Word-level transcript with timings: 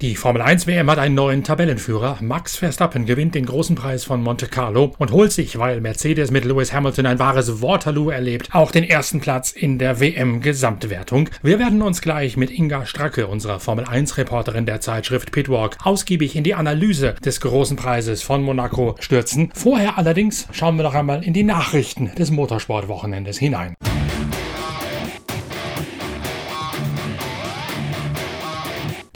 Die 0.00 0.16
Formel 0.16 0.40
1 0.40 0.66
WM 0.66 0.90
hat 0.90 0.98
einen 0.98 1.14
neuen 1.14 1.44
Tabellenführer. 1.44 2.16
Max 2.22 2.56
Verstappen 2.56 3.04
gewinnt 3.04 3.34
den 3.34 3.44
großen 3.44 3.76
Preis 3.76 4.02
von 4.02 4.22
Monte 4.22 4.46
Carlo 4.46 4.94
und 4.96 5.12
holt 5.12 5.30
sich, 5.30 5.58
weil 5.58 5.82
Mercedes 5.82 6.30
mit 6.30 6.46
Lewis 6.46 6.72
Hamilton 6.72 7.04
ein 7.04 7.18
wahres 7.18 7.60
Waterloo 7.60 8.08
erlebt, 8.08 8.48
auch 8.52 8.70
den 8.70 8.84
ersten 8.84 9.20
Platz 9.20 9.50
in 9.50 9.78
der 9.78 10.00
WM-Gesamtwertung. 10.00 11.28
Wir 11.42 11.58
werden 11.58 11.82
uns 11.82 12.00
gleich 12.00 12.38
mit 12.38 12.50
Inga 12.50 12.86
Stracke, 12.86 13.26
unserer 13.26 13.60
Formel 13.60 13.84
1-Reporterin 13.84 14.64
der 14.64 14.80
Zeitschrift 14.80 15.32
Pitwalk, 15.32 15.76
ausgiebig 15.84 16.34
in 16.34 16.44
die 16.44 16.54
Analyse 16.54 17.14
des 17.22 17.42
großen 17.42 17.76
Preises 17.76 18.22
von 18.22 18.42
Monaco 18.42 18.96
stürzen. 19.00 19.50
Vorher 19.52 19.98
allerdings 19.98 20.48
schauen 20.50 20.76
wir 20.76 20.84
noch 20.84 20.94
einmal 20.94 21.22
in 21.22 21.34
die 21.34 21.44
Nachrichten 21.44 22.10
des 22.14 22.30
Motorsportwochenendes 22.30 23.36
hinein. 23.36 23.74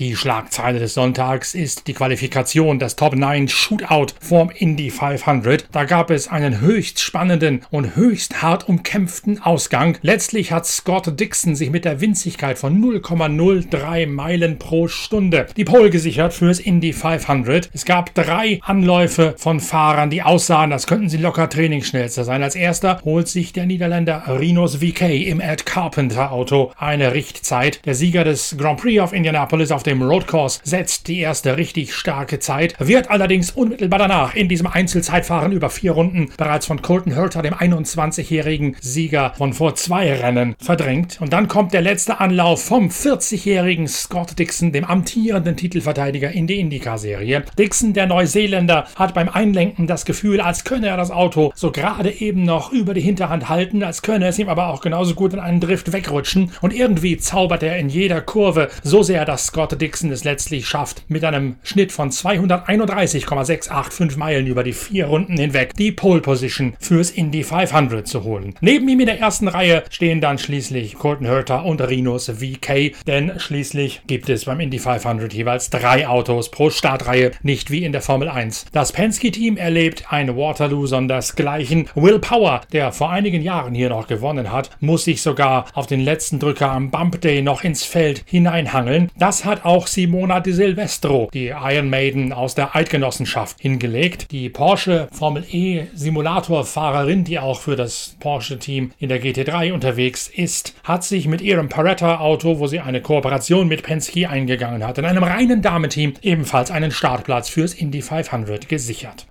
Die 0.01 0.16
Schlagzeile 0.16 0.80
des 0.80 0.95
Sonntags 0.95 1.55
ist 1.55 1.87
die 1.87 1.93
Qualifikation 1.93 2.80
des 2.80 2.97
Top 2.97 3.15
9 3.15 3.47
Shootout 3.47 4.15
vom 4.20 4.51
Indy 4.51 4.91
500. 4.91 5.67
Da 5.70 5.84
gab 5.84 6.11
es 6.11 6.27
einen 6.27 6.61
höchst 6.61 6.98
spannenden 6.98 7.61
und 7.70 7.95
höchst 7.95 8.43
hart 8.43 8.69
umkämpften 8.69 9.41
Ausgang. 9.41 9.97
Letztlich 10.03 10.51
hat 10.51 10.67
Scott 10.67 11.20
Dixon 11.20 11.55
sich 11.55 11.70
mit 11.70 11.84
der 11.84 12.01
Winzigkeit 12.01 12.59
von 12.59 12.83
0,03 12.83 14.09
Meilen 14.09 14.59
pro 14.59 14.89
Stunde 14.89 15.47
die 15.56 15.65
Pole 15.65 15.91
gesichert 15.91 16.34
fürs 16.34 16.59
Indy 16.59 16.92
500. 16.92 17.70
Es 17.72 17.84
gab 17.84 18.12
drei 18.15 18.59
Anläufe 18.65 19.37
von 19.39 19.61
Fahrern, 19.61 20.11
die 20.11 20.22
aussahen, 20.22 20.72
als 20.72 20.89
könnten 20.89 21.09
sie 21.09 21.19
locker 21.19 21.48
Trainingsschnellster 21.48 22.25
sein. 22.25 22.42
Als 22.42 22.56
erster 22.56 23.00
holt 23.05 23.28
sich 23.28 23.53
der 23.53 23.67
Niederländer 23.67 24.25
Rinos 24.27 24.78
VK 24.78 25.03
im 25.25 25.41
Ed 25.41 25.67
Carpenter 25.67 26.33
Auto 26.33 26.72
eine 26.77 27.15
Richtzeit. 27.15 27.87
Der 27.87 27.95
Sieger 27.95 28.25
des 28.25 28.56
Grand 28.59 28.81
Prix 28.81 29.00
of 29.00 29.12
Indianapolis 29.12 29.70
auf 29.70 29.84
dem 29.84 29.94
Roadcourse 30.03 30.61
setzt 30.64 31.09
die 31.09 31.20
erste 31.20 31.56
richtig 31.56 31.95
starke 31.95 32.39
Zeit, 32.39 32.75
wird 32.78 33.11
allerdings 33.11 33.50
unmittelbar 33.50 33.98
danach 33.98 34.34
in 34.34 34.48
diesem 34.48 34.67
Einzelzeitfahren 34.67 35.53
über 35.53 35.70
vier 35.70 35.92
Runden 35.92 36.31
bereits 36.37 36.67
von 36.67 36.83
Colton 36.83 37.14
Herter, 37.14 37.42
dem 37.42 37.55
21-jährigen 37.55 38.77
Sieger 38.81 39.34
von 39.37 39.53
vor 39.53 39.75
zwei 39.75 40.12
Rennen, 40.15 40.55
verdrängt. 40.59 41.20
Und 41.20 41.33
dann 41.33 41.48
kommt 41.48 41.72
der 41.72 41.83
letzte 41.83 42.20
Anlauf 42.20 42.65
vom 42.65 42.89
40-jährigen 42.89 43.89
Scott 43.89 44.39
Dixon, 44.39 44.72
dem 44.72 44.84
amtierenden 44.84 45.56
Titelverteidiger 45.56 46.31
in 46.31 46.47
die 46.47 46.61
IndyCar-Serie. 46.61 47.45
Dixon, 47.59 47.92
der 47.92 48.06
Neuseeländer, 48.06 48.87
hat 48.97 49.15
beim 49.15 49.28
Einlenken 49.28 49.87
das 49.87 50.05
Gefühl, 50.05 50.41
als 50.41 50.65
könne 50.65 50.89
er 50.89 50.97
das 50.97 51.11
Auto 51.11 51.53
so 51.55 51.70
gerade 51.70 52.11
eben 52.11 52.45
noch 52.45 52.72
über 52.72 52.95
die 52.95 53.00
Hinterhand 53.00 53.48
halten, 53.48 53.83
als 53.83 54.03
könne 54.03 54.27
es 54.27 54.39
ihm 54.39 54.48
aber 54.48 54.69
auch 54.69 54.81
genauso 54.81 55.15
gut 55.15 55.33
in 55.33 55.41
einen 55.41 55.61
Drift 55.61 55.92
wegrutschen. 55.92 56.53
Und 56.61 56.75
irgendwie 56.75 57.17
zaubert 57.17 57.62
er 57.62 57.78
in 57.78 57.89
jeder 57.89 58.20
Kurve 58.20 58.70
so 58.83 59.03
sehr, 59.03 59.25
dass 59.25 59.47
Scott 59.47 59.73
Dixon 59.77 60.12
es 60.12 60.25
letztlich 60.25 60.67
schafft, 60.67 61.05
mit 61.08 61.25
einem 61.25 61.56
Schnitt 61.62 61.92
von 61.92 62.11
231,685 62.11 64.16
Meilen 64.16 64.47
über 64.47 64.62
die 64.62 64.72
vier 64.72 65.06
Runden 65.06 65.36
hinweg 65.36 65.75
die 65.75 65.92
Pole 65.92 66.20
Position 66.20 66.75
fürs 66.81 67.11
Indy 67.11 67.42
500 67.42 68.06
zu 68.06 68.25
holen. 68.25 68.55
Neben 68.61 68.89
ihm 68.89 69.00
in 69.00 69.06
der 69.06 69.20
ersten 69.20 69.48
Reihe 69.48 69.84
stehen 69.91 70.20
dann 70.20 70.39
schließlich 70.39 70.94
Colton 70.94 71.27
Herter 71.27 71.64
und 71.64 71.81
Rinos 71.81 72.31
VK, 72.31 72.94
denn 73.06 73.39
schließlich 73.39 74.03
gibt 74.06 74.28
es 74.28 74.44
beim 74.44 74.61
Indy 74.61 74.78
500 74.78 75.33
jeweils 75.33 75.70
drei 75.70 76.09
Autos 76.09 76.50
pro 76.50 76.70
Startreihe, 76.70 77.33
nicht 77.42 77.70
wie 77.70 77.84
in 77.84 77.92
der 77.92 78.03
Formel 78.03 78.28
1. 78.28 78.66
Das 78.72 78.93
Penske-Team 78.93 79.56
erlebt 79.56 80.12
ein 80.12 80.37
Waterloo 80.37 80.87
sondersgleichen. 80.87 81.88
Will 81.94 82.19
Power, 82.19 82.62
der 82.72 82.93
vor 82.93 83.10
einigen 83.10 83.43
Jahren 83.43 83.75
hier 83.75 83.88
noch 83.88 84.06
gewonnen 84.06 84.53
hat, 84.53 84.70
muss 84.81 85.04
sich 85.04 85.22
sogar 85.22 85.66
auf 85.75 85.87
den 85.87 86.00
letzten 86.00 86.38
Drücker 86.38 86.70
am 86.70 86.91
Bump 86.91 87.20
Day 87.20 87.43
noch 87.43 87.65
ins 87.65 87.84
Feld 87.84 88.22
hineinhangeln. 88.26 89.10
Das 89.19 89.44
hat 89.44 89.63
auch 89.64 89.86
Simona 89.86 90.41
de 90.41 90.52
Silvestro, 90.52 91.28
die 91.32 91.48
Iron 91.48 91.91
Maiden 91.91 92.32
aus 92.32 92.54
der 92.54 92.76
Eidgenossenschaft, 92.76 93.60
hingelegt. 93.60 94.30
Die 94.30 94.48
Porsche 94.48 95.08
Formel 95.12 95.44
E 95.50 95.86
Simulatorfahrerin, 95.94 97.25
die 97.25 97.38
auch 97.38 97.60
für 97.60 97.76
das 97.76 98.16
Porsche-Team 98.20 98.92
in 98.98 99.08
der 99.08 99.22
GT3 99.22 99.72
unterwegs 99.72 100.28
ist, 100.28 100.75
hat 100.84 101.04
sich 101.04 101.26
mit 101.26 101.41
ihrem 101.41 101.69
Paretta-Auto, 101.69 102.58
wo 102.58 102.66
sie 102.66 102.80
eine 102.80 103.00
Kooperation 103.00 103.69
mit 103.69 103.82
Penske 103.82 104.28
eingegangen 104.28 104.86
hat, 104.86 104.98
in 104.98 105.04
einem 105.04 105.25
reinen 105.25 105.62
Damenteam 105.62 106.14
ebenfalls 106.22 106.70
einen 106.70 106.91
Startplatz 106.91 107.48
fürs 107.48 107.75
Indy 107.75 108.02
500 108.02 108.69
gesichert. 108.69 109.26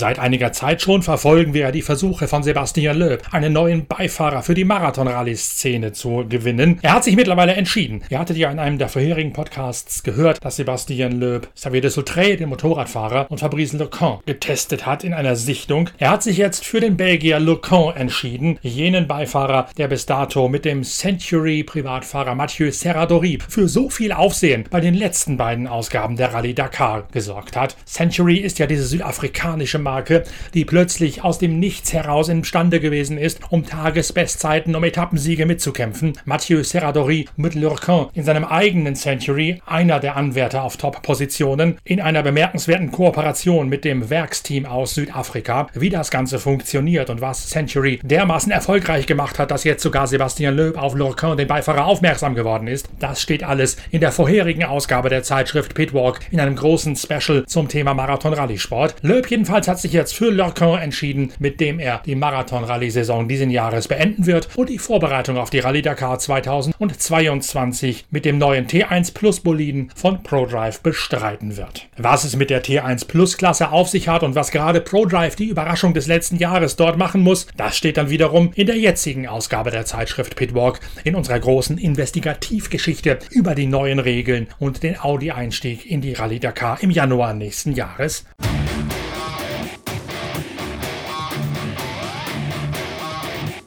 Seit 0.00 0.18
einiger 0.18 0.50
Zeit 0.50 0.80
schon 0.80 1.02
verfolgen 1.02 1.52
wir 1.52 1.72
die 1.72 1.82
Versuche 1.82 2.26
von 2.26 2.42
Sebastian 2.42 2.96
Loeb, 2.96 3.22
einen 3.32 3.52
neuen 3.52 3.84
Beifahrer 3.84 4.42
für 4.42 4.54
die 4.54 4.64
Marathon-Rallye-Szene 4.64 5.92
zu 5.92 6.24
gewinnen. 6.26 6.78
Er 6.80 6.94
hat 6.94 7.04
sich 7.04 7.16
mittlerweile 7.16 7.52
entschieden. 7.52 8.00
Ihr 8.08 8.18
hattet 8.18 8.38
ja 8.38 8.50
in 8.50 8.58
einem 8.58 8.78
der 8.78 8.88
vorherigen 8.88 9.34
Podcasts 9.34 10.02
gehört, 10.02 10.42
dass 10.42 10.56
Sebastian 10.56 11.20
Loeb 11.20 11.54
Xavier 11.54 11.82
de 11.82 11.90
Sautrey, 11.90 12.38
den 12.38 12.48
Motorradfahrer, 12.48 13.30
und 13.30 13.40
Fabrice 13.40 13.76
Lecon 13.76 14.20
getestet 14.24 14.86
hat 14.86 15.04
in 15.04 15.12
einer 15.12 15.36
Sichtung. 15.36 15.90
Er 15.98 16.12
hat 16.12 16.22
sich 16.22 16.38
jetzt 16.38 16.64
für 16.64 16.80
den 16.80 16.96
Belgier 16.96 17.38
Lecon 17.38 17.94
entschieden, 17.94 18.58
jenen 18.62 19.06
Beifahrer, 19.06 19.68
der 19.76 19.88
bis 19.88 20.06
dato 20.06 20.48
mit 20.48 20.64
dem 20.64 20.82
Century-Privatfahrer 20.82 22.34
Mathieu 22.34 22.70
Serradori 22.70 23.38
für 23.46 23.68
so 23.68 23.90
viel 23.90 24.12
Aufsehen 24.12 24.64
bei 24.70 24.80
den 24.80 24.94
letzten 24.94 25.36
beiden 25.36 25.66
Ausgaben 25.66 26.16
der 26.16 26.32
Rallye 26.32 26.54
Dakar 26.54 27.06
gesorgt 27.12 27.54
hat. 27.54 27.76
Century 27.84 28.36
ist 28.36 28.58
ja 28.58 28.66
diese 28.66 28.86
südafrikanische 28.86 29.78
Marke, 29.90 30.22
die 30.54 30.64
plötzlich 30.64 31.24
aus 31.24 31.40
dem 31.40 31.58
Nichts 31.58 31.92
heraus 31.92 32.28
imstande 32.28 32.78
gewesen 32.78 33.18
ist, 33.18 33.40
um 33.50 33.66
Tagesbestzeiten, 33.66 34.76
um 34.76 34.84
Etappensiege 34.84 35.46
mitzukämpfen. 35.46 36.12
Mathieu 36.24 36.62
Serradori 36.62 37.26
mit 37.36 37.56
Lurcan 37.56 38.06
in 38.14 38.22
seinem 38.22 38.44
eigenen 38.44 38.94
Century, 38.94 39.60
einer 39.66 39.98
der 39.98 40.14
Anwärter 40.14 40.62
auf 40.62 40.76
Top-Positionen, 40.76 41.76
in 41.82 42.00
einer 42.00 42.22
bemerkenswerten 42.22 42.92
Kooperation 42.92 43.68
mit 43.68 43.84
dem 43.84 44.10
Werksteam 44.10 44.64
aus 44.64 44.94
Südafrika. 44.94 45.66
Wie 45.74 45.90
das 45.90 46.12
Ganze 46.12 46.38
funktioniert 46.38 47.10
und 47.10 47.20
was 47.20 47.48
Century 47.48 47.98
dermaßen 48.04 48.52
erfolgreich 48.52 49.06
gemacht 49.06 49.40
hat, 49.40 49.50
dass 49.50 49.64
jetzt 49.64 49.82
sogar 49.82 50.06
Sebastian 50.06 50.54
Loeb 50.54 50.80
auf 50.80 50.94
Lurcan, 50.94 51.36
den 51.36 51.48
Beifahrer, 51.48 51.86
aufmerksam 51.86 52.36
geworden 52.36 52.68
ist, 52.68 52.88
das 53.00 53.20
steht 53.20 53.42
alles 53.42 53.76
in 53.90 54.00
der 54.00 54.12
vorherigen 54.12 54.62
Ausgabe 54.62 55.08
der 55.08 55.24
Zeitschrift 55.24 55.74
Pitwalk 55.74 56.20
in 56.30 56.38
einem 56.38 56.54
großen 56.54 56.94
Special 56.94 57.44
zum 57.46 57.66
Thema 57.66 57.92
Marathon-Rallye-Sport. 57.94 58.94
Loeb 59.02 59.28
jedenfalls 59.28 59.66
hat 59.66 59.79
sich 59.82 59.92
jetzt 59.92 60.14
für 60.14 60.30
Lorcan 60.30 60.78
entschieden, 60.78 61.32
mit 61.38 61.60
dem 61.60 61.78
er 61.78 62.02
die 62.04 62.14
Marathon-Rallye-Saison 62.14 63.28
diesen 63.28 63.50
Jahres 63.50 63.88
beenden 63.88 64.26
wird 64.26 64.48
und 64.56 64.68
die 64.68 64.78
Vorbereitung 64.78 65.36
auf 65.36 65.50
die 65.50 65.58
Rallye 65.60 65.82
Dakar 65.82 66.18
2022 66.18 68.06
mit 68.10 68.24
dem 68.24 68.38
neuen 68.38 68.66
T1 68.66 69.14
Plus 69.14 69.40
Boliden 69.40 69.90
von 69.94 70.22
ProDrive 70.22 70.80
bestreiten 70.80 71.56
wird. 71.56 71.88
Was 71.96 72.24
es 72.24 72.36
mit 72.36 72.50
der 72.50 72.62
T1 72.62 73.06
Plus 73.06 73.36
Klasse 73.36 73.70
auf 73.72 73.88
sich 73.88 74.08
hat 74.08 74.22
und 74.22 74.34
was 74.34 74.50
gerade 74.50 74.80
ProDrive 74.80 75.36
die 75.36 75.48
Überraschung 75.48 75.94
des 75.94 76.06
letzten 76.06 76.36
Jahres 76.36 76.76
dort 76.76 76.96
machen 76.96 77.22
muss, 77.22 77.46
das 77.56 77.76
steht 77.76 77.96
dann 77.96 78.10
wiederum 78.10 78.52
in 78.54 78.66
der 78.66 78.76
jetzigen 78.76 79.26
Ausgabe 79.26 79.70
der 79.70 79.84
Zeitschrift 79.84 80.36
Pitwalk 80.36 80.80
in 81.04 81.14
unserer 81.14 81.40
großen 81.40 81.78
Investigativgeschichte 81.78 83.18
über 83.30 83.54
die 83.54 83.66
neuen 83.66 83.98
Regeln 83.98 84.48
und 84.58 84.82
den 84.82 85.00
Audi-Einstieg 85.00 85.90
in 85.90 86.00
die 86.00 86.12
Rallye 86.12 86.38
Dakar 86.38 86.78
im 86.82 86.90
Januar 86.90 87.34
nächsten 87.34 87.72
Jahres. 87.72 88.24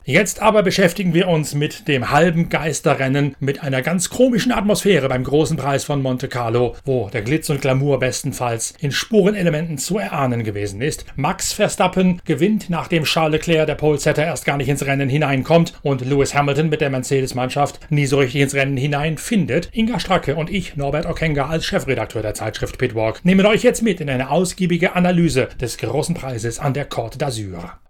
Jetzt 0.06 0.42
aber 0.42 0.64
beschäftigen 0.64 1.14
wir 1.14 1.30
uns 1.30 1.56
mit 1.56 1.88
dem 1.88 2.12
halben 2.12 2.50
Geisterrennen 2.50 3.38
mit 3.40 3.64
einer 3.64 3.82
ganz 3.82 4.10
komischen 4.10 4.52
Atmosphäre 4.52 5.08
beim 5.08 5.24
großen 5.24 5.56
Preis 5.56 5.86
von 5.86 6.02
Monte 6.02 6.28
Carlo, 6.28 6.76
wo 6.84 7.10
der 7.10 7.22
Glitz 7.22 7.50
und 7.50 7.62
Glamour 7.62 8.00
bestenfalls 8.00 8.74
in 8.82 8.92
Spurenelementen 8.92 9.78
zu 9.78 9.98
erahnen 9.98 10.44
gewesen 10.44 10.82
ist. 10.82 11.06
Max 11.16 11.54
Verstappen 11.54 12.22
gewinnt, 12.26 12.70
nachdem 12.70 13.06
Charles 13.06 13.32
Leclerc, 13.32 13.66
der 13.66 13.76
Polesetter, 13.76 14.26
erst 14.26 14.44
gar 14.44 14.58
nicht 14.58 14.68
ins 14.68 14.86
Rennen 14.86 15.08
hineinkommt 15.08 15.74
und 15.84 16.02
Lewis 16.02 16.36
Hamilton 16.36 16.68
mit 16.68 16.82
der 16.82 16.90
Mercedes-Mannschaft 16.90 17.80
nie 17.90 18.06
so 18.06 18.18
richtig 18.18 18.42
ins 18.42 18.56
Rennen 18.56 18.76
hineinfindet. 18.76 19.70
Inga 19.72 20.02
Stracke 20.02 20.36
und 20.36 20.50
ich, 20.50 20.76
Norbert 20.76 21.06
Okenga, 21.06 21.48
als 21.48 21.66
Chefredakteur 21.66 22.22
der 22.22 22.34
Zeitschrift 22.34 22.78
Pitwalk, 22.78 23.24
nehmen 23.24 23.46
euch 23.46 23.64
jetzt 23.64 23.82
mit 23.82 24.02
in 24.02 24.10
eine 24.10 24.32
ausgiebige 24.32 24.98
Analyse 24.98 25.48
des 25.62 25.78
großen 25.78 26.14
Preises 26.14 26.60
an 26.60 26.74
der 26.74 26.90
Côte 26.90 27.18
d'Azur. 27.18 27.83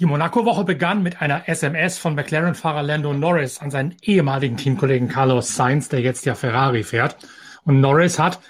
Die 0.00 0.06
Monaco-Woche 0.06 0.64
begann 0.64 1.02
mit 1.02 1.20
einer 1.20 1.46
SMS 1.46 1.98
von 1.98 2.14
McLaren-Fahrer 2.14 2.82
Lando 2.82 3.12
Norris 3.12 3.60
an 3.60 3.70
seinen 3.70 3.96
ehemaligen 4.00 4.56
Teamkollegen 4.56 5.08
Carlos 5.08 5.54
Sainz, 5.54 5.90
der 5.90 6.00
jetzt 6.00 6.24
ja 6.24 6.34
Ferrari 6.34 6.84
fährt. 6.84 7.18
Und 7.64 7.82
Norris 7.82 8.18
hat 8.18 8.40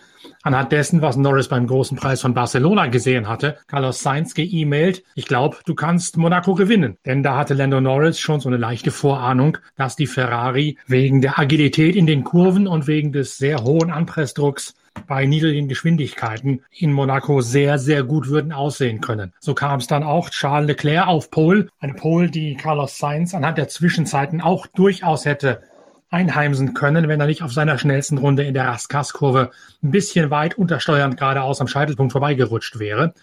anhand 0.45 0.71
dessen, 0.71 1.03
was 1.03 1.17
Norris 1.17 1.49
beim 1.49 1.67
großen 1.67 1.97
Preis 1.97 2.21
von 2.21 2.35
Barcelona 2.35 2.87
gesehen 2.87 3.27
hatte, 3.27 3.59
Carlos 3.67 3.99
Sainz 3.99 4.35
geemailt, 4.35 5.03
ich 5.17 5.27
glaube, 5.27 5.57
du 5.67 5.75
kannst 5.75 6.17
Monaco 6.17 6.55
gewinnen. 6.55 6.99
Denn 7.05 7.25
da 7.25 7.37
hatte 7.37 7.55
Lando 7.55 7.81
Norris 7.81 8.21
schon 8.21 8.39
so 8.39 8.49
eine 8.49 8.57
leichte 8.57 8.93
Vorahnung, 8.93 9.59
dass 9.75 9.97
die 9.97 10.07
Ferrari 10.07 10.79
wegen 10.87 11.21
der 11.21 11.37
Agilität 11.41 11.97
in 11.97 12.07
den 12.07 12.23
Kurven 12.23 12.69
und 12.69 12.87
wegen 12.87 13.11
des 13.11 13.39
sehr 13.39 13.65
hohen 13.65 13.91
Anpressdrucks 13.91 14.75
bei 15.07 15.27
niedrigen 15.27 15.69
Geschwindigkeiten 15.69 16.63
in 16.71 16.93
Monaco 16.93 17.41
sehr, 17.41 17.79
sehr 17.79 18.03
gut 18.03 18.29
würden 18.29 18.53
aussehen 18.53 19.01
können. 19.01 19.33
So 19.41 19.55
kam 19.55 19.81
es 19.81 19.87
dann 19.87 20.03
auch 20.03 20.31
Charles 20.31 20.69
Leclerc 20.69 21.07
auf 21.07 21.31
Pole, 21.31 21.69
eine 21.79 21.95
Pole, 21.95 22.31
die 22.31 22.57
Carlos 22.57 22.99
Sainz 22.99 23.35
anhand 23.35 23.59
der 23.59 23.69
Zwischenzeiten 23.69 24.41
auch 24.41 24.67
durchaus 24.67 25.25
hätte 25.25 25.63
einheimsen 26.11 26.75
können, 26.75 27.09
wenn 27.09 27.21
er 27.21 27.27
nicht 27.27 27.43
auf 27.43 27.53
seiner 27.53 27.79
schnellsten 27.79 28.19
Runde 28.19 28.43
in 28.43 28.55
der 28.55 28.67
Raskas-Kurve 28.67 29.51
ein 29.83 29.91
bisschen 29.91 30.31
weit 30.31 30.59
untersteuernd 30.59 31.17
geradeaus 31.17 31.61
am 31.61 31.69
Scheitelpunkt 31.69 32.13
vorbeigerutscht 32.13 32.79
wäre. 32.79 33.15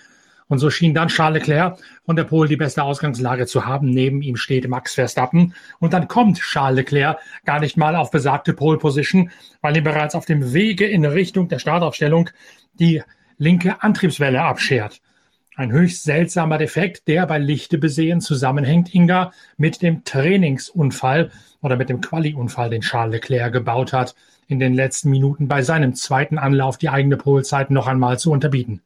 Und 0.49 0.59
so 0.59 0.69
schien 0.69 0.93
dann 0.93 1.09
Charles 1.09 1.39
Leclerc 1.39 1.77
von 2.05 2.15
der 2.15 2.23
Pole 2.23 2.47
die 2.47 2.55
beste 2.55 2.83
Ausgangslage 2.83 3.47
zu 3.47 3.65
haben. 3.65 3.89
Neben 3.89 4.21
ihm 4.21 4.37
steht 4.37 4.67
Max 4.67 4.93
Verstappen. 4.93 5.53
Und 5.79 5.93
dann 5.93 6.07
kommt 6.07 6.39
Charles 6.39 6.77
Leclerc 6.77 7.19
gar 7.45 7.59
nicht 7.59 7.75
mal 7.75 7.95
auf 7.95 8.11
besagte 8.11 8.53
Pole 8.53 8.77
Position, 8.77 9.29
weil 9.61 9.75
ihm 9.75 9.83
bereits 9.83 10.15
auf 10.15 10.25
dem 10.25 10.53
Wege 10.53 10.87
in 10.87 11.05
Richtung 11.05 11.49
der 11.49 11.59
Startaufstellung 11.59 12.29
die 12.79 13.03
linke 13.37 13.81
Antriebswelle 13.83 14.41
abschert. 14.41 15.01
Ein 15.55 15.71
höchst 15.71 16.03
seltsamer 16.03 16.59
Defekt, 16.59 17.07
der 17.07 17.25
bei 17.25 17.39
Lichte 17.39 17.79
besehen 17.79 18.21
zusammenhängt, 18.21 18.93
Inga, 18.93 19.31
mit 19.57 19.81
dem 19.81 20.03
Trainingsunfall 20.03 21.31
oder 21.61 21.77
mit 21.77 21.89
dem 21.89 21.99
Quali-Unfall, 21.99 22.69
den 22.69 22.81
Charles 22.81 23.13
Leclerc 23.15 23.51
gebaut 23.51 23.91
hat, 23.91 24.13
in 24.47 24.59
den 24.59 24.75
letzten 24.75 25.09
Minuten 25.09 25.47
bei 25.47 25.63
seinem 25.63 25.95
zweiten 25.95 26.37
Anlauf 26.37 26.77
die 26.77 26.89
eigene 26.89 27.17
Polzeit 27.17 27.71
noch 27.71 27.87
einmal 27.87 28.19
zu 28.19 28.31
unterbieten. 28.31 28.81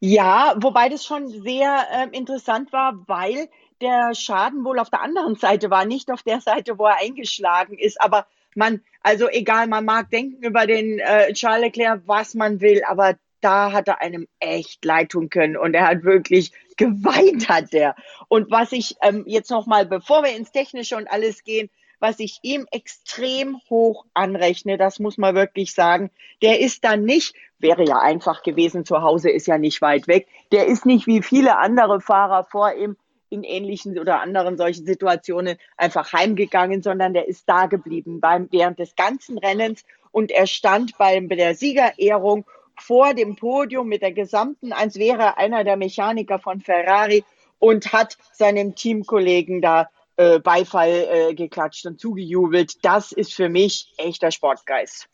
Ja, 0.00 0.54
wobei 0.56 0.88
das 0.88 1.04
schon 1.04 1.28
sehr 1.28 1.86
äh, 1.92 2.16
interessant 2.16 2.72
war, 2.72 3.04
weil 3.06 3.48
der 3.82 4.14
Schaden 4.14 4.64
wohl 4.64 4.78
auf 4.78 4.88
der 4.88 5.02
anderen 5.02 5.36
Seite 5.36 5.70
war, 5.70 5.84
nicht 5.84 6.10
auf 6.10 6.22
der 6.22 6.40
Seite, 6.40 6.78
wo 6.78 6.86
er 6.86 6.98
eingeschlagen 7.00 7.78
ist. 7.78 8.00
Aber 8.00 8.26
man, 8.54 8.82
also 9.02 9.28
egal, 9.28 9.66
man 9.66 9.84
mag 9.84 10.10
denken 10.10 10.42
über 10.42 10.66
den 10.66 10.98
äh, 10.98 11.32
Charles 11.34 11.66
Leclerc, 11.66 12.02
was 12.06 12.34
man 12.34 12.60
will, 12.60 12.82
aber 12.84 13.16
da 13.42 13.72
hat 13.72 13.88
er 13.88 14.00
einem 14.00 14.26
echt 14.38 14.84
leid 14.84 15.10
tun 15.10 15.28
können 15.30 15.56
und 15.56 15.74
er 15.74 15.86
hat 15.86 16.02
wirklich 16.02 16.52
geweint, 16.76 17.48
hat 17.48 17.72
der. 17.72 17.94
Und 18.28 18.50
was 18.50 18.72
ich 18.72 18.96
ähm, 19.02 19.24
jetzt 19.26 19.50
noch 19.50 19.66
mal, 19.66 19.84
bevor 19.86 20.22
wir 20.22 20.34
ins 20.34 20.52
Technische 20.52 20.96
und 20.96 21.08
alles 21.08 21.44
gehen, 21.44 21.70
was 21.98 22.18
ich 22.18 22.38
ihm 22.42 22.66
extrem 22.70 23.60
hoch 23.68 24.06
anrechne, 24.14 24.78
das 24.78 24.98
muss 24.98 25.18
man 25.18 25.34
wirklich 25.34 25.74
sagen, 25.74 26.10
der 26.42 26.60
ist 26.60 26.84
dann 26.84 27.04
nicht, 27.04 27.34
wäre 27.60 27.84
ja 27.84 27.98
einfach 27.98 28.42
gewesen, 28.42 28.84
zu 28.84 29.02
Hause 29.02 29.30
ist 29.30 29.46
ja 29.46 29.58
nicht 29.58 29.82
weit 29.82 30.08
weg, 30.08 30.26
der 30.52 30.66
ist 30.66 30.86
nicht 30.86 31.06
wie 31.06 31.22
viele 31.22 31.58
andere 31.58 32.00
Fahrer 32.00 32.44
vor 32.44 32.72
ihm 32.72 32.96
in 33.28 33.44
ähnlichen 33.44 33.98
oder 33.98 34.20
anderen 34.20 34.56
solchen 34.56 34.84
Situationen 34.84 35.56
einfach 35.76 36.12
heimgegangen, 36.12 36.82
sondern 36.82 37.14
der 37.14 37.28
ist 37.28 37.48
da 37.48 37.66
geblieben 37.66 38.20
beim, 38.20 38.48
während 38.50 38.78
des 38.78 38.96
ganzen 38.96 39.38
Rennens 39.38 39.84
und 40.10 40.32
er 40.32 40.46
stand 40.46 40.98
bei 40.98 41.20
der 41.20 41.54
Siegerehrung 41.54 42.44
vor 42.76 43.14
dem 43.14 43.36
Podium 43.36 43.88
mit 43.88 44.02
der 44.02 44.12
gesamten, 44.12 44.72
als 44.72 44.96
wäre 44.96 45.36
einer 45.36 45.64
der 45.64 45.76
Mechaniker 45.76 46.38
von 46.38 46.60
Ferrari 46.60 47.24
und 47.58 47.92
hat 47.92 48.16
seinem 48.32 48.74
Teamkollegen 48.74 49.60
da 49.60 49.90
äh, 50.16 50.40
Beifall 50.40 50.90
äh, 51.10 51.34
geklatscht 51.34 51.86
und 51.86 52.00
zugejubelt. 52.00 52.84
Das 52.84 53.12
ist 53.12 53.34
für 53.34 53.48
mich 53.48 53.92
echter 53.98 54.30
Sportgeist. 54.30 55.08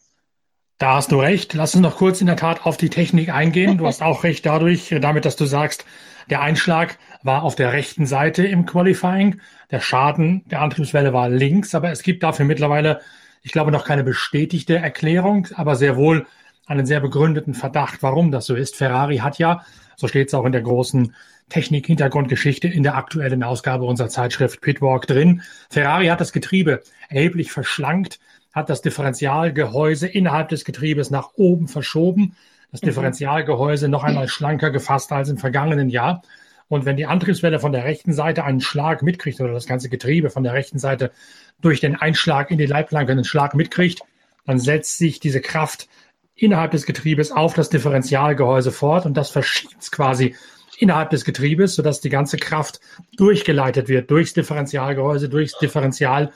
Da 0.79 0.97
hast 0.97 1.11
du 1.11 1.21
recht. 1.21 1.55
Lass 1.55 1.75
uns 1.75 1.83
noch 1.83 1.97
kurz 1.97 2.21
in 2.21 2.27
der 2.27 2.37
Tat 2.37 2.67
auf 2.67 2.77
die 2.77 2.91
Technik 2.91 3.31
eingehen. 3.31 3.79
Du 3.79 3.87
hast 3.87 4.03
auch 4.03 4.25
recht 4.25 4.45
dadurch, 4.45 4.95
damit, 5.01 5.25
dass 5.25 5.37
du 5.37 5.47
sagst, 5.47 5.87
der 6.29 6.43
Einschlag 6.43 6.99
war 7.23 7.45
auf 7.45 7.55
der 7.55 7.73
rechten 7.73 8.05
Seite 8.05 8.47
im 8.47 8.67
Qualifying. 8.67 9.41
Der 9.71 9.81
Schaden 9.81 10.45
der 10.47 10.61
Antriebswelle 10.61 11.15
war 11.15 11.31
links, 11.31 11.75
aber 11.75 11.91
es 11.91 12.03
gibt 12.03 12.23
dafür 12.23 12.45
mittlerweile, 12.45 13.01
ich 13.43 13.53
glaube, 13.53 13.71
noch 13.71 13.87
keine 13.87 14.05
bestätigte 14.05 14.77
Erklärung, 14.77 15.49
aber 15.55 15.77
sehr 15.77 15.97
wohl 15.97 16.27
einen 16.67 16.85
sehr 16.85 17.01
begründeten 17.01 17.55
Verdacht, 17.55 18.03
warum 18.03 18.31
das 18.31 18.45
so 18.45 18.55
ist. 18.55 18.77
Ferrari 18.77 19.19
hat 19.19 19.39
ja, 19.39 19.65
so 19.97 20.09
steht 20.09 20.29
es 20.29 20.35
auch 20.35 20.45
in 20.45 20.53
der 20.53 20.63
großen 20.63 21.15
Technik-Hintergrundgeschichte 21.49 22.69
in 22.69 22.83
der 22.83 22.97
aktuellen 22.97 23.43
Ausgabe 23.43 23.85
unserer 23.85 24.09
Zeitschrift 24.09 24.61
Pitwalk 24.61 25.07
drin. 25.07 25.43
Ferrari 25.71 26.09
hat 26.09 26.21
das 26.21 26.33
Getriebe 26.33 26.83
erheblich 27.09 27.53
verschlankt, 27.53 28.19
hat 28.57 28.71
das 28.71 28.81
Differentialgehäuse 28.81 30.09
innerhalb 30.09 30.49
des 30.49 30.65
Getriebes 30.65 31.11
nach 31.11 31.33
oben 31.37 31.69
verschoben, 31.69 32.35
das 32.73 32.81
mhm. 32.81 32.87
Differentialgehäuse 32.87 33.87
noch 33.89 34.03
einmal 34.03 34.29
schlanker 34.29 34.71
gefasst 34.71 35.13
als 35.13 35.29
im 35.29 35.37
vergangenen 35.37 35.91
Jahr. 35.91 36.23
Und 36.69 36.87
wenn 36.87 36.97
die 36.97 37.05
Antriebswelle 37.05 37.61
von 37.61 37.73
der 37.73 37.85
rechten 37.85 38.15
Seite 38.15 38.45
einen 38.45 38.63
Schlag 38.63 39.03
mitkriegt 39.03 39.43
oder 39.43 39.53
das 39.53 39.67
ganze 39.67 39.91
Getriebe 39.91 40.31
von 40.31 40.43
der 40.43 40.55
rechten 40.55 40.79
Seite 40.79 41.13
durch 41.61 41.81
den 41.81 41.97
Einschlag 41.97 42.51
in 42.51 42.57
die 42.57 42.65
Leitplanke 42.65 43.13
einen 43.13 43.25
Schlag 43.25 43.55
mitkriegt, 43.55 44.01
dann 44.47 44.59
setzt 44.59 44.97
sich 44.97 45.21
diese 45.21 45.43
Kraft 45.43 45.87
innerhalb 46.35 46.71
des 46.71 46.87
Getriebes 46.87 47.33
auf 47.33 47.53
das 47.53 47.69
Differentialgehäuse 47.69 48.73
fort 48.73 49.05
und 49.05 49.19
das 49.19 49.29
verschiebt 49.29 49.77
es 49.81 49.93
quasi 49.93 50.35
innerhalb 50.79 51.11
des 51.11 51.27
Getriebes, 51.27 51.75
sodass 51.75 52.01
die 52.01 52.11
ganze 52.11 52.39
Kraft 52.39 52.81
durchgeleitet 53.19 53.89
wird 53.89 54.11
durchs 54.11 54.33
Differentialgehäuse, 54.33 55.29
durchs 55.29 55.59
Differential 55.59 56.33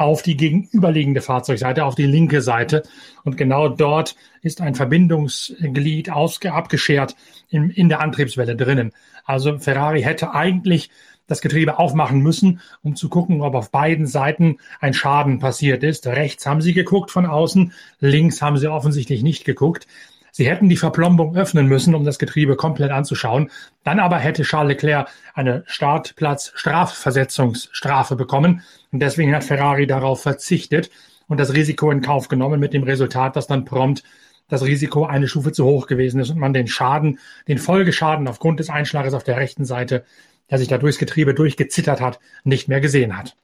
auf 0.00 0.22
die 0.22 0.36
gegenüberliegende 0.36 1.20
Fahrzeugseite, 1.20 1.84
auf 1.84 1.94
die 1.94 2.06
linke 2.06 2.40
Seite. 2.40 2.84
Und 3.22 3.36
genau 3.36 3.68
dort 3.68 4.16
ist 4.40 4.62
ein 4.62 4.74
Verbindungsglied 4.74 6.08
abgeschert 6.08 7.16
in, 7.50 7.68
in 7.68 7.90
der 7.90 8.00
Antriebswelle 8.00 8.56
drinnen. 8.56 8.92
Also 9.26 9.58
Ferrari 9.58 10.00
hätte 10.00 10.32
eigentlich 10.32 10.90
das 11.26 11.42
Getriebe 11.42 11.78
aufmachen 11.78 12.20
müssen, 12.20 12.60
um 12.82 12.96
zu 12.96 13.10
gucken, 13.10 13.42
ob 13.42 13.54
auf 13.54 13.70
beiden 13.70 14.06
Seiten 14.06 14.56
ein 14.80 14.94
Schaden 14.94 15.38
passiert 15.38 15.82
ist. 15.82 16.06
Rechts 16.06 16.46
haben 16.46 16.62
sie 16.62 16.72
geguckt 16.72 17.10
von 17.10 17.26
außen, 17.26 17.74
links 18.00 18.40
haben 18.40 18.56
sie 18.56 18.68
offensichtlich 18.68 19.22
nicht 19.22 19.44
geguckt. 19.44 19.86
Sie 20.32 20.48
hätten 20.48 20.68
die 20.68 20.76
Verplombung 20.76 21.36
öffnen 21.36 21.66
müssen, 21.66 21.94
um 21.94 22.04
das 22.04 22.18
Getriebe 22.18 22.56
komplett 22.56 22.90
anzuschauen. 22.90 23.50
Dann 23.84 24.00
aber 24.00 24.18
hätte 24.18 24.42
Charles 24.42 24.74
Leclerc 24.74 25.08
eine 25.34 25.62
Startplatz-Strafversetzungsstrafe 25.66 28.16
bekommen. 28.16 28.62
Und 28.92 29.00
deswegen 29.00 29.34
hat 29.34 29.44
Ferrari 29.44 29.86
darauf 29.86 30.20
verzichtet 30.22 30.90
und 31.28 31.38
das 31.38 31.54
Risiko 31.54 31.90
in 31.90 32.02
Kauf 32.02 32.28
genommen 32.28 32.60
mit 32.60 32.74
dem 32.74 32.82
Resultat, 32.82 33.36
dass 33.36 33.46
dann 33.46 33.64
prompt 33.64 34.02
das 34.48 34.64
Risiko 34.64 35.04
eine 35.04 35.28
Stufe 35.28 35.52
zu 35.52 35.64
hoch 35.64 35.86
gewesen 35.86 36.20
ist 36.20 36.30
und 36.30 36.38
man 36.38 36.52
den 36.52 36.66
Schaden, 36.66 37.20
den 37.46 37.58
Folgeschaden 37.58 38.26
aufgrund 38.26 38.58
des 38.58 38.68
Einschlages 38.68 39.14
auf 39.14 39.22
der 39.22 39.36
rechten 39.36 39.64
Seite 39.64 40.04
der 40.50 40.58
sich 40.58 40.68
da 40.68 40.78
durchs 40.78 40.98
Getriebe 40.98 41.34
durchgezittert 41.34 42.00
hat, 42.00 42.18
nicht 42.44 42.68
mehr 42.68 42.80
gesehen 42.80 43.16
hat. 43.16 43.36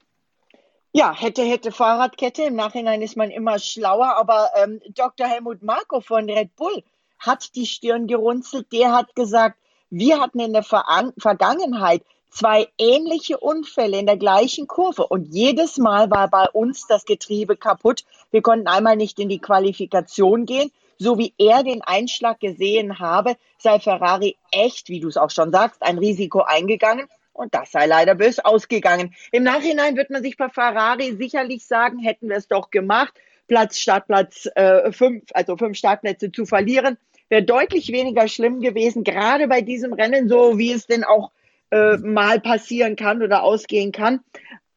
Ja, 0.96 1.14
hätte, 1.14 1.42
hätte 1.42 1.72
Fahrradkette. 1.72 2.44
Im 2.44 2.56
Nachhinein 2.56 3.02
ist 3.02 3.18
man 3.18 3.30
immer 3.30 3.58
schlauer. 3.58 4.16
Aber 4.16 4.48
ähm, 4.56 4.80
Dr. 4.94 5.26
Helmut 5.26 5.62
Marko 5.62 6.00
von 6.00 6.24
Red 6.24 6.56
Bull 6.56 6.82
hat 7.18 7.54
die 7.54 7.66
Stirn 7.66 8.06
gerunzelt. 8.06 8.72
Der 8.72 8.92
hat 8.92 9.14
gesagt, 9.14 9.58
wir 9.90 10.22
hatten 10.22 10.40
in 10.40 10.54
der 10.54 10.62
Ver 10.62 10.86
Vergangenheit 11.18 12.02
zwei 12.30 12.68
ähnliche 12.78 13.36
Unfälle 13.36 13.98
in 13.98 14.06
der 14.06 14.16
gleichen 14.16 14.68
Kurve 14.68 15.06
und 15.06 15.34
jedes 15.34 15.76
Mal 15.76 16.10
war 16.10 16.28
bei 16.28 16.48
uns 16.48 16.86
das 16.86 17.04
Getriebe 17.04 17.58
kaputt. 17.58 18.06
Wir 18.30 18.40
konnten 18.40 18.66
einmal 18.66 18.96
nicht 18.96 19.18
in 19.18 19.28
die 19.28 19.38
Qualifikation 19.38 20.46
gehen 20.46 20.72
so 20.98 21.18
wie 21.18 21.34
er 21.38 21.62
den 21.62 21.82
Einschlag 21.82 22.40
gesehen 22.40 22.98
habe, 22.98 23.36
sei 23.58 23.78
Ferrari 23.80 24.36
echt, 24.50 24.88
wie 24.88 25.00
du 25.00 25.08
es 25.08 25.16
auch 25.16 25.30
schon 25.30 25.52
sagst, 25.52 25.82
ein 25.82 25.98
Risiko 25.98 26.40
eingegangen. 26.40 27.06
Und 27.36 27.54
das 27.54 27.72
sei 27.72 27.86
leider 27.86 28.14
bös 28.14 28.38
ausgegangen. 28.38 29.14
Im 29.32 29.42
Nachhinein 29.42 29.96
wird 29.96 30.10
man 30.10 30.22
sich 30.22 30.36
bei 30.36 30.48
Ferrari 30.48 31.16
sicherlich 31.16 31.66
sagen, 31.66 31.98
hätten 31.98 32.28
wir 32.28 32.36
es 32.36 32.48
doch 32.48 32.70
gemacht, 32.70 33.14
Platz 33.48 33.78
Startplatz 33.78 34.48
äh, 34.54 34.90
fünf, 34.92 35.24
also 35.32 35.56
fünf 35.56 35.76
Startplätze 35.76 36.32
zu 36.32 36.46
verlieren, 36.46 36.98
wäre 37.28 37.42
deutlich 37.42 37.92
weniger 37.92 38.28
schlimm 38.28 38.60
gewesen, 38.60 39.04
gerade 39.04 39.48
bei 39.48 39.60
diesem 39.60 39.92
Rennen, 39.92 40.28
so 40.28 40.58
wie 40.58 40.72
es 40.72 40.86
denn 40.86 41.04
auch 41.04 41.30
äh, 41.70 41.96
mal 41.98 42.40
passieren 42.40 42.96
kann 42.96 43.22
oder 43.22 43.42
ausgehen 43.42 43.92
kann 43.92 44.20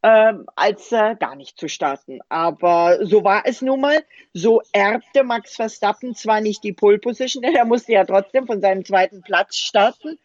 ähm, 0.01 0.45
als 0.55 0.91
äh, 0.91 1.15
gar 1.19 1.35
nicht 1.35 1.59
zu 1.59 1.67
starten. 1.67 2.19
Aber 2.29 3.05
so 3.05 3.23
war 3.23 3.43
es 3.45 3.61
nun 3.61 3.81
mal. 3.81 4.03
So 4.33 4.61
erbte 4.71 5.23
Max 5.23 5.55
Verstappen 5.55 6.15
zwar 6.15 6.41
nicht 6.41 6.63
die 6.63 6.73
Pole 6.73 6.99
Position, 6.99 7.43
denn 7.43 7.55
er 7.55 7.65
musste 7.65 7.93
ja 7.93 8.05
trotzdem 8.05 8.47
von 8.47 8.61
seinem 8.61 8.85
zweiten 8.85 9.21
Platz 9.21 9.57
starten. 9.57 10.17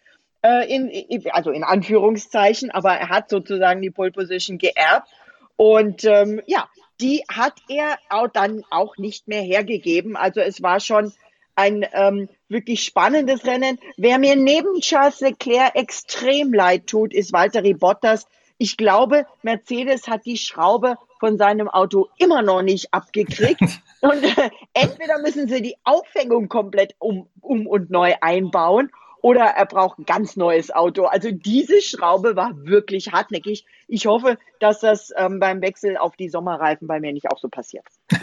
Äh, 0.45 0.67
in, 0.69 1.25
also 1.31 1.51
in 1.51 1.65
Anführungszeichen, 1.65 2.71
aber 2.71 2.93
er 2.93 3.09
hat 3.09 3.31
sozusagen 3.31 3.81
die 3.81 3.91
Pole 3.91 4.13
Position 4.13 4.59
geerbt. 4.59 5.09
Und 5.57 6.05
ähm, 6.05 6.43
ja, 6.47 6.69
die 7.01 7.25
hat 7.33 7.55
er 7.71 7.97
auch 8.11 8.29
dann 8.29 8.63
auch 8.69 8.99
nicht 8.99 9.27
mehr 9.27 9.41
hergegeben. 9.41 10.17
Also 10.17 10.41
es 10.41 10.63
war 10.63 10.81
schon 10.81 11.15
ein 11.55 11.87
ähm, 11.95 12.29
wirklich 12.49 12.83
spannendes 12.83 13.47
Rennen. 13.47 13.79
Wer 13.97 14.19
mir 14.19 14.37
neben 14.37 14.81
Charles 14.81 15.21
Leclerc 15.21 15.77
extrem 15.77 16.53
leid 16.53 16.89
tut, 16.89 17.15
ist 17.15 17.33
Valtteri 17.33 17.73
Bottas, 17.73 18.27
ich 18.59 18.77
glaube, 18.77 19.27
Mercedes 19.43 20.09
hat 20.09 20.27
die 20.27 20.37
Schraube 20.37 20.97
von 21.21 21.39
seinem 21.39 21.69
Auto 21.69 22.09
immer 22.19 22.43
noch 22.43 22.61
nicht 22.61 22.93
abgekriegt. 22.93 23.63
und 24.03 24.23
äh, 24.23 24.51
entweder 24.75 25.21
müssen 25.21 25.49
sie 25.49 25.63
die 25.63 25.77
Aufhängung 25.85 26.51
komplett 26.51 26.97
um, 26.99 27.29
um 27.41 27.67
und 27.67 27.91
neu 27.91 28.15
einbauen 28.21 28.91
oder 29.25 29.45
er 29.45 29.65
braucht 29.65 29.99
ein 29.99 30.05
ganz 30.05 30.37
neues 30.37 30.71
Auto. 30.71 31.07
Also 31.07 31.31
diese 31.31 31.81
Schraube 31.81 32.37
war 32.37 32.51
wirklich 32.67 33.11
hartnäckig. 33.11 33.65
Ich 33.89 34.05
hoffe, 34.05 34.37
dass 34.61 34.81
das 34.81 35.15
ähm, 35.17 35.41
beim 35.41 35.63
Wechsel 35.63 35.97
auf 35.97 36.15
die 36.15 36.29
Sommerreifen 36.29 36.87
bei 36.87 37.01
mir 37.01 37.11
nicht 37.11 37.31
auch 37.31 37.39
so 37.39 37.49
passiert. 37.49 37.87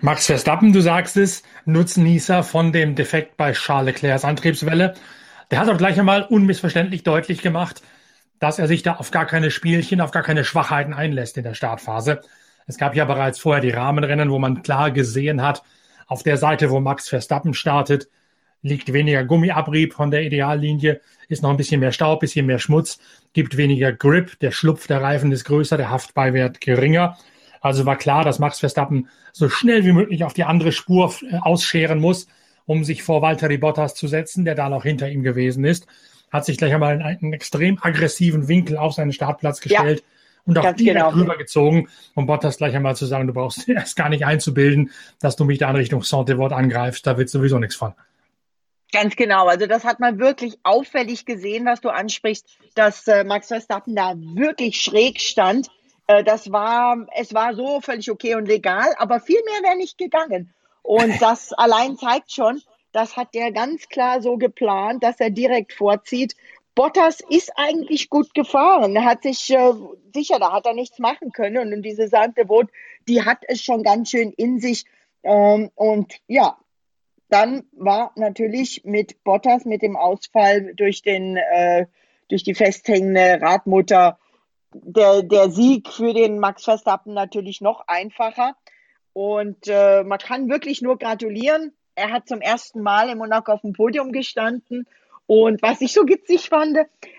Max 0.00 0.26
Verstappen, 0.26 0.72
du 0.72 0.80
sagst 0.80 1.16
es, 1.16 1.44
Nutznießer 1.64 2.42
von 2.42 2.72
dem 2.72 2.96
Defekt 2.96 3.36
bei 3.36 3.52
Charles 3.52 3.86
Leclercs 3.86 4.24
Antriebswelle. 4.24 4.94
Der 5.52 5.60
hat 5.60 5.68
auch 5.68 5.78
gleich 5.78 5.96
einmal 5.96 6.24
unmissverständlich 6.24 7.04
deutlich 7.04 7.40
gemacht, 7.40 7.80
dass 8.40 8.58
er 8.58 8.66
sich 8.66 8.82
da 8.82 8.94
auf 8.94 9.12
gar 9.12 9.26
keine 9.26 9.52
Spielchen, 9.52 10.00
auf 10.00 10.10
gar 10.10 10.24
keine 10.24 10.42
Schwachheiten 10.42 10.92
einlässt 10.92 11.36
in 11.36 11.44
der 11.44 11.54
Startphase. 11.54 12.20
Es 12.66 12.78
gab 12.78 12.96
ja 12.96 13.04
bereits 13.04 13.38
vorher 13.38 13.62
die 13.62 13.70
Rahmenrennen, 13.70 14.32
wo 14.32 14.40
man 14.40 14.64
klar 14.64 14.90
gesehen 14.90 15.40
hat, 15.40 15.62
auf 16.08 16.24
der 16.24 16.36
Seite, 16.36 16.68
wo 16.70 16.80
Max 16.80 17.08
Verstappen 17.08 17.54
startet, 17.54 18.08
liegt 18.62 18.92
weniger 18.92 19.24
Gummiabrieb 19.24 19.94
von 19.94 20.10
der 20.10 20.22
Ideallinie, 20.22 21.00
ist 21.28 21.42
noch 21.42 21.50
ein 21.50 21.56
bisschen 21.56 21.80
mehr 21.80 21.92
Staub, 21.92 22.20
bisschen 22.20 22.46
mehr 22.46 22.58
Schmutz, 22.58 22.98
gibt 23.32 23.56
weniger 23.56 23.92
Grip, 23.92 24.38
der 24.40 24.50
Schlupf 24.50 24.86
der 24.86 25.00
Reifen 25.00 25.32
ist 25.32 25.44
größer, 25.44 25.76
der 25.76 25.90
Haftbeiwert 25.90 26.60
geringer. 26.60 27.16
Also 27.60 27.86
war 27.86 27.96
klar, 27.96 28.24
dass 28.24 28.38
Max 28.38 28.60
Verstappen 28.60 29.08
so 29.32 29.48
schnell 29.48 29.84
wie 29.84 29.92
möglich 29.92 30.24
auf 30.24 30.32
die 30.32 30.44
andere 30.44 30.72
Spur 30.72 31.14
äh, 31.30 31.36
ausscheren 31.40 32.00
muss, 32.00 32.26
um 32.66 32.84
sich 32.84 33.02
vor 33.02 33.22
Valtteri 33.22 33.58
Bottas 33.58 33.94
zu 33.94 34.08
setzen, 34.08 34.44
der 34.44 34.54
da 34.54 34.68
noch 34.68 34.82
hinter 34.82 35.10
ihm 35.10 35.22
gewesen 35.22 35.64
ist. 35.64 35.86
Hat 36.32 36.44
sich 36.44 36.58
gleich 36.58 36.72
einmal 36.72 36.94
in 36.94 37.02
einen 37.02 37.32
extrem 37.32 37.78
aggressiven 37.80 38.48
Winkel 38.48 38.76
auf 38.76 38.94
seinen 38.94 39.12
Startplatz 39.12 39.60
gestellt. 39.60 40.00
Ja 40.00 40.06
und 40.46 40.58
auch 40.58 40.62
direkt 40.74 40.78
genau. 40.78 41.10
rübergezogen, 41.10 41.88
um 42.14 42.26
Bottas 42.26 42.56
gleich 42.56 42.74
einmal 42.74 42.96
zu 42.96 43.06
sagen, 43.06 43.26
du 43.26 43.34
brauchst 43.34 43.68
erst 43.68 43.94
gar 43.94 44.08
nicht 44.08 44.24
einzubilden, 44.24 44.90
dass 45.20 45.36
du 45.36 45.44
mich 45.44 45.58
da 45.58 45.70
in 45.70 45.76
Richtung 45.76 46.02
Saint-Devot 46.02 46.52
angreifst, 46.52 47.06
da 47.06 47.18
wird 47.18 47.28
sowieso 47.28 47.58
nichts 47.58 47.76
von. 47.76 47.92
Ganz 48.92 49.14
genau. 49.14 49.46
Also 49.46 49.66
das 49.66 49.84
hat 49.84 50.00
man 50.00 50.18
wirklich 50.18 50.58
auffällig 50.64 51.24
gesehen, 51.24 51.64
was 51.64 51.80
du 51.80 51.90
ansprichst, 51.90 52.46
dass 52.74 53.06
äh, 53.06 53.24
Max 53.24 53.48
Verstappen 53.48 53.94
da 53.94 54.14
wirklich 54.16 54.80
schräg 54.80 55.20
stand. 55.20 55.68
Äh, 56.06 56.24
das 56.24 56.50
war, 56.50 57.06
es 57.14 57.32
war 57.32 57.54
so 57.54 57.80
völlig 57.80 58.10
okay 58.10 58.34
und 58.34 58.46
legal, 58.46 58.94
aber 58.98 59.20
viel 59.20 59.40
mehr 59.44 59.62
wäre 59.62 59.76
nicht 59.76 59.96
gegangen. 59.96 60.52
Und 60.82 61.14
das 61.22 61.52
allein 61.52 61.96
zeigt 61.96 62.32
schon, 62.32 62.62
das 62.92 63.16
hat 63.16 63.34
der 63.34 63.52
ganz 63.52 63.88
klar 63.88 64.20
so 64.20 64.36
geplant, 64.36 65.04
dass 65.04 65.20
er 65.20 65.30
direkt 65.30 65.72
vorzieht. 65.72 66.34
Bottas 66.74 67.20
ist 67.28 67.52
eigentlich 67.56 68.10
gut 68.10 68.34
gefahren. 68.34 68.96
Er 68.96 69.04
hat 69.04 69.22
sich 69.22 69.50
äh, 69.50 69.72
sicher, 70.14 70.38
da 70.38 70.52
hat 70.52 70.66
er 70.66 70.74
nichts 70.74 70.98
machen 70.98 71.30
können. 71.32 71.72
Und 71.72 71.82
diese 71.82 72.08
Sante 72.08 72.44
Boot, 72.44 72.68
die 73.06 73.22
hat 73.22 73.38
es 73.46 73.62
schon 73.62 73.82
ganz 73.82 74.10
schön 74.10 74.32
in 74.32 74.60
sich. 74.60 74.84
Ähm, 75.22 75.70
und 75.74 76.14
ja, 76.26 76.56
dann 77.30 77.64
war 77.72 78.12
natürlich 78.16 78.82
mit 78.84 79.22
Bottas, 79.24 79.64
mit 79.64 79.82
dem 79.82 79.96
Ausfall 79.96 80.74
durch, 80.74 81.02
den, 81.02 81.36
äh, 81.36 81.86
durch 82.28 82.42
die 82.42 82.54
festhängende 82.54 83.40
Radmutter, 83.40 84.18
der, 84.72 85.22
der 85.22 85.50
Sieg 85.50 85.88
für 85.88 86.12
den 86.12 86.38
Max 86.38 86.64
Verstappen 86.64 87.14
natürlich 87.14 87.60
noch 87.60 87.86
einfacher. 87.88 88.54
Und 89.12 89.66
äh, 89.66 90.04
man 90.04 90.18
kann 90.18 90.48
wirklich 90.48 90.82
nur 90.82 90.98
gratulieren. 90.98 91.72
Er 91.94 92.12
hat 92.12 92.28
zum 92.28 92.40
ersten 92.40 92.82
Mal 92.82 93.08
im 93.10 93.18
Monaco 93.18 93.52
auf 93.52 93.62
dem 93.62 93.72
Podium 93.72 94.12
gestanden. 94.12 94.86
Und 95.26 95.62
was 95.62 95.80
ich 95.80 95.92
so 95.92 96.06
witzig 96.08 96.48
fand, 96.48 96.78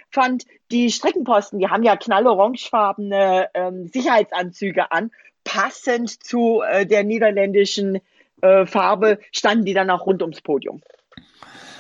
fand 0.09 0.45
die 0.71 0.91
Streckenposten, 0.91 1.59
die 1.59 1.67
haben 1.67 1.83
ja 1.83 1.95
knallorangefarbene 1.95 3.49
ähm, 3.53 3.87
Sicherheitsanzüge 3.87 4.91
an, 4.91 5.11
passend 5.43 6.23
zu 6.23 6.61
äh, 6.61 6.85
der 6.85 7.03
niederländischen 7.03 7.99
äh, 8.41 8.65
Farbe 8.65 9.19
standen 9.31 9.65
die 9.65 9.73
dann 9.73 9.89
auch 9.89 10.05
rund 10.05 10.21
ums 10.21 10.41
Podium. 10.41 10.81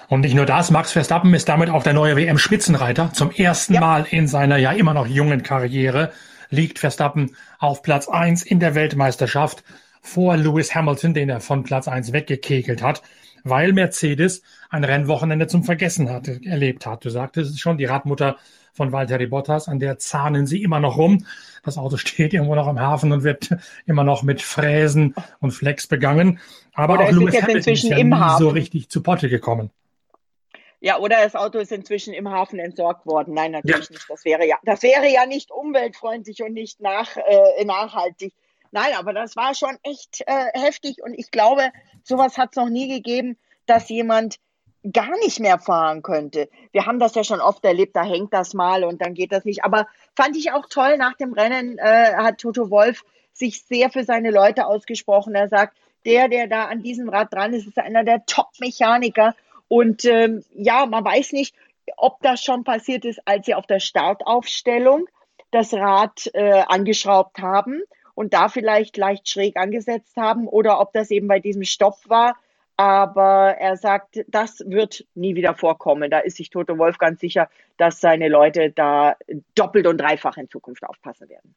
Und 0.07 0.21
nicht 0.21 0.35
nur 0.35 0.45
das, 0.45 0.71
Max 0.71 0.91
Verstappen 0.91 1.33
ist 1.33 1.47
damit 1.47 1.69
auch 1.69 1.83
der 1.83 1.93
neue 1.93 2.17
WM-Spitzenreiter. 2.17 3.13
Zum 3.13 3.31
ersten 3.31 3.75
ja. 3.75 3.79
Mal 3.79 4.05
in 4.09 4.27
seiner 4.27 4.57
ja 4.57 4.73
immer 4.73 4.93
noch 4.93 5.07
jungen 5.07 5.41
Karriere 5.41 6.11
liegt 6.49 6.79
Verstappen 6.79 7.35
auf 7.59 7.81
Platz 7.81 8.09
eins 8.09 8.43
in 8.43 8.59
der 8.59 8.75
Weltmeisterschaft 8.75 9.63
vor 10.01 10.35
Lewis 10.35 10.75
Hamilton, 10.75 11.13
den 11.13 11.29
er 11.29 11.39
von 11.39 11.63
Platz 11.63 11.87
eins 11.87 12.11
weggekegelt 12.11 12.81
hat, 12.81 13.01
weil 13.43 13.71
Mercedes 13.71 14.41
ein 14.69 14.83
Rennwochenende 14.83 15.47
zum 15.47 15.63
Vergessen 15.63 16.09
hat, 16.09 16.27
erlebt 16.27 16.85
hat. 16.85 17.05
Du 17.05 17.09
sagtest 17.09 17.51
es 17.51 17.59
schon, 17.59 17.77
die 17.77 17.85
Radmutter 17.85 18.37
von 18.73 18.91
Valtteri 18.91 19.27
Bottas, 19.27 19.67
an 19.67 19.79
der 19.79 19.97
zahnen 19.99 20.47
sie 20.47 20.63
immer 20.63 20.79
noch 20.79 20.97
rum. 20.97 21.25
Das 21.63 21.77
Auto 21.77 21.97
steht 21.97 22.33
irgendwo 22.33 22.55
noch 22.55 22.67
im 22.67 22.79
Hafen 22.79 23.11
und 23.11 23.23
wird 23.23 23.49
immer 23.85 24.03
noch 24.03 24.23
mit 24.23 24.41
Fräsen 24.41 25.15
und 25.39 25.51
Flex 25.51 25.87
begangen. 25.87 26.39
Aber 26.73 26.95
oder 26.95 27.05
auch 27.05 27.11
Lewis 27.11 27.41
Hamilton 27.41 27.73
ist 27.73 27.83
ja 27.83 28.03
nie 28.03 28.13
Hafen. 28.13 28.43
so 28.43 28.49
richtig 28.49 28.89
zu 28.89 29.03
Potte 29.03 29.29
gekommen. 29.29 29.71
Ja, 30.83 30.97
oder 30.97 31.17
das 31.17 31.35
Auto 31.35 31.59
ist 31.59 31.71
inzwischen 31.71 32.11
im 32.13 32.27
Hafen 32.29 32.57
entsorgt 32.57 33.05
worden. 33.05 33.35
Nein, 33.35 33.51
natürlich 33.51 33.89
ja. 33.89 33.91
nicht. 33.91 34.09
Das 34.09 34.25
wäre 34.25 34.47
ja, 34.47 34.57
das 34.63 34.81
wäre 34.81 35.07
ja 35.07 35.27
nicht 35.27 35.51
umweltfreundlich 35.51 36.41
und 36.41 36.53
nicht 36.53 36.81
nach, 36.81 37.17
äh, 37.17 37.63
nachhaltig. 37.65 38.33
Nein, 38.71 38.93
aber 38.97 39.13
das 39.13 39.35
war 39.35 39.53
schon 39.53 39.77
echt 39.83 40.21
äh, 40.25 40.59
heftig 40.59 41.03
und 41.03 41.13
ich 41.13 41.29
glaube, 41.29 41.69
sowas 42.03 42.37
hat 42.37 42.49
es 42.51 42.55
noch 42.55 42.69
nie 42.69 42.87
gegeben, 42.87 43.37
dass 43.67 43.89
jemand 43.89 44.37
gar 44.91 45.17
nicht 45.19 45.39
mehr 45.39 45.59
fahren 45.59 46.01
könnte. 46.01 46.49
Wir 46.71 46.85
haben 46.85 46.99
das 46.99 47.15
ja 47.15 47.23
schon 47.23 47.39
oft 47.39 47.63
erlebt, 47.63 47.95
da 47.95 48.03
hängt 48.03 48.33
das 48.33 48.53
mal 48.53 48.83
und 48.83 49.01
dann 49.01 49.13
geht 49.13 49.31
das 49.31 49.45
nicht. 49.45 49.63
Aber 49.63 49.87
fand 50.15 50.35
ich 50.35 50.51
auch 50.51 50.65
toll, 50.67 50.97
nach 50.97 51.15
dem 51.15 51.33
Rennen 51.33 51.77
äh, 51.77 52.13
hat 52.15 52.39
Toto 52.39 52.69
Wolf 52.69 53.03
sich 53.33 53.63
sehr 53.63 53.89
für 53.89 54.03
seine 54.03 54.31
Leute 54.31 54.65
ausgesprochen. 54.65 55.35
Er 55.35 55.49
sagt, 55.49 55.77
der, 56.05 56.27
der 56.27 56.47
da 56.47 56.65
an 56.65 56.81
diesem 56.81 57.09
Rad 57.09 57.31
dran 57.31 57.53
ist, 57.53 57.67
ist 57.67 57.77
einer 57.77 58.03
der 58.03 58.25
Top-Mechaniker. 58.25 59.35
Und 59.67 60.05
ähm, 60.05 60.43
ja, 60.53 60.85
man 60.85 61.05
weiß 61.05 61.31
nicht, 61.33 61.55
ob 61.97 62.19
das 62.21 62.43
schon 62.43 62.63
passiert 62.63 63.05
ist, 63.05 63.21
als 63.25 63.45
sie 63.45 63.55
auf 63.55 63.67
der 63.67 63.79
Startaufstellung 63.79 65.07
das 65.51 65.73
Rad 65.73 66.29
äh, 66.33 66.63
angeschraubt 66.67 67.39
haben 67.39 67.81
und 68.15 68.33
da 68.33 68.49
vielleicht 68.49 68.97
leicht 68.97 69.29
schräg 69.29 69.57
angesetzt 69.57 70.17
haben 70.17 70.47
oder 70.47 70.79
ob 70.79 70.93
das 70.93 71.11
eben 71.11 71.27
bei 71.27 71.39
diesem 71.39 71.63
Stopp 71.63 71.97
war 72.07 72.35
aber 72.77 73.57
er 73.59 73.77
sagt, 73.77 74.19
das 74.27 74.63
wird 74.65 75.05
nie 75.13 75.35
wieder 75.35 75.53
vorkommen. 75.53 76.09
Da 76.09 76.19
ist 76.19 76.37
sich 76.37 76.49
Toto 76.49 76.77
Wolf 76.77 76.97
ganz 76.97 77.19
sicher, 77.19 77.49
dass 77.77 77.99
seine 77.99 78.27
Leute 78.27 78.71
da 78.71 79.15
doppelt 79.55 79.87
und 79.87 79.99
dreifach 79.99 80.37
in 80.37 80.49
Zukunft 80.49 80.83
aufpassen 80.83 81.29
werden. 81.29 81.55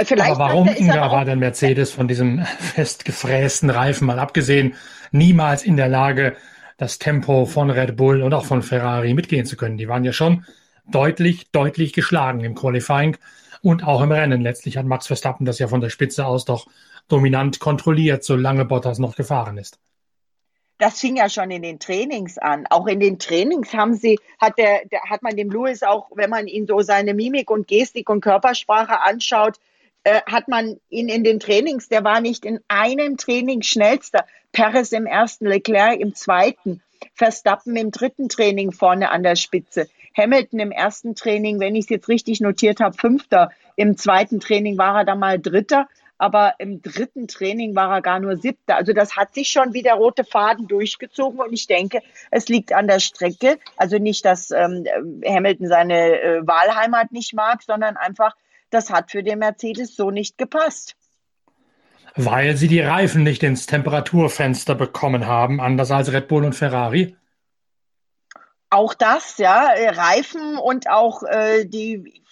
Vielleicht 0.00 0.30
Aber 0.30 0.38
warum, 0.38 0.68
Inga, 0.68 1.10
war 1.10 1.24
denn 1.24 1.38
Mercedes 1.38 1.92
von 1.92 2.08
diesem 2.08 2.44
festgefrästen 2.58 3.70
Reifen 3.70 4.06
mal 4.06 4.18
abgesehen 4.18 4.74
niemals 5.10 5.64
in 5.64 5.76
der 5.76 5.88
Lage, 5.88 6.36
das 6.78 6.98
Tempo 6.98 7.44
von 7.44 7.70
Red 7.70 7.96
Bull 7.96 8.22
und 8.22 8.32
auch 8.32 8.44
von 8.44 8.62
Ferrari 8.62 9.14
mitgehen 9.14 9.46
zu 9.46 9.56
können? 9.56 9.76
Die 9.76 9.88
waren 9.88 10.04
ja 10.04 10.12
schon 10.12 10.44
deutlich, 10.86 11.50
deutlich 11.50 11.92
geschlagen 11.92 12.40
im 12.44 12.54
Qualifying 12.54 13.16
und 13.62 13.84
auch 13.84 14.02
im 14.02 14.12
Rennen. 14.12 14.40
Letztlich 14.40 14.76
hat 14.76 14.86
Max 14.86 15.06
Verstappen 15.06 15.44
das 15.44 15.58
ja 15.58 15.68
von 15.68 15.80
der 15.80 15.90
Spitze 15.90 16.26
aus 16.26 16.44
doch 16.44 16.66
dominant 17.08 17.60
kontrolliert, 17.60 18.24
solange 18.24 18.64
Bottas 18.64 18.98
noch 18.98 19.14
gefahren 19.14 19.58
ist 19.58 19.78
das 20.82 20.98
fing 20.98 21.14
ja 21.14 21.28
schon 21.28 21.52
in 21.52 21.62
den 21.62 21.78
Trainings 21.78 22.38
an. 22.38 22.66
Auch 22.68 22.88
in 22.88 22.98
den 22.98 23.20
Trainings 23.20 23.72
haben 23.72 23.94
sie, 23.94 24.18
hat 24.40 24.58
der, 24.58 24.84
der, 24.90 25.02
hat 25.02 25.22
man 25.22 25.36
dem 25.36 25.48
Louis 25.48 25.84
auch, 25.84 26.10
wenn 26.16 26.28
man 26.28 26.48
ihn 26.48 26.66
so 26.66 26.80
seine 26.80 27.14
Mimik 27.14 27.52
und 27.52 27.68
Gestik 27.68 28.10
und 28.10 28.20
Körpersprache 28.20 29.00
anschaut, 29.00 29.58
äh, 30.02 30.22
hat 30.26 30.48
man 30.48 30.80
ihn 30.90 31.08
in 31.08 31.22
den 31.22 31.38
Trainings, 31.38 31.88
der 31.88 32.02
war 32.02 32.20
nicht 32.20 32.44
in 32.44 32.58
einem 32.66 33.16
Training 33.16 33.62
schnellster. 33.62 34.26
Perez 34.50 34.90
im 34.90 35.06
ersten, 35.06 35.46
Leclerc 35.46 36.00
im 36.00 36.16
zweiten, 36.16 36.82
Verstappen 37.14 37.76
im 37.76 37.92
dritten 37.92 38.28
Training 38.28 38.72
vorne 38.72 39.12
an 39.12 39.22
der 39.22 39.36
Spitze. 39.36 39.88
Hamilton 40.18 40.58
im 40.58 40.72
ersten 40.72 41.14
Training, 41.14 41.60
wenn 41.60 41.76
ich 41.76 41.84
es 41.84 41.90
jetzt 41.90 42.08
richtig 42.08 42.40
notiert 42.40 42.80
habe, 42.80 42.98
fünfter. 42.98 43.50
Im 43.76 43.96
zweiten 43.96 44.40
Training 44.40 44.78
war 44.78 44.98
er 44.98 45.04
dann 45.04 45.20
mal 45.20 45.38
dritter 45.38 45.86
aber 46.22 46.54
im 46.58 46.80
dritten 46.82 47.26
Training 47.26 47.74
war 47.74 47.90
er 47.90 48.00
gar 48.00 48.20
nur 48.20 48.36
siebter. 48.36 48.76
Also 48.76 48.92
das 48.92 49.16
hat 49.16 49.34
sich 49.34 49.48
schon 49.48 49.74
wie 49.74 49.82
der 49.82 49.94
rote 49.94 50.22
Faden 50.22 50.68
durchgezogen 50.68 51.40
und 51.40 51.52
ich 51.52 51.66
denke, 51.66 52.00
es 52.30 52.46
liegt 52.48 52.72
an 52.72 52.86
der 52.86 53.00
Strecke. 53.00 53.58
Also 53.76 53.98
nicht, 53.98 54.24
dass 54.24 54.52
ähm, 54.52 54.84
Hamilton 55.26 55.66
seine 55.66 56.20
äh, 56.22 56.46
Wahlheimat 56.46 57.10
nicht 57.10 57.34
mag, 57.34 57.64
sondern 57.64 57.96
einfach, 57.96 58.36
das 58.70 58.88
hat 58.88 59.10
für 59.10 59.24
den 59.24 59.40
Mercedes 59.40 59.96
so 59.96 60.12
nicht 60.12 60.38
gepasst. 60.38 60.94
Weil 62.14 62.56
sie 62.56 62.68
die 62.68 62.82
Reifen 62.82 63.24
nicht 63.24 63.42
ins 63.42 63.66
Temperaturfenster 63.66 64.76
bekommen 64.76 65.26
haben, 65.26 65.60
anders 65.60 65.90
als 65.90 66.12
Red 66.12 66.28
Bull 66.28 66.44
und 66.44 66.52
Ferrari? 66.52 67.16
Auch 68.70 68.94
das, 68.94 69.38
ja, 69.38 69.72
Reifen 69.88 70.56
und 70.56 70.88
auch 70.88 71.24
äh, 71.24 71.64
die 71.64 72.22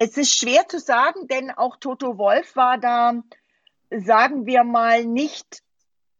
es 0.00 0.16
ist 0.16 0.34
schwer 0.34 0.66
zu 0.66 0.80
sagen, 0.80 1.28
denn 1.28 1.50
auch 1.50 1.76
Toto 1.76 2.16
Wolf 2.16 2.56
war 2.56 2.78
da, 2.78 3.22
sagen 3.90 4.46
wir 4.46 4.64
mal, 4.64 5.04
nicht 5.04 5.62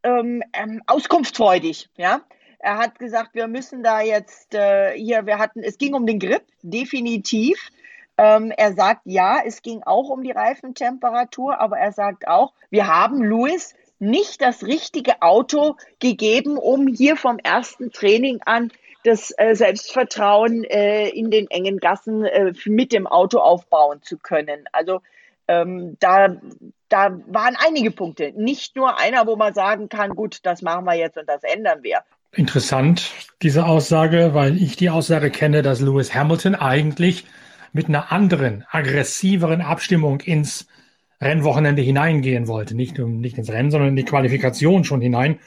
ähm, 0.03 0.43
ähm, 0.53 0.83
auskunftsfreudig. 0.87 1.89
Ja, 1.97 2.21
er 2.59 2.77
hat 2.77 2.99
gesagt, 2.99 3.35
wir 3.35 3.49
müssen 3.49 3.83
da 3.83 4.03
jetzt 4.03 4.55
äh, 4.55 4.93
hier, 4.93 5.25
wir 5.25 5.39
hatten, 5.39 5.63
es 5.63 5.79
ging 5.79 5.95
um 5.95 6.07
den 6.07 6.19
Grip, 6.19 6.43
definitiv. 6.61 7.71
Ähm, 8.19 8.53
er 8.55 8.75
sagt, 8.75 9.01
ja, 9.07 9.41
es 9.43 9.63
ging 9.63 9.83
auch 9.83 10.11
um 10.11 10.23
die 10.23 10.33
Reifentemperatur, 10.33 11.59
aber 11.59 11.79
er 11.79 11.93
sagt 11.93 12.29
auch, 12.29 12.53
wir 12.69 12.87
haben 12.87 13.23
Louis 13.23 13.75
nicht 13.99 14.43
das 14.43 14.63
richtige 14.63 15.23
Auto 15.23 15.77
gegeben, 16.01 16.59
um 16.59 16.87
hier 16.87 17.17
vom 17.17 17.39
ersten 17.39 17.93
Training 17.93 18.41
an 18.45 18.71
das 19.05 19.33
äh, 19.37 19.55
Selbstvertrauen 19.55 20.65
äh, 20.65 21.09
in 21.09 21.31
den 21.31 21.51
engen 21.51 21.79
Gassen 21.79 22.25
äh, 22.25 22.53
mit 22.67 22.93
dem 22.93 23.07
Auto 23.07 23.39
aufbauen 23.39 24.03
zu 24.03 24.19
können. 24.19 24.65
Also 24.73 25.01
ähm, 25.49 25.97
da, 26.01 26.37
da 26.89 27.19
waren 27.27 27.57
einige 27.59 27.91
Punkte. 27.91 28.33
Nicht 28.37 28.77
nur 28.77 28.99
einer, 28.99 29.27
wo 29.27 29.37
man 29.37 29.55
sagen 29.55 29.89
kann, 29.89 30.15
gut, 30.15 30.41
das 30.45 30.63
machen 30.63 30.85
wir 30.85 30.95
jetzt 30.95 31.17
und 31.17 31.29
das 31.29 31.43
ändern 31.43 31.83
wir. 31.83 32.01
Interessant, 32.33 33.11
diese 33.43 33.67
Aussage, 33.67 34.35
weil 34.35 34.57
ich 34.57 34.77
die 34.77 34.91
Aussage 34.91 35.31
kenne, 35.31 35.63
dass 35.63 35.81
Lewis 35.81 36.15
Hamilton 36.15 36.55
eigentlich 36.55 37.27
mit 37.73 37.89
einer 37.89 38.13
anderen, 38.13 38.65
aggressiveren 38.71 39.61
Abstimmung 39.61 40.21
ins 40.21 40.69
Rennwochenende 41.21 41.83
hineingehen 41.83 42.47
wollte. 42.47 42.77
Nicht, 42.77 42.99
nicht 42.99 43.37
ins 43.37 43.51
Rennen, 43.51 43.71
sondern 43.71 43.91
in 43.91 43.97
die 43.97 44.05
Qualifikation 44.05 44.85
schon 44.85 45.01
hinein, 45.01 45.41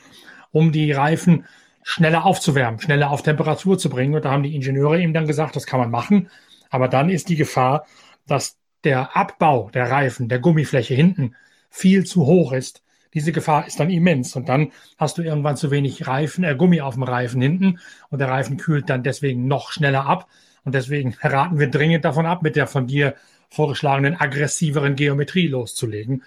um 0.51 0.71
die 0.71 0.91
Reifen 0.91 1.45
schneller 1.83 2.25
aufzuwärmen, 2.25 2.79
schneller 2.79 3.11
auf 3.11 3.21
Temperatur 3.21 3.77
zu 3.77 3.89
bringen. 3.89 4.15
Und 4.15 4.25
da 4.25 4.31
haben 4.31 4.43
die 4.43 4.55
Ingenieure 4.55 4.99
ihm 4.99 5.13
dann 5.13 5.27
gesagt, 5.27 5.55
das 5.55 5.65
kann 5.65 5.79
man 5.79 5.91
machen. 5.91 6.29
Aber 6.69 6.87
dann 6.87 7.09
ist 7.09 7.29
die 7.29 7.35
Gefahr, 7.35 7.85
dass 8.25 8.57
der 8.83 9.15
Abbau 9.15 9.69
der 9.73 9.89
Reifen, 9.91 10.29
der 10.29 10.39
Gummifläche 10.39 10.93
hinten 10.93 11.35
viel 11.69 12.05
zu 12.05 12.25
hoch 12.25 12.53
ist. 12.53 12.83
Diese 13.13 13.31
Gefahr 13.31 13.67
ist 13.67 13.79
dann 13.79 13.89
immens. 13.89 14.35
Und 14.35 14.49
dann 14.49 14.71
hast 14.97 15.17
du 15.17 15.21
irgendwann 15.21 15.57
zu 15.57 15.71
wenig 15.71 16.07
Reifen, 16.07 16.43
äh, 16.43 16.55
Gummi 16.55 16.81
auf 16.81 16.95
dem 16.95 17.03
Reifen 17.03 17.41
hinten. 17.41 17.79
Und 18.09 18.19
der 18.19 18.29
Reifen 18.29 18.57
kühlt 18.57 18.89
dann 18.89 19.03
deswegen 19.03 19.47
noch 19.47 19.71
schneller 19.71 20.05
ab. 20.05 20.27
Und 20.63 20.73
deswegen 20.73 21.15
raten 21.21 21.59
wir 21.59 21.69
dringend 21.69 22.05
davon 22.05 22.25
ab, 22.25 22.41
mit 22.41 22.55
der 22.55 22.67
von 22.67 22.87
dir 22.87 23.15
vorgeschlagenen 23.49 24.19
aggressiveren 24.19 24.95
Geometrie 24.95 25.47
loszulegen. 25.47 26.23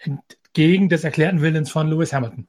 Entgegen 0.00 0.88
des 0.88 1.04
erklärten 1.04 1.42
Willens 1.42 1.70
von 1.70 1.88
Lewis 1.88 2.12
Hamilton. 2.12 2.48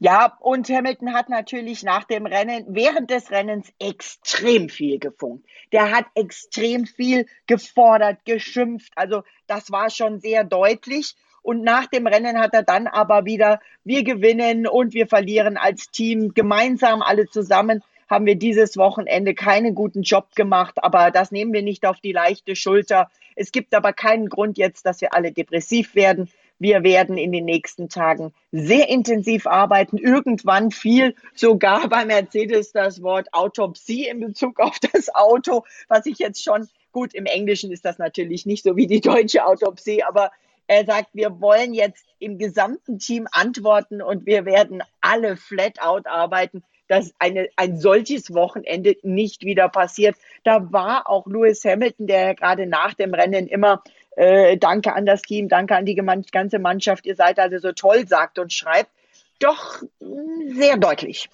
Ja, 0.00 0.36
und 0.40 0.68
Hamilton 0.68 1.12
hat 1.12 1.28
natürlich 1.28 1.82
nach 1.82 2.04
dem 2.04 2.24
Rennen, 2.24 2.64
während 2.68 3.10
des 3.10 3.32
Rennens 3.32 3.72
extrem 3.80 4.68
viel 4.68 5.00
gefunkt. 5.00 5.44
Der 5.72 5.90
hat 5.90 6.06
extrem 6.14 6.86
viel 6.86 7.26
gefordert, 7.46 8.24
geschimpft. 8.24 8.92
Also 8.94 9.22
das 9.48 9.72
war 9.72 9.90
schon 9.90 10.20
sehr 10.20 10.44
deutlich. 10.44 11.16
Und 11.42 11.62
nach 11.62 11.86
dem 11.86 12.06
Rennen 12.06 12.38
hat 12.38 12.54
er 12.54 12.62
dann 12.62 12.86
aber 12.86 13.24
wieder, 13.24 13.60
wir 13.82 14.04
gewinnen 14.04 14.68
und 14.68 14.94
wir 14.94 15.08
verlieren 15.08 15.56
als 15.56 15.90
Team 15.90 16.32
gemeinsam 16.32 17.02
alle 17.02 17.26
zusammen 17.26 17.82
haben 18.08 18.26
wir 18.26 18.36
dieses 18.36 18.76
Wochenende 18.76 19.34
keinen 19.34 19.74
guten 19.74 20.02
Job 20.02 20.34
gemacht, 20.34 20.82
aber 20.82 21.10
das 21.10 21.30
nehmen 21.30 21.52
wir 21.52 21.62
nicht 21.62 21.84
auf 21.84 22.00
die 22.00 22.12
leichte 22.12 22.56
Schulter. 22.56 23.10
Es 23.36 23.52
gibt 23.52 23.74
aber 23.74 23.92
keinen 23.92 24.28
Grund 24.28 24.58
jetzt, 24.58 24.86
dass 24.86 25.00
wir 25.00 25.14
alle 25.14 25.30
depressiv 25.30 25.94
werden. 25.94 26.30
Wir 26.58 26.82
werden 26.82 27.16
in 27.16 27.32
den 27.32 27.44
nächsten 27.44 27.88
Tagen 27.88 28.32
sehr 28.50 28.88
intensiv 28.88 29.46
arbeiten. 29.46 29.96
Irgendwann 29.96 30.70
fiel 30.70 31.14
sogar 31.34 31.88
bei 31.88 32.04
Mercedes 32.04 32.72
das 32.72 33.02
Wort 33.02 33.32
Autopsie 33.32 34.08
in 34.08 34.20
Bezug 34.20 34.58
auf 34.60 34.78
das 34.78 35.14
Auto, 35.14 35.64
was 35.88 36.06
ich 36.06 36.18
jetzt 36.18 36.42
schon 36.42 36.68
gut 36.92 37.14
im 37.14 37.26
Englischen 37.26 37.70
ist 37.70 37.84
das 37.84 37.98
natürlich 37.98 38.46
nicht 38.46 38.64
so 38.64 38.76
wie 38.76 38.86
die 38.86 39.00
deutsche 39.00 39.46
Autopsie, 39.46 40.02
aber 40.02 40.32
er 40.66 40.84
sagt, 40.84 41.10
wir 41.14 41.40
wollen 41.40 41.72
jetzt 41.72 42.04
im 42.18 42.38
gesamten 42.38 42.98
Team 42.98 43.26
antworten 43.30 44.02
und 44.02 44.26
wir 44.26 44.44
werden 44.44 44.82
alle 45.00 45.36
flat 45.36 45.80
out 45.80 46.06
arbeiten, 46.06 46.62
dass 46.88 47.12
eine, 47.18 47.48
ein 47.56 47.78
solches 47.78 48.34
Wochenende 48.34 48.96
nicht 49.02 49.44
wieder 49.44 49.68
passiert. 49.68 50.16
Da 50.44 50.72
war 50.72 51.08
auch 51.08 51.26
Lewis 51.26 51.64
Hamilton, 51.64 52.06
der 52.06 52.34
gerade 52.34 52.66
nach 52.66 52.94
dem 52.94 53.14
Rennen 53.14 53.46
immer 53.46 53.82
äh, 54.18 54.56
Danke 54.56 54.94
an 54.94 55.06
das 55.06 55.22
Team, 55.22 55.48
danke 55.48 55.76
an 55.76 55.84
die 55.84 55.94
ganze 55.94 56.58
Mannschaft, 56.58 57.06
ihr 57.06 57.14
seid 57.14 57.38
also 57.38 57.58
so 57.58 57.72
toll, 57.72 58.06
sagt 58.06 58.38
und 58.38 58.52
schreibt, 58.52 58.90
doch 59.38 59.82
mm, 60.00 60.58
sehr 60.58 60.76
deutlich. 60.76 61.28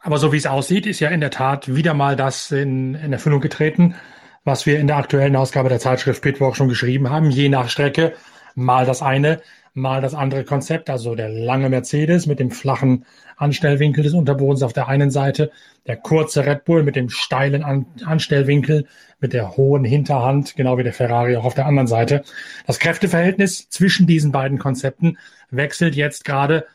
Aber 0.00 0.18
so 0.18 0.32
wie 0.32 0.36
es 0.36 0.46
aussieht, 0.46 0.86
ist 0.86 1.00
ja 1.00 1.08
in 1.08 1.20
der 1.20 1.32
Tat 1.32 1.74
wieder 1.74 1.94
mal 1.94 2.14
das 2.14 2.52
in, 2.52 2.94
in 2.94 3.12
Erfüllung 3.12 3.40
getreten, 3.40 3.96
was 4.44 4.66
wir 4.66 4.78
in 4.78 4.86
der 4.86 4.98
aktuellen 4.98 5.34
Ausgabe 5.34 5.68
der 5.68 5.80
Zeitschrift 5.80 6.22
Pitwalk 6.22 6.54
schon 6.54 6.68
geschrieben 6.68 7.10
haben. 7.10 7.30
Je 7.30 7.48
nach 7.48 7.68
Strecke 7.68 8.14
mal 8.56 8.86
das 8.86 9.02
eine, 9.02 9.40
mal 9.74 10.00
das 10.00 10.14
andere 10.14 10.44
Konzept, 10.44 10.90
also 10.90 11.14
der 11.14 11.28
lange 11.28 11.68
Mercedes 11.68 12.26
mit 12.26 12.40
dem 12.40 12.50
flachen 12.50 13.04
Anstellwinkel 13.36 14.02
des 14.02 14.14
Unterbodens 14.14 14.62
auf 14.62 14.72
der 14.72 14.88
einen 14.88 15.10
Seite, 15.10 15.52
der 15.86 15.96
kurze 15.96 16.46
Red 16.46 16.64
Bull 16.64 16.82
mit 16.82 16.96
dem 16.96 17.10
steilen 17.10 17.62
An 17.62 17.86
Anstellwinkel, 18.04 18.86
mit 19.20 19.32
der 19.32 19.56
hohen 19.56 19.84
Hinterhand, 19.84 20.56
genau 20.56 20.78
wie 20.78 20.82
der 20.82 20.92
Ferrari 20.92 21.36
auch 21.36 21.44
auf 21.44 21.54
der 21.54 21.66
anderen 21.66 21.86
Seite. 21.86 22.22
Das 22.66 22.78
Kräfteverhältnis 22.78 23.68
zwischen 23.68 24.06
diesen 24.06 24.32
beiden 24.32 24.58
Konzepten 24.58 25.18
wechselt 25.50 25.94
jetzt 25.94 26.24
gerade 26.24 26.66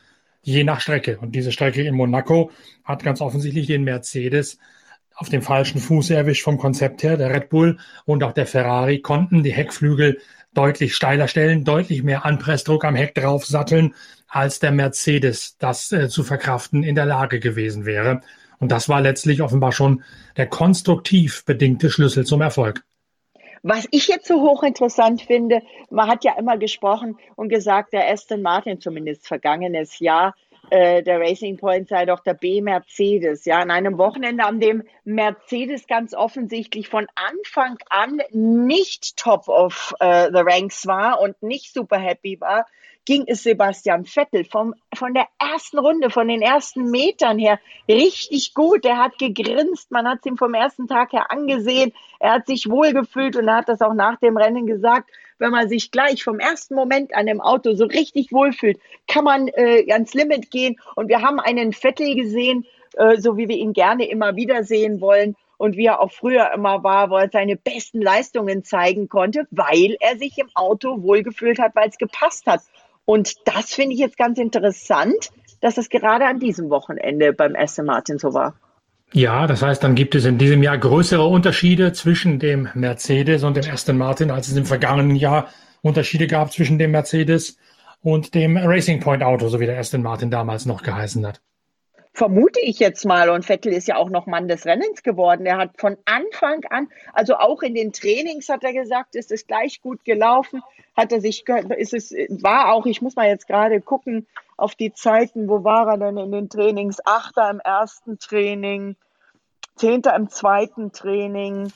je 0.44 0.64
nach 0.64 0.82
Strecke. 0.82 1.18
Und 1.20 1.36
diese 1.36 1.52
Strecke 1.52 1.82
in 1.84 1.96
Monaco 1.96 2.52
hat 2.84 3.04
ganz 3.04 3.22
offensichtlich 3.22 3.68
den 3.68 3.84
Mercedes 3.84 4.60
auf 5.16 5.30
dem 5.30 5.42
falschen 5.42 5.80
Fuß 5.80 6.10
erwischt 6.12 6.44
vom 6.44 6.58
Konzept 6.58 7.04
her. 7.04 7.18
Der 7.18 7.30
Red 7.32 7.50
Bull 7.50 7.78
und 8.06 8.24
auch 8.24 8.32
der 8.32 8.48
Ferrari 8.48 9.00
konnten 9.00 9.44
die 9.44 9.54
Heckflügel 9.54 10.20
deutlich 10.54 10.96
steiler 10.96 11.28
stellen, 11.28 11.64
deutlich 11.64 12.04
mehr 12.04 12.26
Anpressdruck 12.26 12.86
am 12.86 12.96
Heck 12.96 13.16
drauf 13.16 13.46
satteln, 13.46 13.96
als 14.28 14.60
der 14.60 14.72
Mercedes 14.72 15.58
das 15.58 15.92
äh, 15.92 16.10
zu 16.10 16.24
verkraften 16.24 16.84
in 16.84 16.96
der 16.96 17.06
Lage 17.06 17.40
gewesen 17.40 17.86
wäre. 17.86 18.22
Und 18.60 18.72
das 18.72 18.90
war 18.90 19.02
letztlich 19.02 19.42
offenbar 19.42 19.72
schon 19.72 20.04
der 20.38 20.48
konstruktiv 20.48 21.44
bedingte 21.46 21.90
Schlüssel 21.90 22.26
zum 22.26 22.42
Erfolg. 22.42 22.84
Was 23.64 23.88
ich 23.92 24.08
jetzt 24.08 24.28
so 24.28 24.42
hochinteressant 24.42 25.22
finde, 25.22 25.62
man 25.90 26.10
hat 26.10 26.24
ja 26.24 26.34
immer 26.38 26.58
gesprochen 26.58 27.18
und 27.36 27.50
gesagt, 27.50 27.94
der 27.94 28.10
Aston 28.10 28.42
Martin 28.42 28.80
zumindest 28.80 29.28
vergangenes 29.28 30.00
Jahr 30.00 30.36
äh, 30.72 31.04
der 31.04 31.20
Racing 31.20 31.58
Point 31.58 31.90
sei 31.90 32.06
doch 32.06 32.22
der 32.22 32.34
B 32.34 32.62
Mercedes. 32.62 33.44
Ja, 33.44 33.60
an 33.60 33.72
einem 33.72 33.98
Wochenende, 33.98 34.46
an 34.46 34.62
dem 34.62 34.84
Mercedes 35.04 35.86
ganz 35.86 36.14
offensichtlich 36.14 36.88
von 36.88 37.08
Anfang 37.16 37.78
an 37.90 38.22
nicht 38.32 39.18
top 39.18 39.50
of 39.50 39.94
uh, 40.02 40.30
the 40.32 40.42
ranks 40.42 40.88
war 40.88 41.20
und 41.20 41.44
nicht 41.44 41.74
super 41.74 41.98
happy 41.98 42.40
war, 42.40 42.66
ging 43.06 43.26
es 43.28 43.44
Sebastian 43.44 44.06
Vettel 44.06 44.46
vom, 44.46 44.74
von 44.96 45.14
der 45.14 45.28
ersten 45.40 45.80
Runde, 45.80 46.10
von 46.10 46.30
den 46.30 46.42
ersten 46.42 46.90
Metern 46.90 47.38
her 47.38 47.60
richtig 47.90 48.54
gut. 48.54 48.86
Er 48.86 48.98
hat 48.98 49.18
gegrinst, 49.18 49.92
man 49.92 50.08
hat 50.08 50.20
es 50.20 50.26
ihm 50.28 50.38
vom 50.38 50.54
ersten 50.54 50.88
Tag 50.88 51.12
her 51.12 51.32
angesehen. 51.32 51.92
Er 52.20 52.34
hat 52.34 52.48
sich 52.48 52.70
wohlgefühlt 52.70 53.36
und 53.36 53.48
er 53.50 53.58
hat 53.58 53.70
das 53.70 53.82
auch 53.82 53.94
nach 53.94 54.20
dem 54.20 54.38
Rennen 54.38 54.68
gesagt 54.68 55.10
wenn 55.42 55.52
man 55.52 55.68
sich 55.68 55.90
gleich 55.90 56.24
vom 56.24 56.40
ersten 56.40 56.76
Moment 56.76 57.16
an 57.16 57.26
dem 57.26 57.42
Auto 57.42 57.74
so 57.74 57.86
richtig 57.86 58.32
wohlfühlt, 58.32 58.80
kann 59.08 59.24
man 59.24 59.48
äh, 59.48 59.92
ans 59.92 60.14
Limit 60.14 60.52
gehen. 60.52 60.80
Und 60.96 61.10
wir 61.10 61.24
haben 61.24 61.40
einen 61.40 61.74
Vettel 61.74 62.16
gesehen, 62.16 62.66
äh, 62.96 63.18
so 63.18 63.38
wie 63.38 63.50
wir 63.50 63.58
ihn 63.58 63.74
gerne 63.74 64.08
immer 64.08 64.36
wieder 64.36 64.64
sehen 64.64 65.02
wollen 65.02 65.36
und 65.58 65.78
wie 65.78 65.88
er 65.88 66.00
auch 66.00 66.12
früher 66.12 66.52
immer 66.54 66.84
war, 66.84 67.10
wo 67.10 67.18
er 67.18 67.30
seine 67.32 67.56
besten 67.56 68.02
Leistungen 68.02 68.64
zeigen 68.64 69.10
konnte, 69.10 69.48
weil 69.50 69.98
er 70.00 70.16
sich 70.18 70.38
im 70.38 70.50
Auto 70.54 71.02
wohlgefühlt 71.02 71.58
hat, 71.58 71.76
weil 71.76 71.90
es 71.90 71.98
gepasst 71.98 72.46
hat. 72.46 72.62
Und 73.06 73.36
das 73.48 73.74
finde 73.74 73.96
ich 73.96 74.00
jetzt 74.00 74.18
ganz 74.18 74.38
interessant, 74.38 75.32
dass 75.60 75.74
das 75.74 75.90
gerade 75.90 76.26
an 76.26 76.40
diesem 76.40 76.70
Wochenende 76.70 77.34
beim 77.34 77.56
Aston 77.56 77.88
Martin 77.88 78.20
so 78.20 78.36
war. 78.36 78.54
Ja, 79.14 79.46
das 79.46 79.62
heißt, 79.62 79.84
dann 79.84 79.96
gibt 79.96 80.16
es 80.16 80.24
in 80.24 80.38
diesem 80.38 80.64
Jahr 80.64 80.78
größere 80.78 81.26
Unterschiede 81.26 81.92
zwischen 81.92 82.40
dem 82.40 82.70
Mercedes 82.76 83.44
und 83.44 83.58
dem 83.58 83.70
Aston 83.70 83.98
Martin, 83.98 84.32
als 84.32 84.48
es 84.48 84.56
im 84.56 84.66
vergangenen 84.66 85.18
Jahr 85.18 85.50
Unterschiede 85.82 86.28
gab 86.28 86.54
zwischen 86.54 86.80
dem 86.80 86.92
Mercedes 86.92 87.58
und 88.02 88.36
dem 88.36 88.56
Racing 88.56 89.02
Point 89.02 89.22
Auto, 89.22 89.50
so 89.50 89.60
wie 89.60 89.66
der 89.66 89.78
Aston 89.78 90.02
Martin 90.02 90.32
damals 90.32 90.66
noch 90.66 90.82
geheißen 90.82 91.28
hat. 91.28 91.42
Vermute 92.14 92.62
ich 92.62 92.80
jetzt 92.80 93.06
mal. 93.06 93.30
Und 93.30 93.46
Vettel 93.46 93.74
ist 93.74 93.88
ja 93.88 93.98
auch 93.98 94.10
noch 94.10 94.28
Mann 94.28 94.48
des 94.48 94.66
Rennens 94.66 95.04
geworden. 95.04 95.46
Er 95.46 95.58
hat 95.58 95.72
von 95.78 95.98
Anfang 96.06 96.64
an, 96.70 96.88
also 97.14 97.36
auch 97.36 97.64
in 97.64 97.74
den 97.74 97.92
Trainings 97.92 98.48
hat 98.48 98.64
er 98.64 98.74
gesagt, 98.74 99.16
ist 99.16 99.32
es 99.32 99.46
gleich 99.46 99.82
gut 99.82 100.06
gelaufen. 100.06 100.62
Hat 100.96 101.12
er 101.12 101.22
sich, 101.22 101.46
ist 101.78 101.94
es, 101.94 102.14
war 102.42 102.74
auch, 102.74 102.86
ich 102.86 103.02
muss 103.02 103.16
mal 103.16 103.28
jetzt 103.28 103.48
gerade 103.48 103.82
gucken, 103.82 104.28
auf 104.62 104.76
die 104.76 104.94
Zeiten, 104.94 105.50
wo 105.50 105.64
war 105.64 105.88
er 105.88 105.98
denn 105.98 106.18
in 106.18 106.32
den 106.32 106.50
Trainings? 106.50 107.00
Achter 107.04 107.50
im 107.50 107.60
ersten 107.60 108.20
Training, 108.20 108.96
Zehnter 109.76 110.16
im 110.16 110.30
zweiten 110.30 110.92
Training, 110.92 111.74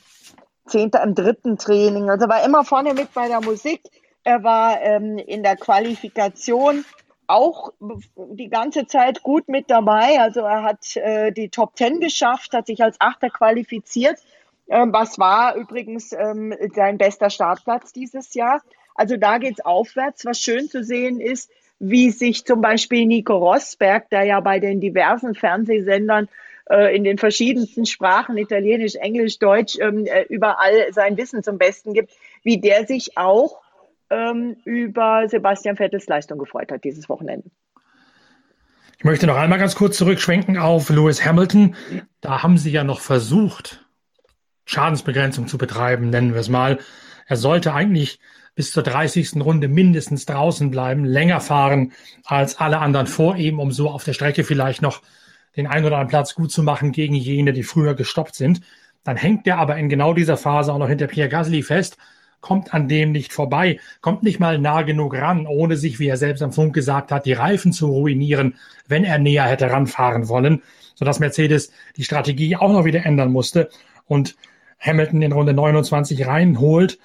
Zehnter 0.67 1.01
im 1.01 1.15
dritten 1.15 1.57
Training. 1.57 2.09
Also 2.09 2.29
war 2.29 2.45
immer 2.45 2.63
vorne 2.63 2.93
mit 2.93 3.13
bei 3.13 3.27
der 3.27 3.41
Musik. 3.41 3.81
Er 4.23 4.43
war 4.43 4.81
ähm, 4.81 5.17
in 5.17 5.41
der 5.41 5.55
Qualifikation 5.55 6.85
auch 7.27 7.73
die 8.15 8.49
ganze 8.49 8.85
Zeit 8.85 9.23
gut 9.23 9.47
mit 9.47 9.71
dabei. 9.71 10.19
Also 10.19 10.41
er 10.41 10.61
hat 10.61 10.95
äh, 10.95 11.31
die 11.31 11.49
Top 11.49 11.75
Ten 11.75 11.99
geschafft, 11.99 12.53
hat 12.53 12.67
sich 12.67 12.83
als 12.83 12.97
Achter 12.99 13.31
qualifiziert. 13.31 14.19
Ähm, 14.67 14.93
was 14.93 15.17
war 15.17 15.55
übrigens 15.55 16.11
ähm, 16.11 16.53
sein 16.75 16.99
bester 16.99 17.31
Startplatz 17.31 17.93
dieses 17.93 18.35
Jahr. 18.35 18.61
Also 18.93 19.17
da 19.17 19.39
geht's 19.39 19.61
aufwärts. 19.61 20.23
Was 20.25 20.39
schön 20.39 20.69
zu 20.69 20.83
sehen 20.83 21.19
ist, 21.19 21.49
wie 21.79 22.11
sich 22.11 22.45
zum 22.45 22.61
Beispiel 22.61 23.05
Nico 23.05 23.35
Rosberg, 23.37 24.09
der 24.09 24.23
ja 24.23 24.39
bei 24.39 24.59
den 24.59 24.79
diversen 24.79 25.35
Fernsehsendern 25.35 26.29
äh, 26.69 26.95
in 26.95 27.03
den 27.03 27.17
verschiedensten 27.17 27.85
Sprachen, 27.85 28.37
Italienisch, 28.37 28.95
Englisch, 28.95 29.39
Deutsch, 29.39 29.77
ähm, 29.79 30.05
äh, 30.05 30.23
überall 30.23 30.91
sein 30.91 31.17
Wissen 31.17 31.43
zum 31.43 31.57
Besten 31.57 31.93
gibt, 31.93 32.11
wie 32.43 32.59
der 32.59 32.85
sich 32.85 33.17
auch 33.17 33.61
ähm, 34.09 34.57
über 34.63 35.27
Sebastian 35.27 35.75
Vettels 35.75 36.07
Leistung 36.07 36.37
gefreut 36.37 36.71
hat 36.71 36.83
dieses 36.83 37.09
Wochenende. 37.09 37.49
Ich 38.97 39.03
möchte 39.03 39.27
noch 39.27 39.35
einmal 39.35 39.59
ganz 39.59 39.75
kurz 39.75 39.97
zurückschwenken 39.97 40.57
auf 40.57 40.89
Lewis 40.89 41.23
Hamilton. 41.25 41.75
Da 42.21 42.41
haben 42.41 42.57
sie 42.57 42.71
ja 42.71 42.83
noch 42.83 43.01
versucht, 43.01 43.85
Schadensbegrenzung 44.65 45.47
zu 45.47 45.57
betreiben, 45.57 46.09
nennen 46.09 46.33
wir 46.33 46.39
es 46.39 46.49
mal. 46.49 46.79
Er 47.27 47.35
sollte 47.35 47.73
eigentlich 47.73 48.19
bis 48.55 48.71
zur 48.71 48.83
30. 48.83 49.35
Runde 49.41 49.67
mindestens 49.67 50.25
draußen 50.25 50.71
bleiben, 50.71 51.05
länger 51.05 51.41
fahren 51.41 51.91
als 52.23 52.57
alle 52.57 52.79
anderen 52.79 53.07
vor 53.07 53.35
ihm, 53.35 53.59
um 53.59 53.71
so 53.71 53.89
auf 53.89 54.03
der 54.03 54.13
Strecke 54.13 54.43
vielleicht 54.43 54.81
noch 54.81 55.01
den 55.57 55.67
einen 55.67 55.85
oder 55.85 55.97
anderen 55.97 56.09
Platz 56.09 56.35
gut 56.35 56.51
zu 56.51 56.63
machen 56.63 56.91
gegen 56.91 57.15
jene, 57.15 57.53
die 57.53 57.63
früher 57.63 57.93
gestoppt 57.93 58.35
sind. 58.35 58.61
Dann 59.03 59.17
hängt 59.17 59.45
er 59.45 59.57
aber 59.57 59.77
in 59.77 59.89
genau 59.89 60.13
dieser 60.13 60.37
Phase 60.37 60.73
auch 60.73 60.77
noch 60.77 60.89
hinter 60.89 61.07
Pierre 61.07 61.29
Gasly 61.29 61.61
fest, 61.61 61.97
kommt 62.41 62.73
an 62.73 62.87
dem 62.87 63.11
nicht 63.11 63.33
vorbei, 63.33 63.79
kommt 64.01 64.23
nicht 64.23 64.39
mal 64.39 64.57
nah 64.57 64.83
genug 64.83 65.15
ran, 65.15 65.47
ohne 65.47 65.77
sich, 65.77 65.99
wie 65.99 66.07
er 66.07 66.17
selbst 66.17 66.41
am 66.41 66.51
Funk 66.51 66.73
gesagt 66.73 67.11
hat, 67.11 67.25
die 67.25 67.33
Reifen 67.33 67.73
zu 67.73 67.87
ruinieren, 67.87 68.55
wenn 68.87 69.03
er 69.03 69.17
näher 69.17 69.45
hätte 69.45 69.69
ranfahren 69.69 70.27
wollen, 70.27 70.61
sodass 70.95 71.19
Mercedes 71.19 71.71
die 71.97 72.03
Strategie 72.03 72.55
auch 72.55 72.71
noch 72.71 72.85
wieder 72.85 73.05
ändern 73.05 73.31
musste 73.31 73.69
und 74.05 74.35
Hamilton 74.79 75.21
in 75.21 75.31
Runde 75.31 75.53
29 75.53 76.27
reinholt 76.27 76.99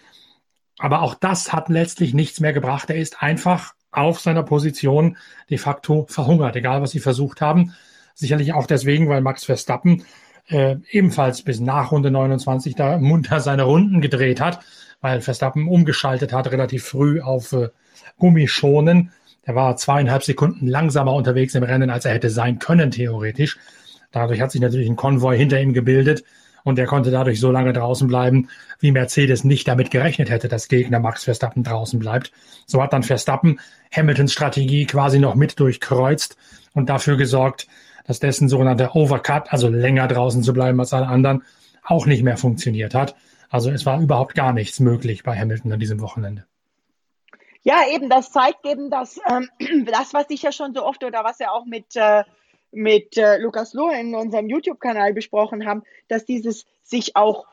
aber 0.81 1.03
auch 1.03 1.15
das 1.15 1.53
hat 1.53 1.69
letztlich 1.69 2.15
nichts 2.15 2.41
mehr 2.41 2.55
gebracht. 2.55 2.89
Er 2.89 2.97
ist 2.97 3.23
einfach 3.23 3.75
auf 3.93 4.19
seiner 4.21 4.43
Position 4.43 5.19
de 5.51 5.59
facto 5.59 6.07
verhungert, 6.09 6.57
egal 6.57 6.81
was 6.81 6.93
sie 6.93 7.01
versucht 7.01 7.43
haben. 7.43 7.75
Sicherlich 8.15 8.55
auch 8.55 8.67
deswegen, 8.67 9.09
weil 9.09 9.21
Max 9.21 9.45
Verstappen 9.45 10.05
äh, 10.49 10.77
ebenfalls 10.91 11.43
bis 11.43 11.61
nach 11.61 11.93
Runde 11.93 12.11
29 12.11 12.75
da 12.77 12.99
munter 12.99 13.41
seine 13.41 13.65
Runden 13.65 14.01
gedreht 14.01 14.41
hat, 14.41 14.61
weil 15.03 15.21
Verstappen 15.21 15.69
umgeschaltet 15.69 16.33
hat 16.33 16.51
relativ 16.51 16.85
früh 16.85 17.21
auf 17.21 17.53
äh, 17.53 17.69
Gummischonen. 18.19 19.13
Er 19.43 19.55
war 19.55 19.77
zweieinhalb 19.77 20.23
Sekunden 20.23 20.67
langsamer 20.67 21.13
unterwegs 21.13 21.55
im 21.55 21.63
Rennen, 21.63 21.91
als 21.91 22.07
er 22.07 22.15
hätte 22.15 22.31
sein 22.31 22.59
können, 22.59 22.91
theoretisch. 22.91 23.59
Dadurch 24.13 24.41
hat 24.41 24.51
sich 24.51 24.61
natürlich 24.63 24.89
ein 24.89 24.97
Konvoi 24.97 25.37
hinter 25.37 25.61
ihm 25.61 25.75
gebildet, 25.75 26.25
und 26.65 26.79
er 26.79 26.87
konnte 26.87 27.11
dadurch 27.11 27.41
so 27.41 27.51
lange 27.51 27.73
draußen 27.73 28.07
bleiben, 28.09 28.49
wie 28.79 28.93
Mercedes 28.93 29.45
nicht 29.45 29.69
damit 29.69 29.91
gerechnet 29.91 30.31
hätte, 30.31 30.49
dass 30.49 30.69
Gegner 30.69 31.01
Max 31.01 31.25
Verstappen 31.25 31.63
draußen 31.63 31.99
bleibt. 31.99 32.33
So 32.67 32.83
hat 32.83 32.93
dann 32.93 33.03
Verstappen 33.03 33.61
Hamiltons 33.95 34.33
Strategie 34.33 34.87
quasi 34.87 35.19
noch 35.19 35.35
mit 35.35 35.59
durchkreuzt 35.59 36.37
und 36.75 36.89
dafür 36.89 37.17
gesorgt, 37.17 37.67
dass 38.07 38.21
dessen 38.21 38.49
sogenannter 38.49 38.95
Overcut, 38.97 39.53
also 39.53 39.69
länger 39.69 40.09
draußen 40.09 40.43
zu 40.43 40.53
bleiben 40.53 40.81
als 40.81 40.93
alle 40.93 41.07
anderen, 41.07 41.45
auch 41.85 42.07
nicht 42.07 42.23
mehr 42.23 42.37
funktioniert 42.37 42.95
hat. 42.95 43.15
Also 43.51 43.71
es 43.71 43.85
war 43.85 44.01
überhaupt 44.01 44.35
gar 44.35 44.53
nichts 44.53 44.81
möglich 44.81 45.23
bei 45.23 45.37
Hamilton 45.37 45.73
an 45.73 45.81
diesem 45.81 46.01
Wochenende. 46.01 46.45
Ja, 47.63 47.83
eben, 47.93 48.09
das 48.09 48.33
zeigt 48.33 48.65
eben, 48.65 48.91
dass 48.91 49.21
ähm, 49.29 49.49
das, 49.87 50.15
was 50.15 50.27
ich 50.31 50.43
ja 50.43 50.53
schon 50.53 50.73
so 50.75 50.85
oft 50.85 51.05
oder 51.05 51.25
was 51.25 51.39
ja 51.41 51.51
auch 51.51 51.67
mit 51.67 51.95
äh, 51.97 52.25
mit 52.73 53.17
äh, 53.17 53.39
Lukas 53.39 53.75
Lohr 53.75 53.93
in 53.95 54.15
unserem 54.15 54.49
YouTube-Kanal 54.49 55.13
besprochen 55.13 55.67
haben, 55.67 55.83
dass 56.09 56.25
dieses 56.25 56.67
sich 56.83 57.17
auch 57.17 57.47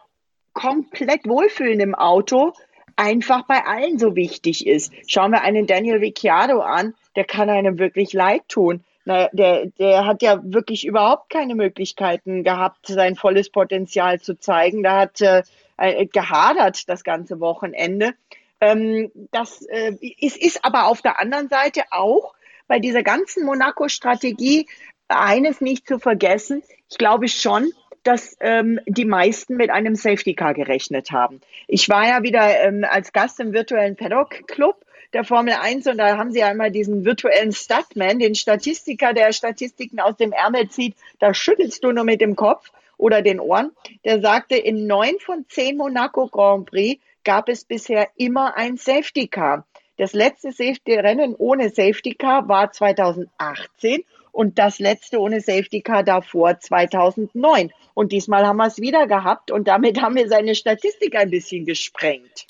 komplett 0.54 1.28
wohlfühlen 1.28 1.80
im 1.80 1.96
Auto 1.96 2.54
einfach 2.96 3.44
bei 3.44 3.64
allen 3.66 4.00
so 4.00 4.16
wichtig 4.16 4.66
ist. 4.66 4.92
Schauen 5.06 5.32
wir 5.32 5.42
einen 5.42 5.68
Daniel 5.68 5.98
Ricciardo 5.98 6.62
an, 6.62 6.96
der 7.16 7.26
kann 7.26 7.50
einem 7.50 7.78
wirklich 7.78 8.14
leid 8.14 8.48
tun. 8.48 8.84
Na, 9.06 9.30
der, 9.32 9.68
der 9.80 10.06
hat 10.06 10.22
ja 10.22 10.42
wirklich 10.44 10.86
überhaupt 10.86 11.30
keine 11.30 11.56
Möglichkeiten 11.56 12.44
gehabt, 12.44 12.88
sein 12.88 13.16
volles 13.16 13.50
Potenzial 13.50 14.20
zu 14.20 14.38
zeigen. 14.38 14.84
Da 14.84 15.00
hat 15.00 15.22
äh, 15.22 15.44
äh 15.78 16.08
gehadert 16.08 16.90
das 16.90 17.04
ganze 17.04 17.40
Wochenende. 17.40 18.14
Ähm, 18.60 19.12
das 19.32 19.62
äh, 19.62 19.94
ist, 20.20 20.36
ist 20.38 20.66
aber 20.66 20.88
auf 20.88 21.02
der 21.02 21.22
anderen 21.22 21.48
Seite 21.48 21.84
auch 21.92 22.34
bei 22.68 22.80
dieser 22.80 23.04
ganzen 23.04 23.46
Monaco-Strategie 23.46 24.68
eines 25.08 25.62
nicht 25.62 25.88
zu 25.88 26.00
vergessen, 26.00 26.64
ich 26.90 26.98
glaube 26.98 27.28
schon, 27.28 27.72
dass 28.04 28.38
ähm, 28.40 28.80
die 28.86 29.06
meisten 29.06 29.58
mit 29.58 29.70
einem 29.70 29.96
Safety 29.96 30.34
Car 30.34 30.54
gerechnet 30.54 31.12
haben. 31.12 31.42
Ich 31.68 31.90
war 31.90 32.08
ja 32.08 32.24
wieder 32.24 32.64
ähm, 32.64 32.86
als 32.90 33.12
Gast 33.12 33.40
im 33.40 33.54
virtuellen 33.54 33.98
Paddock 33.98 34.48
Club 34.48 34.78
der 35.14 35.24
Formel 35.24 35.54
1 35.54 35.88
und 35.88 35.98
da 35.98 36.18
haben 36.18 36.32
sie 36.32 36.40
immer 36.40 36.70
diesen 36.70 37.06
virtuellen 37.06 37.52
Statman, 37.52 38.20
den 38.20 38.36
Statistiker, 38.36 39.14
der 39.14 39.32
Statistiken 39.34 40.00
aus 40.00 40.16
dem 40.18 40.32
Ärmel 40.32 40.70
zieht. 40.70 40.96
Da 41.20 41.34
schüttelst 41.34 41.84
du 41.84 41.92
nur 41.92 42.04
mit 42.04 42.22
dem 42.22 42.36
Kopf 42.36 42.72
oder 42.98 43.22
den 43.22 43.40
Ohren. 43.40 43.72
Der 44.06 44.22
sagte, 44.22 44.56
in 44.56 44.88
neun 44.88 45.20
von 45.20 45.46
zehn 45.50 45.78
Monaco 45.78 46.28
Grand 46.28 46.70
Prix 46.70 47.02
gab 47.24 47.50
es 47.50 47.66
bisher 47.66 48.10
immer 48.16 48.56
ein 48.56 48.78
Safety 48.78 49.28
Car. 49.28 49.66
Das 49.98 50.14
letzte 50.14 50.52
Safety 50.52 50.96
Rennen 50.96 51.36
ohne 51.36 51.70
Safety 51.70 52.14
Car 52.14 52.48
war 52.48 52.72
2018 52.72 54.04
und 54.38 54.60
das 54.60 54.78
letzte 54.78 55.20
ohne 55.20 55.42
Safety 55.42 55.82
Car 55.82 56.04
davor 56.04 56.60
2009. 56.60 57.72
Und 57.96 58.12
diesmal 58.12 58.46
haben 58.46 58.58
wir 58.58 58.68
es 58.68 58.78
wieder 58.78 59.08
gehabt 59.08 59.50
und 59.50 59.68
damit 59.68 60.00
haben 60.00 60.16
wir 60.16 60.30
seine 60.30 60.54
Statistik 60.54 61.16
ein 61.16 61.32
bisschen 61.32 61.66
gesprengt. 61.66 62.46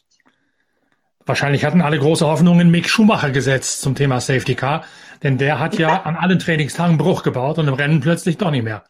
Wahrscheinlich 1.26 1.64
hatten 1.64 1.82
alle 1.82 1.98
große 1.98 2.28
Hoffnungen 2.28 2.70
Mick 2.72 2.90
Schumacher 2.90 3.30
gesetzt 3.32 3.80
zum 3.80 3.96
Thema 3.96 4.20
Safety 4.20 4.54
Car, 4.54 4.84
denn 5.24 5.38
der 5.38 5.62
hat 5.62 5.80
ja 5.80 6.02
an 6.02 6.18
allen 6.18 6.40
Trainingstagen 6.40 6.98
Bruch 6.98 7.24
gebaut 7.24 7.58
und 7.58 7.70
im 7.70 7.74
Rennen 7.74 8.02
plötzlich 8.02 8.38
doch 8.38 8.52
nicht 8.52 8.64
mehr. 8.66 8.84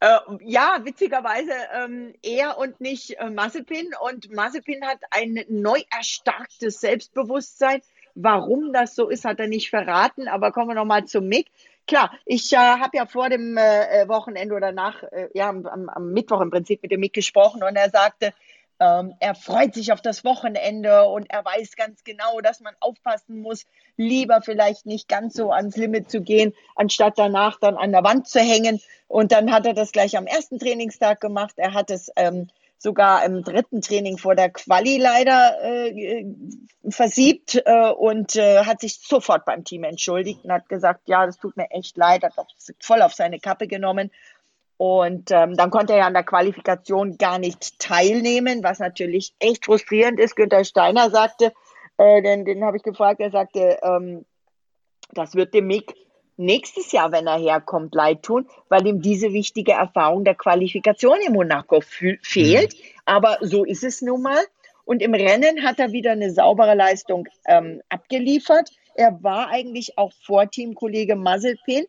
Äh, 0.00 0.18
ja, 0.40 0.80
witzigerweise 0.82 1.52
ähm, 1.80 2.12
er 2.24 2.58
und 2.58 2.80
nicht 2.80 3.20
äh, 3.20 3.30
Mazepin. 3.30 3.90
Und 4.04 4.32
Mazepin 4.32 4.84
hat 4.84 4.98
ein 5.12 5.44
neu 5.48 5.80
erstarktes 5.96 6.80
Selbstbewusstsein. 6.80 7.82
Warum 8.16 8.72
das 8.72 8.94
so 8.94 9.08
ist, 9.08 9.24
hat 9.24 9.38
er 9.38 9.46
nicht 9.46 9.70
verraten. 9.70 10.26
Aber 10.26 10.50
kommen 10.50 10.68
wir 10.68 10.74
nochmal 10.74 11.04
zu 11.04 11.20
Mick. 11.20 11.46
Klar, 11.86 12.12
ich 12.24 12.50
äh, 12.52 12.56
habe 12.56 12.96
ja 12.96 13.04
vor 13.04 13.28
dem 13.28 13.58
äh, 13.58 14.02
äh, 14.02 14.08
Wochenende 14.08 14.54
oder 14.54 14.72
nach, 14.72 15.02
äh, 15.02 15.28
ja, 15.34 15.50
am, 15.50 15.66
am, 15.66 16.12
Mittwoch 16.12 16.40
im 16.40 16.50
Prinzip 16.50 16.82
mit 16.82 16.90
dem 16.90 17.00
Mick 17.00 17.12
gesprochen 17.12 17.62
und 17.62 17.76
er 17.76 17.90
sagte, 17.90 18.32
ähm, 18.80 19.14
er 19.20 19.34
freut 19.34 19.74
sich 19.74 19.92
auf 19.92 20.00
das 20.00 20.24
Wochenende 20.24 21.04
und 21.04 21.30
er 21.30 21.44
weiß 21.44 21.76
ganz 21.76 22.02
genau, 22.02 22.40
dass 22.40 22.60
man 22.60 22.74
aufpassen 22.80 23.40
muss, 23.40 23.66
lieber 23.96 24.40
vielleicht 24.40 24.86
nicht 24.86 25.08
ganz 25.08 25.34
so 25.34 25.52
ans 25.52 25.76
Limit 25.76 26.10
zu 26.10 26.22
gehen, 26.22 26.54
anstatt 26.74 27.18
danach 27.18 27.60
dann 27.60 27.76
an 27.76 27.92
der 27.92 28.02
Wand 28.02 28.28
zu 28.28 28.40
hängen. 28.40 28.80
Und 29.06 29.30
dann 29.32 29.52
hat 29.52 29.66
er 29.66 29.74
das 29.74 29.92
gleich 29.92 30.16
am 30.16 30.26
ersten 30.26 30.58
Trainingstag 30.58 31.20
gemacht. 31.20 31.54
Er 31.56 31.74
hat 31.74 31.90
es 31.90 32.10
ähm, 32.16 32.48
sogar 32.84 33.24
im 33.24 33.42
dritten 33.42 33.80
Training 33.80 34.18
vor 34.18 34.34
der 34.34 34.50
Quali 34.50 34.98
leider 34.98 35.56
äh, 35.64 36.26
versiebt 36.90 37.60
äh, 37.64 37.90
und 37.90 38.36
äh, 38.36 38.64
hat 38.64 38.80
sich 38.80 39.00
sofort 39.00 39.46
beim 39.46 39.64
Team 39.64 39.84
entschuldigt 39.84 40.44
und 40.44 40.52
hat 40.52 40.68
gesagt, 40.68 41.08
ja, 41.08 41.24
das 41.24 41.38
tut 41.38 41.56
mir 41.56 41.70
echt 41.70 41.96
leid, 41.96 42.22
hat 42.22 42.38
auch 42.38 42.46
voll 42.80 43.00
auf 43.00 43.14
seine 43.14 43.40
Kappe 43.40 43.66
genommen. 43.66 44.10
Und 44.76 45.30
ähm, 45.30 45.56
dann 45.56 45.70
konnte 45.70 45.94
er 45.94 46.00
ja 46.00 46.06
an 46.06 46.12
der 46.12 46.24
Qualifikation 46.24 47.16
gar 47.16 47.38
nicht 47.38 47.78
teilnehmen, 47.78 48.62
was 48.62 48.80
natürlich 48.80 49.34
echt 49.38 49.64
frustrierend 49.64 50.20
ist. 50.20 50.36
Günther 50.36 50.64
Steiner 50.64 51.10
sagte, 51.10 51.54
äh, 51.96 52.20
den, 52.20 52.44
den 52.44 52.64
habe 52.64 52.76
ich 52.76 52.82
gefragt, 52.82 53.20
er 53.20 53.30
sagte, 53.30 53.78
ähm, 53.82 54.26
das 55.12 55.34
wird 55.34 55.54
dem 55.54 55.68
Mick 55.68 55.94
nächstes 56.36 56.92
Jahr, 56.92 57.12
wenn 57.12 57.26
er 57.26 57.38
herkommt, 57.38 57.94
leid 57.94 58.22
tun, 58.22 58.46
weil 58.68 58.86
ihm 58.86 59.00
diese 59.00 59.32
wichtige 59.32 59.72
Erfahrung 59.72 60.24
der 60.24 60.34
Qualifikation 60.34 61.18
in 61.26 61.32
Monaco 61.32 61.80
fehlt. 61.80 62.74
Mhm. 62.74 62.78
Aber 63.04 63.38
so 63.40 63.64
ist 63.64 63.84
es 63.84 64.02
nun 64.02 64.22
mal. 64.22 64.42
Und 64.84 65.00
im 65.00 65.14
Rennen 65.14 65.62
hat 65.62 65.78
er 65.78 65.92
wieder 65.92 66.12
eine 66.12 66.30
saubere 66.30 66.74
Leistung 66.74 67.26
ähm, 67.46 67.80
abgeliefert. 67.88 68.70
Er 68.94 69.22
war 69.22 69.48
eigentlich 69.48 69.96
auch 69.98 70.12
vor 70.12 70.50
Teamkollege 70.50 71.16
Mazepin, 71.16 71.86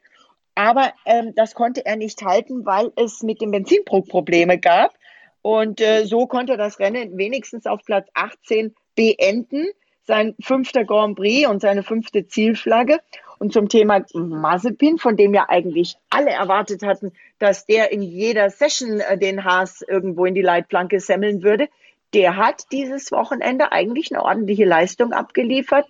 aber 0.56 0.94
ähm, 1.06 1.34
das 1.36 1.54
konnte 1.54 1.86
er 1.86 1.98
nicht 1.98 2.22
halten, 2.24 2.66
weil 2.66 2.92
es 2.96 3.22
mit 3.22 3.42
dem 3.42 3.52
Benzinbruch 3.52 4.08
Probleme 4.08 4.58
gab. 4.58 4.94
Und 5.42 5.82
äh, 5.82 6.06
so 6.06 6.26
konnte 6.26 6.54
er 6.54 6.58
das 6.58 6.80
Rennen 6.80 7.18
wenigstens 7.18 7.68
auf 7.68 7.82
Platz 7.86 8.08
18 8.14 8.74
beenden. 8.96 9.68
Sein 10.08 10.36
fünfter 10.42 10.86
Grand 10.86 11.18
Prix 11.18 11.48
und 11.48 11.62
seine 11.62 11.84
fünfte 11.84 12.28
Zielflagge. 12.28 13.00
Und 13.38 13.54
zum 13.54 13.70
Thema 13.70 14.06
Mazepin, 14.14 14.98
von 14.98 15.18
dem 15.18 15.34
ja 15.34 15.46
eigentlich 15.50 15.98
alle 16.10 16.32
erwartet 16.32 16.84
hatten, 16.84 17.12
dass 17.40 17.66
der 17.66 17.92
in 17.92 18.02
jeder 18.02 18.50
Session 18.50 19.00
äh, 19.00 19.18
den 19.18 19.44
Haas 19.44 19.82
irgendwo 19.82 20.26
in 20.26 20.36
die 20.36 20.42
Leitplanke 20.42 21.00
semmeln 21.00 21.44
würde, 21.44 21.68
der 22.14 22.38
hat 22.38 22.72
dieses 22.72 23.12
Wochenende 23.12 23.72
eigentlich 23.72 24.12
eine 24.12 24.24
ordentliche 24.24 24.66
Leistung 24.66 25.12
abgeliefert. 25.12 25.86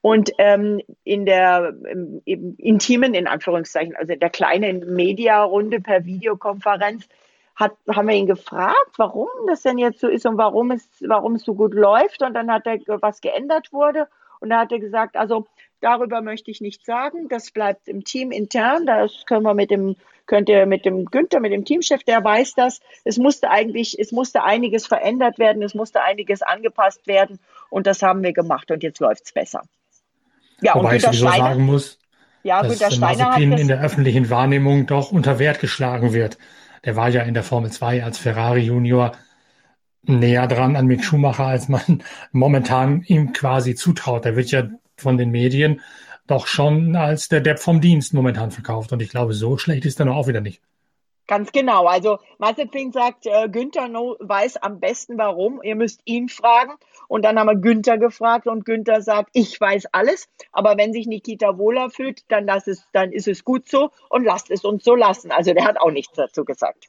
Und 0.00 0.30
ähm, 0.38 0.80
in 1.04 1.26
der 1.26 1.74
im, 1.90 2.22
im 2.24 2.54
intimen, 2.58 3.14
in 3.14 3.26
Anführungszeichen, 3.26 3.96
also 3.96 4.12
in 4.12 4.20
der 4.20 4.30
kleinen 4.30 4.94
Mediarunde 4.94 5.80
per 5.80 6.04
Videokonferenz, 6.04 7.08
hat, 7.56 7.72
haben 7.88 8.08
wir 8.08 8.14
ihn 8.14 8.26
gefragt, 8.26 8.92
warum 8.98 9.28
das 9.48 9.62
denn 9.62 9.78
jetzt 9.78 10.00
so 10.00 10.08
ist 10.08 10.26
und 10.26 10.36
warum 10.36 10.70
es, 10.70 10.86
warum 11.00 11.34
es 11.34 11.42
so 11.42 11.54
gut 11.54 11.74
läuft. 11.74 12.22
Und 12.22 12.34
dann 12.34 12.52
hat 12.52 12.66
er, 12.66 12.78
was 13.00 13.20
geändert 13.20 13.72
wurde. 13.72 14.08
Und 14.40 14.50
da 14.50 14.60
hat 14.60 14.72
er 14.72 14.78
gesagt, 14.78 15.16
also 15.16 15.46
Darüber 15.80 16.22
möchte 16.22 16.50
ich 16.50 16.60
nichts 16.60 16.86
sagen. 16.86 17.28
Das 17.28 17.50
bleibt 17.50 17.88
im 17.88 18.04
Team 18.04 18.30
intern. 18.30 18.86
Das 18.86 19.24
können 19.26 19.42
wir 19.42 19.54
mit 19.54 19.70
dem, 19.70 19.96
könnt 20.26 20.48
ihr 20.48 20.66
mit 20.66 20.84
dem 20.84 21.04
Günther, 21.06 21.40
mit 21.40 21.52
dem 21.52 21.64
Teamchef, 21.64 22.02
der 22.04 22.24
weiß 22.24 22.54
das. 22.54 22.80
Es 23.04 23.18
musste 23.18 23.50
eigentlich, 23.50 23.98
es 23.98 24.12
musste 24.12 24.42
einiges 24.42 24.86
verändert 24.86 25.38
werden. 25.38 25.62
Es 25.62 25.74
musste 25.74 26.02
einiges 26.02 26.42
angepasst 26.42 27.06
werden. 27.06 27.38
Und 27.68 27.86
das 27.86 28.02
haben 28.02 28.22
wir 28.22 28.32
gemacht. 28.32 28.70
Und 28.70 28.82
jetzt 28.82 29.00
läuft 29.00 29.24
es 29.26 29.32
besser. 29.32 29.62
Ja, 30.60 30.74
Wobei 30.74 30.84
und 30.84 30.90
Günter 30.92 31.10
ich 31.10 31.18
Steiner, 31.18 31.36
sagen 31.36 31.66
muss, 31.66 31.98
ja, 32.42 32.62
dass 32.62 32.94
Steiner 32.94 33.34
hat 33.34 33.40
in 33.40 33.68
der 33.68 33.82
öffentlichen 33.82 34.30
Wahrnehmung 34.30 34.86
doch 34.86 35.12
unter 35.12 35.38
Wert 35.38 35.60
geschlagen 35.60 36.12
wird. 36.12 36.38
Der 36.84 36.96
war 36.96 37.08
ja 37.08 37.22
in 37.22 37.34
der 37.34 37.42
Formel 37.42 37.70
2 37.70 38.04
als 38.04 38.18
Ferrari 38.18 38.60
Junior 38.60 39.12
näher 40.02 40.46
dran 40.46 40.76
an 40.76 40.86
Mick 40.86 41.04
Schumacher, 41.04 41.46
als 41.46 41.68
man 41.68 42.02
momentan 42.32 43.02
ihm 43.02 43.32
quasi 43.32 43.74
zutraut. 43.74 44.24
Er 44.24 44.36
wird 44.36 44.50
ja 44.50 44.68
von 44.96 45.16
den 45.16 45.30
Medien 45.30 45.80
doch 46.26 46.46
schon 46.46 46.96
als 46.96 47.28
der 47.28 47.40
Depp 47.40 47.58
vom 47.58 47.80
Dienst 47.80 48.12
momentan 48.14 48.50
verkauft. 48.50 48.92
Und 48.92 49.00
ich 49.00 49.10
glaube, 49.10 49.34
so 49.34 49.58
schlecht 49.58 49.84
ist 49.84 50.00
er 50.00 50.06
noch 50.06 50.16
auch 50.16 50.26
wieder 50.26 50.40
nicht. 50.40 50.60
Ganz 51.28 51.50
genau. 51.50 51.86
Also 51.86 52.18
Mazepin 52.38 52.92
sagt, 52.92 53.26
äh, 53.26 53.48
Günther 53.48 53.88
no 53.88 54.16
weiß 54.20 54.58
am 54.58 54.78
besten 54.78 55.18
warum. 55.18 55.60
Ihr 55.62 55.74
müsst 55.74 56.00
ihn 56.04 56.28
fragen. 56.28 56.74
Und 57.08 57.24
dann 57.24 57.38
haben 57.38 57.48
wir 57.48 57.56
Günther 57.56 57.98
gefragt 57.98 58.46
und 58.46 58.64
Günther 58.64 59.02
sagt, 59.02 59.30
ich 59.32 59.60
weiß 59.60 59.86
alles. 59.92 60.28
Aber 60.52 60.76
wenn 60.76 60.92
sich 60.92 61.06
Nikita 61.06 61.58
wohler 61.58 61.90
fühlt, 61.90 62.22
dann, 62.28 62.46
lass 62.46 62.66
es, 62.68 62.86
dann 62.92 63.12
ist 63.12 63.26
es 63.26 63.44
gut 63.44 63.68
so 63.68 63.90
und 64.08 64.24
lasst 64.24 64.50
es 64.50 64.64
uns 64.64 64.84
so 64.84 64.94
lassen. 64.94 65.32
Also 65.32 65.52
der 65.52 65.64
hat 65.64 65.80
auch 65.80 65.90
nichts 65.90 66.14
dazu 66.14 66.44
gesagt. 66.44 66.88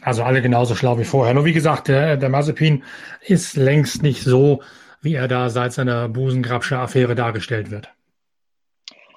Also 0.00 0.24
alle 0.24 0.42
genauso 0.42 0.74
schlau 0.74 0.98
wie 0.98 1.04
vorher. 1.04 1.34
Nur 1.34 1.44
wie 1.44 1.52
gesagt, 1.52 1.86
der, 1.86 2.16
der 2.16 2.28
Mazepin 2.28 2.82
ist 3.20 3.56
längst 3.56 4.02
nicht 4.02 4.24
so, 4.24 4.60
wie 5.02 5.14
er 5.14 5.28
da 5.28 5.50
seit 5.50 5.72
seiner 5.72 6.08
Busengrabscher-Affäre 6.08 7.14
dargestellt 7.14 7.70
wird. 7.70 7.92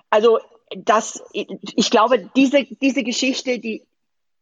Also 0.10 0.40
das, 0.76 1.24
ich 1.32 1.92
glaube, 1.92 2.30
diese, 2.36 2.66
diese 2.82 3.04
Geschichte, 3.04 3.60
die 3.60 3.84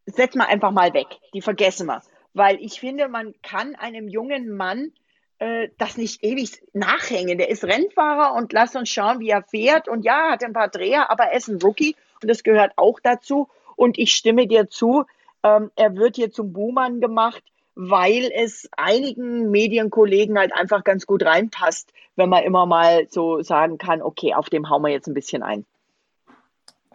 setzen 0.05 0.39
wir 0.39 0.47
einfach 0.47 0.71
mal 0.71 0.93
weg. 0.93 1.07
Die 1.33 1.41
vergessen 1.41 1.87
wir. 1.87 2.01
Weil 2.33 2.57
ich 2.61 2.79
finde, 2.79 3.07
man 3.09 3.35
kann 3.43 3.75
einem 3.75 4.07
jungen 4.07 4.55
Mann 4.55 4.91
äh, 5.39 5.69
das 5.77 5.97
nicht 5.97 6.23
ewig 6.23 6.63
nachhängen. 6.73 7.37
Der 7.37 7.49
ist 7.49 7.63
Rennfahrer 7.63 8.33
und 8.35 8.53
lass 8.53 8.75
uns 8.75 8.89
schauen, 8.89 9.19
wie 9.19 9.29
er 9.29 9.43
fährt. 9.43 9.87
Und 9.87 10.03
ja, 10.03 10.31
hat 10.31 10.43
ein 10.43 10.53
paar 10.53 10.69
Dreher, 10.69 11.11
aber 11.11 11.25
er 11.25 11.37
ist 11.37 11.49
ein 11.49 11.61
Rookie 11.61 11.95
und 12.21 12.29
das 12.29 12.43
gehört 12.43 12.73
auch 12.77 12.99
dazu. 13.01 13.49
Und 13.75 13.97
ich 13.97 14.13
stimme 14.13 14.47
dir 14.47 14.69
zu, 14.69 15.05
ähm, 15.43 15.71
er 15.75 15.95
wird 15.95 16.15
hier 16.15 16.31
zum 16.31 16.53
Buhmann 16.53 17.01
gemacht, 17.01 17.43
weil 17.75 18.31
es 18.33 18.69
einigen 18.77 19.49
Medienkollegen 19.49 20.37
halt 20.37 20.53
einfach 20.53 20.83
ganz 20.83 21.05
gut 21.05 21.23
reinpasst, 21.23 21.91
wenn 22.15 22.29
man 22.29 22.43
immer 22.43 22.65
mal 22.65 23.07
so 23.09 23.41
sagen 23.41 23.77
kann, 23.77 24.01
okay, 24.01 24.33
auf 24.33 24.49
dem 24.49 24.69
hauen 24.69 24.83
wir 24.83 24.89
jetzt 24.89 25.07
ein 25.07 25.13
bisschen 25.13 25.43
ein. 25.43 25.65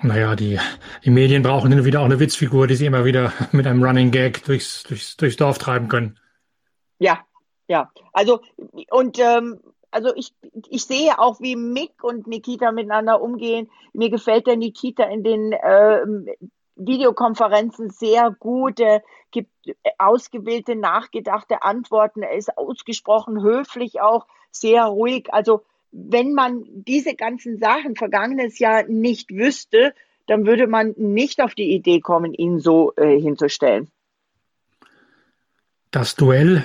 Naja, 0.00 0.36
die, 0.36 0.60
die 1.04 1.10
Medien 1.10 1.42
brauchen 1.42 1.72
hin 1.72 1.84
wieder 1.84 2.00
auch 2.00 2.04
eine 2.04 2.20
Witzfigur, 2.20 2.68
die 2.68 2.76
sie 2.76 2.86
immer 2.86 3.04
wieder 3.04 3.32
mit 3.52 3.66
einem 3.66 3.82
Running 3.82 4.10
Gag 4.10 4.44
durchs, 4.44 4.84
durchs, 4.84 5.16
durchs 5.16 5.36
Dorf 5.36 5.58
treiben 5.58 5.88
können. 5.88 6.18
Ja, 6.98 7.20
ja. 7.66 7.90
Also, 8.12 8.40
und 8.90 9.18
ähm, 9.18 9.60
also 9.90 10.14
ich, 10.14 10.32
ich 10.68 10.84
sehe 10.84 11.18
auch, 11.18 11.40
wie 11.40 11.56
Mick 11.56 12.04
und 12.04 12.26
Nikita 12.26 12.72
miteinander 12.72 13.20
umgehen. 13.20 13.70
Mir 13.92 14.10
gefällt 14.10 14.46
der 14.46 14.56
Nikita 14.56 15.04
in 15.04 15.24
den 15.24 15.52
äh, 15.52 16.00
Videokonferenzen 16.78 17.90
sehr 17.90 18.34
gut, 18.38 18.80
er 18.80 19.02
gibt 19.30 19.50
ausgewählte, 19.98 20.76
nachgedachte 20.76 21.62
Antworten, 21.62 22.22
er 22.22 22.32
ist 22.32 22.56
ausgesprochen 22.56 23.42
höflich 23.42 24.00
auch, 24.00 24.26
sehr 24.50 24.84
ruhig. 24.84 25.32
Also 25.32 25.62
wenn 25.90 26.32
man 26.32 26.64
diese 26.68 27.14
ganzen 27.14 27.58
Sachen 27.58 27.96
vergangenes 27.96 28.58
Jahr 28.58 28.84
nicht 28.84 29.30
wüsste, 29.30 29.94
dann 30.26 30.46
würde 30.46 30.66
man 30.66 30.94
nicht 30.96 31.42
auf 31.42 31.54
die 31.54 31.72
Idee 31.74 32.00
kommen, 32.00 32.34
ihn 32.34 32.60
so 32.60 32.92
äh, 32.96 33.18
hinzustellen. 33.20 33.88
Das 35.90 36.14
Duell, 36.14 36.64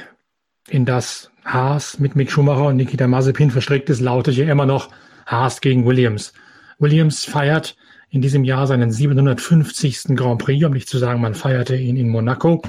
in 0.68 0.86
das 0.86 1.32
Haas 1.46 2.00
mit 2.00 2.16
Mick 2.16 2.30
Schumacher 2.30 2.68
und 2.68 2.76
Nikita 2.76 3.08
Mazepin 3.08 3.52
verstrickt 3.52 3.90
ist, 3.90 4.02
lautet 4.02 4.36
ja 4.36 4.50
immer 4.52 4.66
noch 4.66 4.90
Haas 5.26 5.62
gegen 5.62 5.86
Williams. 5.86 6.34
Williams 6.78 7.24
feiert 7.24 7.78
in 8.14 8.22
diesem 8.22 8.44
Jahr 8.44 8.68
seinen 8.68 8.92
750. 8.92 10.16
Grand 10.16 10.40
Prix, 10.40 10.64
um 10.64 10.72
nicht 10.72 10.88
zu 10.88 11.00
sagen, 11.00 11.20
man 11.20 11.34
feierte 11.34 11.76
ihn 11.76 11.98
in 11.98 12.10
Monaco. 12.10 12.62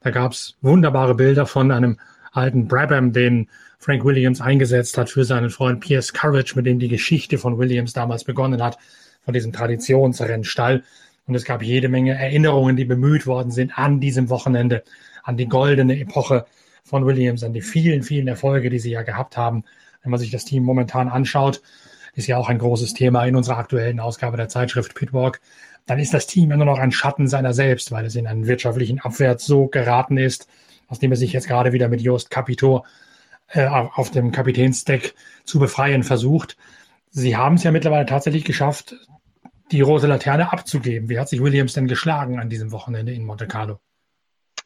Da 0.00 0.10
gab 0.10 0.30
es 0.30 0.54
wunderbare 0.62 1.16
Bilder 1.16 1.44
von 1.44 1.72
einem 1.72 1.98
alten 2.30 2.68
Brabham, 2.68 3.12
den 3.12 3.48
Frank 3.80 4.04
Williams 4.04 4.40
eingesetzt 4.40 4.96
hat 4.96 5.10
für 5.10 5.24
seinen 5.24 5.50
Freund 5.50 5.80
Pierce 5.80 6.12
Courage, 6.12 6.52
mit 6.54 6.66
dem 6.66 6.78
die 6.78 6.86
Geschichte 6.86 7.36
von 7.36 7.58
Williams 7.58 7.92
damals 7.92 8.22
begonnen 8.22 8.62
hat, 8.62 8.78
von 9.24 9.34
diesem 9.34 9.52
Traditionsrennstall. 9.52 10.84
Und 11.26 11.34
es 11.34 11.44
gab 11.44 11.64
jede 11.64 11.88
Menge 11.88 12.14
Erinnerungen, 12.14 12.76
die 12.76 12.84
bemüht 12.84 13.26
worden 13.26 13.50
sind 13.50 13.76
an 13.76 13.98
diesem 13.98 14.28
Wochenende, 14.28 14.84
an 15.24 15.36
die 15.36 15.48
goldene 15.48 15.98
Epoche 15.98 16.46
von 16.84 17.06
Williams, 17.06 17.42
an 17.42 17.52
die 17.52 17.60
vielen, 17.60 18.04
vielen 18.04 18.28
Erfolge, 18.28 18.70
die 18.70 18.78
sie 18.78 18.92
ja 18.92 19.02
gehabt 19.02 19.36
haben. 19.36 19.64
Wenn 20.04 20.12
man 20.12 20.20
sich 20.20 20.30
das 20.30 20.44
Team 20.44 20.62
momentan 20.62 21.08
anschaut, 21.08 21.60
ist 22.14 22.26
ja 22.26 22.36
auch 22.36 22.48
ein 22.48 22.58
großes 22.58 22.94
Thema 22.94 23.24
in 23.24 23.36
unserer 23.36 23.58
aktuellen 23.58 24.00
Ausgabe 24.00 24.36
der 24.36 24.48
Zeitschrift 24.48 24.94
Pitwalk, 24.94 25.40
dann 25.86 25.98
ist 25.98 26.14
das 26.14 26.26
Team 26.26 26.50
ja 26.50 26.56
nur 26.56 26.66
noch 26.66 26.78
ein 26.78 26.92
Schatten 26.92 27.26
seiner 27.26 27.54
selbst, 27.54 27.90
weil 27.90 28.04
es 28.04 28.14
in 28.14 28.26
einen 28.26 28.46
wirtschaftlichen 28.46 29.00
Abwärts 29.00 29.46
so 29.46 29.66
geraten 29.66 30.16
ist, 30.16 30.48
aus 30.88 30.98
dem 30.98 31.10
er 31.10 31.16
sich 31.16 31.32
jetzt 31.32 31.48
gerade 31.48 31.72
wieder 31.72 31.88
mit 31.88 32.00
Jost 32.00 32.30
Capito 32.30 32.84
äh, 33.48 33.66
auf 33.66 34.10
dem 34.10 34.30
Kapitänsdeck 34.30 35.14
zu 35.44 35.58
befreien 35.58 36.02
versucht. 36.02 36.56
Sie 37.10 37.36
haben 37.36 37.56
es 37.56 37.64
ja 37.64 37.72
mittlerweile 37.72 38.06
tatsächlich 38.06 38.44
geschafft, 38.44 38.94
die 39.70 39.80
rote 39.80 40.06
Laterne 40.06 40.52
abzugeben. 40.52 41.08
Wie 41.08 41.18
hat 41.18 41.28
sich 41.28 41.42
Williams 41.42 41.72
denn 41.72 41.88
geschlagen 41.88 42.38
an 42.38 42.50
diesem 42.50 42.72
Wochenende 42.72 43.12
in 43.12 43.24
Monte 43.24 43.46
Carlo? 43.46 43.80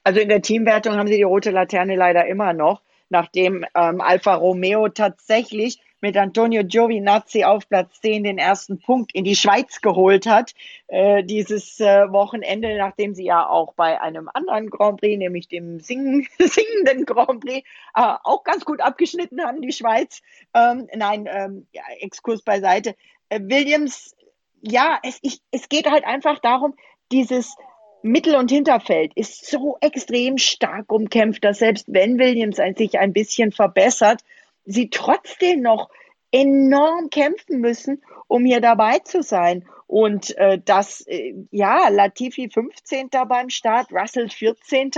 Also 0.04 0.20
in 0.20 0.28
der 0.28 0.42
Teamwertung 0.42 0.94
haben 0.94 1.08
sie 1.08 1.16
die 1.16 1.22
rote 1.22 1.50
Laterne 1.50 1.96
leider 1.96 2.26
immer 2.26 2.52
noch, 2.52 2.82
nachdem 3.08 3.64
ähm, 3.74 4.00
Alfa 4.00 4.34
Romeo 4.34 4.88
tatsächlich 4.88 5.80
mit 6.00 6.16
Antonio 6.16 6.62
Giovinazzi 6.64 7.44
auf 7.44 7.68
Platz 7.68 8.00
10 8.00 8.24
den 8.24 8.38
ersten 8.38 8.78
Punkt 8.78 9.14
in 9.14 9.24
die 9.24 9.36
Schweiz 9.36 9.80
geholt 9.80 10.26
hat. 10.26 10.52
Äh, 10.88 11.24
dieses 11.24 11.80
äh, 11.80 12.10
Wochenende, 12.12 12.76
nachdem 12.76 13.14
sie 13.14 13.24
ja 13.24 13.48
auch 13.48 13.74
bei 13.74 14.00
einem 14.00 14.28
anderen 14.32 14.70
Grand 14.70 15.00
Prix, 15.00 15.18
nämlich 15.18 15.48
dem 15.48 15.80
singen, 15.80 16.26
singenden 16.38 17.06
Grand 17.06 17.40
Prix, 17.40 17.66
äh, 17.94 18.14
auch 18.22 18.44
ganz 18.44 18.64
gut 18.64 18.80
abgeschnitten 18.80 19.42
haben, 19.42 19.62
die 19.62 19.72
Schweiz. 19.72 20.22
Ähm, 20.54 20.88
nein, 20.94 21.28
ähm, 21.30 21.66
ja, 21.72 21.82
Exkurs 22.00 22.42
beiseite. 22.42 22.94
Äh, 23.28 23.40
Williams, 23.42 24.14
ja, 24.60 24.98
es, 25.02 25.18
ich, 25.22 25.40
es 25.50 25.68
geht 25.68 25.90
halt 25.90 26.04
einfach 26.04 26.38
darum, 26.38 26.74
dieses 27.10 27.56
Mittel- 28.02 28.36
und 28.36 28.50
Hinterfeld 28.50 29.12
ist 29.16 29.46
so 29.46 29.76
extrem 29.80 30.38
stark 30.38 30.92
umkämpft, 30.92 31.42
dass 31.44 31.58
selbst 31.58 31.86
wenn 31.88 32.18
Williams 32.18 32.60
sich 32.76 32.98
ein 32.98 33.12
bisschen 33.12 33.52
verbessert, 33.52 34.22
sie 34.66 34.90
trotzdem 34.90 35.62
noch 35.62 35.88
enorm 36.32 37.08
kämpfen 37.10 37.60
müssen, 37.60 38.02
um 38.28 38.44
hier 38.44 38.60
dabei 38.60 38.98
zu 38.98 39.22
sein. 39.22 39.64
Und 39.86 40.36
äh, 40.36 40.60
das, 40.62 41.06
äh, 41.06 41.34
ja, 41.50 41.88
Latifi 41.88 42.50
15. 42.50 43.08
beim 43.28 43.48
Start, 43.50 43.92
Russell 43.92 44.28
14. 44.28 44.90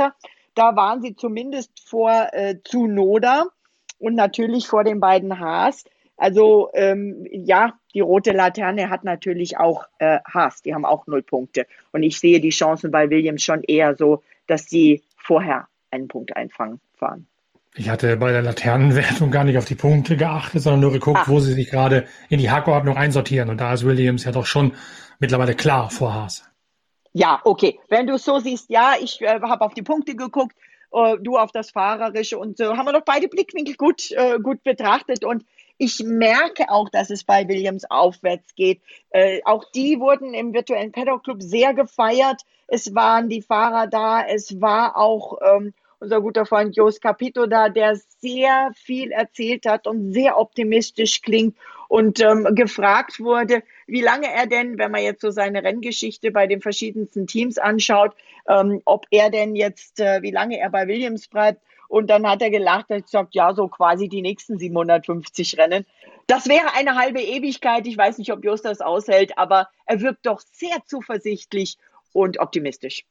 Da 0.55 0.75
waren 0.77 1.03
sie 1.03 1.15
zumindest 1.15 1.71
vor 1.89 2.29
äh, 2.33 2.57
Zunoda 2.65 3.47
und 3.99 4.15
natürlich 4.15 4.67
vor 4.67 4.85
den 4.85 4.99
beiden 4.99 5.39
Haas. 5.39 5.85
Also 6.17 6.71
ähm, 6.75 7.27
ja, 7.31 7.79
die 7.95 8.01
rote 8.01 8.33
Laterne 8.33 8.91
hat 8.91 9.05
natürlich 9.05 9.57
auch 9.59 9.85
äh, 9.99 10.19
Haas, 10.25 10.63
die 10.63 10.75
haben 10.75 10.85
auch 10.85 11.07
null 11.07 11.23
Punkte. 11.23 11.67
Und 11.93 12.03
ich 12.03 12.19
sehe 12.19 12.41
die 12.41 12.49
Chancen 12.49 12.91
bei 12.91 13.09
Williams 13.09 13.45
schon 13.45 13.63
eher 13.63 13.95
so, 13.95 14.23
dass 14.49 14.69
sie 14.69 15.05
vorher 15.17 15.69
einen 15.91 16.09
Punkt 16.09 16.35
einfangen 16.37 16.81
fahren. 16.95 17.29
Ich 17.79 17.89
hatte 17.89 18.17
bei 18.17 18.33
der 18.33 18.43
Laternenwertung 18.43 19.31
gar 19.31 19.45
nicht 19.45 19.57
auf 19.57 19.65
die 19.65 19.77
Punkte 19.77 20.17
geachtet, 20.17 20.63
sondern 20.63 20.81
nur 20.81 20.91
geguckt, 20.91 21.21
ah. 21.23 21.29
wo 21.29 21.39
sie 21.39 21.53
sich 21.53 21.71
gerade 21.71 22.09
in 22.29 22.41
die 22.41 22.51
Hackordnung 22.51 22.97
einsortieren. 22.97 23.51
Und 23.51 23.61
da 23.61 23.73
ist 23.73 23.85
Williams 23.85 24.25
ja 24.25 24.33
doch 24.33 24.47
schon 24.47 24.75
mittlerweile 25.21 25.55
klar 25.55 25.89
vor 25.89 26.13
Haas. 26.13 26.43
Ja, 27.13 27.41
okay. 27.45 27.79
Wenn 27.89 28.09
du 28.09 28.19
so 28.19 28.41
siehst, 28.41 28.69
ja, 28.69 28.95
ich 29.01 29.21
äh, 29.21 29.41
habe 29.41 29.65
auf 29.65 29.75
die 29.75 29.83
Punkte 29.83 30.17
geguckt, 30.17 30.57
äh, 30.93 31.19
du 31.21 31.37
auf 31.37 31.53
das 31.53 31.71
Fahrerische 31.71 32.37
und 32.37 32.57
so, 32.57 32.65
äh, 32.65 32.77
haben 32.77 32.85
wir 32.85 32.93
doch 32.93 33.05
beide 33.05 33.29
Blickwinkel 33.29 33.77
gut, 33.77 34.11
äh, 34.11 34.41
gut 34.41 34.65
betrachtet. 34.65 35.25
Und 35.25 35.45
ich 35.79 36.03
merke 36.05 36.71
auch, 36.71 36.89
dass 36.89 37.11
es 37.11 37.23
bei 37.23 37.47
Williams 37.47 37.85
aufwärts 37.89 38.57
geht. 38.57 38.83
Äh, 39.11 39.41
auch 39.45 39.65
die 39.73 40.01
wurden 40.01 40.35
im 40.35 40.53
virtuellen 40.53 40.91
Paddock 40.91 41.23
Club 41.23 41.43
sehr 41.43 41.75
gefeiert. 41.75 42.43
Es 42.67 42.93
waren 42.97 43.29
die 43.29 43.43
Fahrer 43.43 43.87
da, 43.87 44.21
es 44.27 44.61
war 44.61 44.97
auch 44.97 45.39
ähm, 45.41 45.75
unser 46.01 46.21
guter 46.21 46.47
Freund 46.47 46.77
Jos 46.77 47.01
Capito 47.01 47.47
da, 47.47 47.69
der 47.69 47.97
sehr 48.21 48.71
viel 48.75 49.11
erzählt 49.11 49.67
hat 49.67 49.87
und 49.87 50.13
sehr 50.13 50.39
optimistisch 50.39 51.23
klingt 51.23 51.57
und 51.89 52.21
ähm, 52.21 52.47
gefragt 52.55 53.19
wurde, 53.19 53.63
wie 53.87 54.03
lange 54.03 54.31
er 54.33 54.47
denn, 54.47 54.79
wenn 54.79 54.91
man 54.91 55.03
jetzt 55.03 55.23
so 55.23 55.31
seine 55.31 55.63
Renngeschichte 55.65 56.31
bei 56.31 56.47
den 56.47 56.61
verschiedensten 56.61 57.27
Teams 57.27 57.59
anschaut, 57.59 58.15
ähm, 58.47 58.83
ob 58.85 59.07
er 59.11 59.31
denn 59.31 59.57
jetzt, 59.57 59.99
äh, 59.99 60.23
wie 60.23 60.31
lange 60.31 60.59
er 60.59 60.71
bei 60.71 60.87
Williams 60.87 61.29
bleibt. 61.29 61.63
Und 61.89 62.11
dann 62.11 62.29
hat 62.29 62.43
er 62.43 62.51
gelacht 62.51 62.91
und 62.91 63.03
gesagt, 63.03 63.35
ja, 63.35 63.55
so 63.55 63.69
quasi 63.69 64.09
die 64.09 64.21
nächsten 64.21 64.59
750 64.59 65.57
Rennen. 65.57 65.87
Das 66.27 66.47
wäre 66.47 66.75
eine 66.75 66.97
halbe 66.97 67.23
Ewigkeit. 67.23 67.87
Ich 67.87 67.97
weiß 67.97 68.19
nicht, 68.19 68.31
ob 68.31 68.45
Just 68.45 68.67
das 68.67 68.83
aushält, 68.83 69.39
aber 69.39 69.71
er 69.87 70.03
wirkt 70.03 70.27
doch 70.27 70.41
sehr 70.41 70.85
zuversichtlich 70.85 71.79
und 72.13 72.39
optimistisch. 72.39 73.07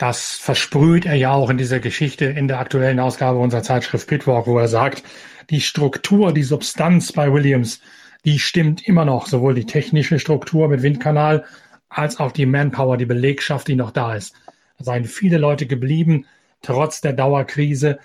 Das 0.00 0.38
versprüht 0.38 1.04
er 1.04 1.14
ja 1.14 1.32
auch 1.32 1.50
in 1.50 1.58
dieser 1.58 1.78
Geschichte 1.78 2.24
in 2.24 2.48
der 2.48 2.58
aktuellen 2.58 2.98
Ausgabe 2.98 3.38
unserer 3.38 3.62
Zeitschrift 3.62 4.08
Pitwalk, 4.08 4.46
wo 4.46 4.58
er 4.58 4.66
sagt, 4.66 5.02
die 5.50 5.60
Struktur, 5.60 6.32
die 6.32 6.42
Substanz 6.42 7.12
bei 7.12 7.30
Williams, 7.30 7.82
die 8.24 8.38
stimmt 8.38 8.88
immer 8.88 9.04
noch, 9.04 9.26
sowohl 9.26 9.52
die 9.52 9.66
technische 9.66 10.18
Struktur 10.18 10.68
mit 10.68 10.82
Windkanal 10.82 11.44
als 11.90 12.18
auch 12.18 12.32
die 12.32 12.46
Manpower, 12.46 12.96
die 12.96 13.04
Belegschaft, 13.04 13.68
die 13.68 13.74
noch 13.74 13.90
da 13.90 14.14
ist. 14.14 14.34
Da 14.78 14.84
seien 14.84 15.04
viele 15.04 15.36
Leute 15.36 15.66
geblieben, 15.66 16.24
trotz 16.62 17.02
der 17.02 17.12
Dauerkrise. 17.12 17.98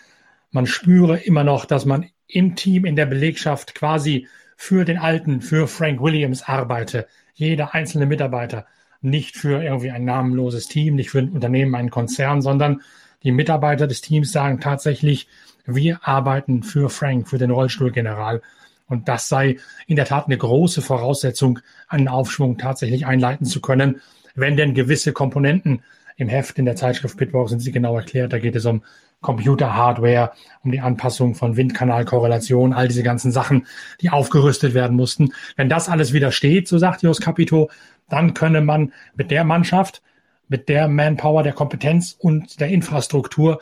Man 0.52 0.68
spüre 0.68 1.20
immer 1.20 1.46
noch, 1.46 1.64
dass 1.64 1.86
man 1.86 2.10
im 2.28 2.58
Team, 2.58 2.84
in 2.84 2.98
der 2.98 3.06
Belegschaft 3.06 3.74
quasi 3.74 4.28
für 4.58 4.84
den 4.84 4.98
Alten, 4.98 5.40
für 5.40 5.66
Frank 5.70 6.02
Williams 6.02 6.44
arbeite. 6.44 7.08
Jeder 7.36 7.74
einzelne 7.74 8.06
Mitarbeiter 8.06 8.66
nicht 9.06 9.38
für 9.38 9.64
irgendwie 9.64 9.92
ein 9.92 10.06
namenloses 10.06 10.68
Team, 10.68 10.96
nicht 10.96 11.10
für 11.10 11.20
ein 11.20 11.30
Unternehmen, 11.30 11.76
einen 11.76 11.90
Konzern, 11.90 12.42
sondern 12.42 12.82
die 13.24 13.32
Mitarbeiter 13.32 13.88
des 13.88 14.02
Teams 14.02 14.32
sagen 14.32 14.60
tatsächlich, 14.60 15.28
wir 15.66 16.00
arbeiten 16.04 16.64
für 16.64 16.90
Frank, 16.90 17.28
für 17.30 17.38
den 17.38 17.52
Rollstuhlgeneral. 17.52 18.42
Und 18.88 19.08
das 19.08 19.30
sei 19.30 19.58
in 19.88 19.96
der 19.96 20.06
Tat 20.06 20.26
eine 20.28 20.38
große 20.38 20.82
Voraussetzung, 20.82 21.60
einen 21.88 22.08
Aufschwung 22.08 22.58
tatsächlich 22.58 23.06
einleiten 23.06 23.46
zu 23.46 23.62
können, 23.62 24.02
wenn 24.36 24.58
denn 24.58 24.74
gewisse 24.74 25.12
Komponenten 25.12 25.82
im 26.18 26.30
Heft 26.30 26.60
in 26.60 26.66
der 26.66 26.76
Zeitschrift 26.76 27.18
Pitwalk 27.18 27.50
sind 27.50 27.60
sie 27.60 27.72
genau 27.72 27.96
erklärt. 27.96 28.32
Da 28.32 28.40
geht 28.40 28.56
es 28.56 28.66
um 28.66 28.84
Computer-Hardware, 29.22 30.32
um 30.64 30.72
die 30.72 30.80
Anpassung 30.80 31.36
von 31.36 31.58
Windkanalkorrelation, 31.58 32.74
all 32.74 32.88
diese 32.88 33.04
ganzen 33.04 33.32
Sachen, 33.32 33.66
die 34.02 34.12
aufgerüstet 34.12 34.74
werden 34.74 34.96
mussten. 34.96 35.34
Wenn 35.56 35.68
das 35.68 35.90
alles 35.90 36.14
wieder 36.14 36.32
steht, 36.32 36.68
so 36.68 36.78
sagt 36.78 37.02
Jos 37.02 37.20
Capito, 37.20 37.70
dann 38.10 38.34
könne 38.34 38.62
man 38.62 38.94
mit 39.16 39.32
der 39.32 39.44
Mannschaft, 39.44 40.02
mit 40.48 40.70
der 40.70 40.88
Manpower, 40.88 41.44
der 41.44 41.54
Kompetenz 41.54 42.16
und 42.18 42.60
der 42.60 42.68
Infrastruktur 42.68 43.62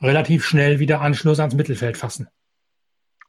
relativ 0.00 0.44
schnell 0.44 0.78
wieder 0.78 1.00
Anschluss 1.00 1.38
ans 1.40 1.54
Mittelfeld 1.54 1.96
fassen. 1.96 2.28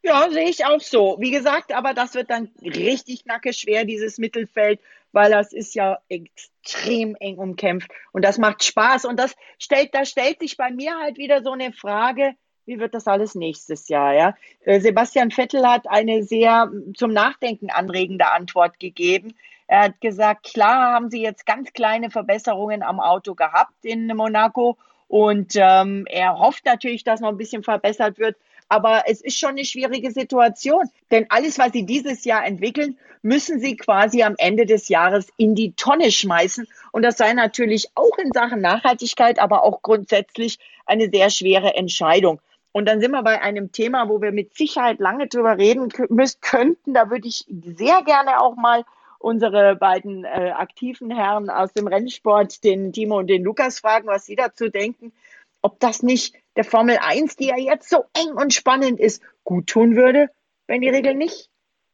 Ja, 0.06 0.30
sehe 0.30 0.50
ich 0.50 0.66
auch 0.66 0.82
so. 0.82 1.16
Wie 1.20 1.32
gesagt, 1.32 1.74
aber 1.74 1.94
das 1.94 2.14
wird 2.14 2.30
dann 2.30 2.50
richtig 2.62 3.24
knackig 3.24 3.58
schwer, 3.58 3.86
dieses 3.86 4.18
Mittelfeld, 4.18 4.82
weil 5.14 5.32
das 5.32 5.54
ist 5.54 5.76
ja 5.76 6.00
extrem 6.10 7.16
eng 7.20 7.38
umkämpft 7.38 7.90
und 8.12 8.26
das 8.26 8.38
macht 8.38 8.66
Spaß. 8.66 9.06
Und 9.06 9.18
das 9.18 9.34
stellt, 9.60 9.96
da 9.96 10.04
stellt 10.04 10.40
sich 10.40 10.58
bei 10.58 10.72
mir 10.72 10.98
halt 11.00 11.18
wieder 11.18 11.42
so 11.42 11.52
eine 11.52 11.72
Frage, 11.72 12.36
wie 12.66 12.80
wird 12.80 12.94
das 12.94 13.08
alles 13.08 13.36
nächstes 13.36 13.88
Jahr? 13.88 14.14
Ja? 14.14 14.36
Äh, 14.62 14.82
Sebastian 14.82 15.32
Vettel 15.32 15.66
hat 15.68 15.90
eine 15.90 16.24
sehr 16.24 16.70
zum 16.96 17.14
Nachdenken 17.14 17.70
anregende 17.70 18.32
Antwort 18.32 18.80
gegeben. 18.80 19.36
Er 19.68 19.84
hat 19.84 20.02
gesagt, 20.02 20.44
klar 20.44 20.94
haben 20.94 21.10
sie 21.10 21.22
jetzt 21.22 21.46
ganz 21.46 21.74
kleine 21.74 22.10
Verbesserungen 22.10 22.84
am 22.84 23.00
Auto 23.00 23.34
gehabt 23.36 23.74
in 23.84 24.08
Monaco 24.08 24.78
und 25.08 25.54
ähm, 25.56 26.06
er 26.10 26.40
hofft 26.40 26.66
natürlich, 26.66 27.04
dass 27.04 27.20
noch 27.20 27.30
ein 27.30 27.38
bisschen 27.38 27.64
verbessert 27.64 28.18
wird. 28.18 28.36
Aber 28.70 29.04
es 29.06 29.22
ist 29.22 29.38
schon 29.38 29.52
eine 29.52 29.66
schwierige 29.66 30.12
Situation, 30.12 30.90
denn 31.12 31.28
alles, 31.30 31.60
was 31.60 31.72
sie 31.72 31.86
dieses 31.86 32.26
Jahr 32.26 32.46
entwickeln, 32.46 32.98
müssen 33.22 33.60
sie 33.60 33.78
quasi 33.78 34.24
am 34.24 34.34
Ende 34.38 34.66
des 34.66 34.90
Jahres 34.90 35.28
in 35.38 35.54
die 35.54 35.74
Tonne 35.74 36.12
schmeißen. 36.12 36.68
Und 36.92 37.04
das 37.04 37.18
sei 37.18 37.34
natürlich 37.34 37.90
auch 37.94 38.18
in 38.18 38.32
Sachen 38.34 38.62
Nachhaltigkeit, 38.62 39.38
aber 39.38 39.64
auch 39.64 39.82
grundsätzlich 39.84 40.58
eine 40.86 41.10
sehr 41.10 41.30
schwere 41.30 41.76
Entscheidung. 41.76 42.42
Und 42.72 42.88
dann 42.88 43.00
sind 43.00 43.12
wir 43.12 43.22
bei 43.22 43.40
einem 43.40 43.72
Thema, 43.72 44.10
wo 44.10 44.20
wir 44.20 44.32
mit 44.32 44.56
Sicherheit 44.56 45.00
lange 45.00 45.28
drüber 45.28 45.58
reden 45.58 45.90
müssen, 46.10 46.42
könnten. 46.42 46.96
Da 46.96 47.12
würde 47.12 47.28
ich 47.28 47.46
sehr 47.78 48.02
gerne 48.02 48.42
auch 48.42 48.56
mal 48.56 48.84
unsere 49.24 49.76
beiden 49.76 50.26
äh, 50.26 50.52
aktiven 50.56 51.10
Herren 51.10 51.50
aus 51.50 51.74
dem 51.74 51.88
Rennsport, 51.88 52.64
den 52.64 52.92
Timo 52.92 53.20
und 53.20 53.28
den 53.28 53.44
Lukas, 53.44 53.80
fragen, 53.80 54.08
was 54.08 54.26
sie 54.26 54.36
dazu 54.36 54.70
denken, 54.70 55.14
ob 55.62 55.80
das 55.80 56.04
nicht 56.04 56.36
der 56.58 56.66
Formel 56.66 56.98
1, 57.02 57.38
die 57.38 57.48
ja 57.48 57.58
jetzt 57.58 57.90
so 57.90 58.04
eng 58.14 58.34
und 58.36 58.54
spannend 58.54 59.00
ist, 59.00 59.24
gut 59.46 59.68
tun 59.68 59.96
würde, 59.96 60.30
wenn 60.68 60.82
die 60.82 60.90
Regeln 60.90 61.18
nicht 61.18 61.50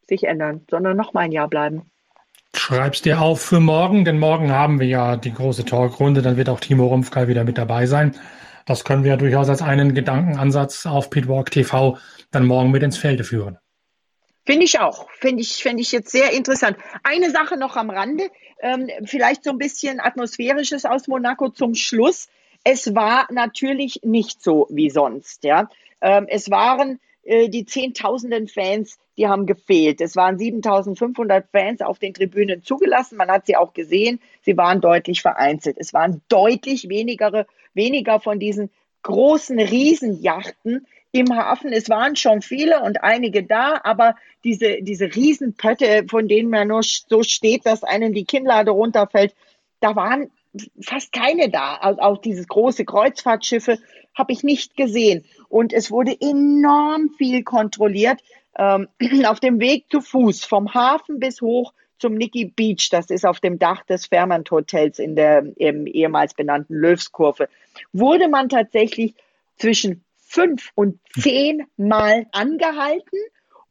sich 0.07 0.23
ändern, 0.23 0.65
sondern 0.69 0.97
noch 0.97 1.13
mal 1.13 1.21
ein 1.21 1.31
Jahr 1.31 1.47
bleiben. 1.47 1.83
Schreib's 2.55 3.03
dir 3.03 3.21
auf 3.21 3.41
für 3.41 3.59
morgen, 3.59 4.05
denn 4.05 4.17
morgen 4.17 4.51
haben 4.51 4.79
wir 4.79 4.87
ja 4.87 5.15
die 5.15 5.33
große 5.33 5.65
Talkrunde, 5.65 6.23
dann 6.23 6.35
wird 6.35 6.49
auch 6.49 6.59
Timo 6.59 6.87
Rumpfkall 6.87 7.27
wieder 7.27 7.43
mit 7.43 7.59
dabei 7.59 7.85
sein. 7.85 8.15
Das 8.65 8.83
können 8.83 9.03
wir 9.03 9.11
ja 9.11 9.17
durchaus 9.17 9.49
als 9.49 9.61
einen 9.61 9.93
Gedankenansatz 9.93 10.87
auf 10.87 11.11
Pitwalk 11.11 11.51
TV 11.51 11.97
dann 12.31 12.47
morgen 12.47 12.71
mit 12.71 12.81
ins 12.81 12.97
Felde 12.97 13.23
führen. 13.23 13.59
Finde 14.49 14.65
ich 14.65 14.79
auch. 14.79 15.07
Finde 15.11 15.43
ich, 15.43 15.61
finde 15.61 15.83
ich 15.83 15.91
jetzt 15.91 16.09
sehr 16.09 16.31
interessant. 16.31 16.75
Eine 17.03 17.29
Sache 17.29 17.55
noch 17.55 17.75
am 17.75 17.91
Rande, 17.91 18.31
ähm, 18.59 18.89
vielleicht 19.05 19.43
so 19.43 19.51
ein 19.51 19.59
bisschen 19.59 19.99
atmosphärisches 19.99 20.85
aus 20.85 21.07
Monaco 21.07 21.49
zum 21.49 21.75
Schluss. 21.75 22.29
Es 22.63 22.95
war 22.95 23.27
natürlich 23.31 23.99
nicht 24.01 24.41
so 24.41 24.65
wie 24.71 24.89
sonst, 24.89 25.43
ja. 25.43 25.69
Ähm, 26.01 26.25
es 26.27 26.49
waren 26.49 26.99
äh, 27.21 27.47
die 27.49 27.65
Zehntausenden 27.65 28.47
Fans, 28.47 28.97
die 29.19 29.27
haben 29.27 29.45
gefehlt. 29.45 30.01
Es 30.01 30.15
waren 30.15 30.39
7500 30.39 31.45
Fans 31.51 31.81
auf 31.81 31.99
den 31.99 32.15
Tribünen 32.15 32.63
zugelassen. 32.63 33.17
Man 33.17 33.29
hat 33.29 33.45
sie 33.45 33.55
auch 33.55 33.73
gesehen. 33.73 34.19
Sie 34.41 34.57
waren 34.57 34.81
deutlich 34.81 35.21
vereinzelt. 35.21 35.77
Es 35.77 35.93
waren 35.93 36.23
deutlich 36.27 36.89
weniger, 36.89 37.45
weniger 37.75 38.19
von 38.19 38.39
diesen 38.39 38.71
großen 39.03 39.59
Riesenjachten, 39.59 40.87
im 41.11 41.35
Hafen. 41.35 41.71
Es 41.71 41.89
waren 41.89 42.15
schon 42.15 42.41
viele 42.41 42.81
und 42.81 43.03
einige 43.03 43.43
da, 43.43 43.79
aber 43.83 44.15
diese, 44.43 44.81
diese 44.81 45.05
Riesenpötte, 45.15 46.05
von 46.09 46.27
denen 46.27 46.49
man 46.49 46.67
nur 46.67 46.83
so 46.83 47.23
steht, 47.23 47.65
dass 47.65 47.83
einem 47.83 48.13
die 48.13 48.25
Kinnlade 48.25 48.71
runterfällt, 48.71 49.33
da 49.79 49.95
waren 49.95 50.29
fast 50.81 51.11
keine 51.11 51.49
da. 51.49 51.75
Also 51.75 52.01
auch 52.01 52.17
dieses 52.19 52.47
große 52.47 52.85
Kreuzfahrtschiffe 52.85 53.79
habe 54.15 54.33
ich 54.33 54.43
nicht 54.43 54.75
gesehen. 54.75 55.25
Und 55.47 55.73
es 55.73 55.91
wurde 55.91 56.15
enorm 56.19 57.09
viel 57.17 57.43
kontrolliert 57.43 58.21
ähm, 58.57 58.87
auf 59.25 59.39
dem 59.39 59.59
Weg 59.59 59.85
zu 59.89 60.01
Fuß, 60.01 60.45
vom 60.45 60.73
Hafen 60.73 61.19
bis 61.19 61.41
hoch 61.41 61.73
zum 61.97 62.13
Nicky 62.15 62.45
Beach. 62.45 62.89
Das 62.91 63.09
ist 63.09 63.25
auf 63.25 63.39
dem 63.39 63.59
Dach 63.59 63.83
des 63.85 64.07
Fairmont 64.07 64.49
Hotels 64.51 64.99
in 64.99 65.15
der 65.15 65.45
ehemals 65.57 66.33
benannten 66.33 66.75
Löwskurve. 66.75 67.49
Wurde 67.93 68.27
man 68.29 68.49
tatsächlich 68.49 69.15
zwischen 69.57 70.03
fünf 70.29 70.71
und 70.75 70.99
zehn 71.19 71.65
Mal 71.75 72.27
angehalten 72.31 73.19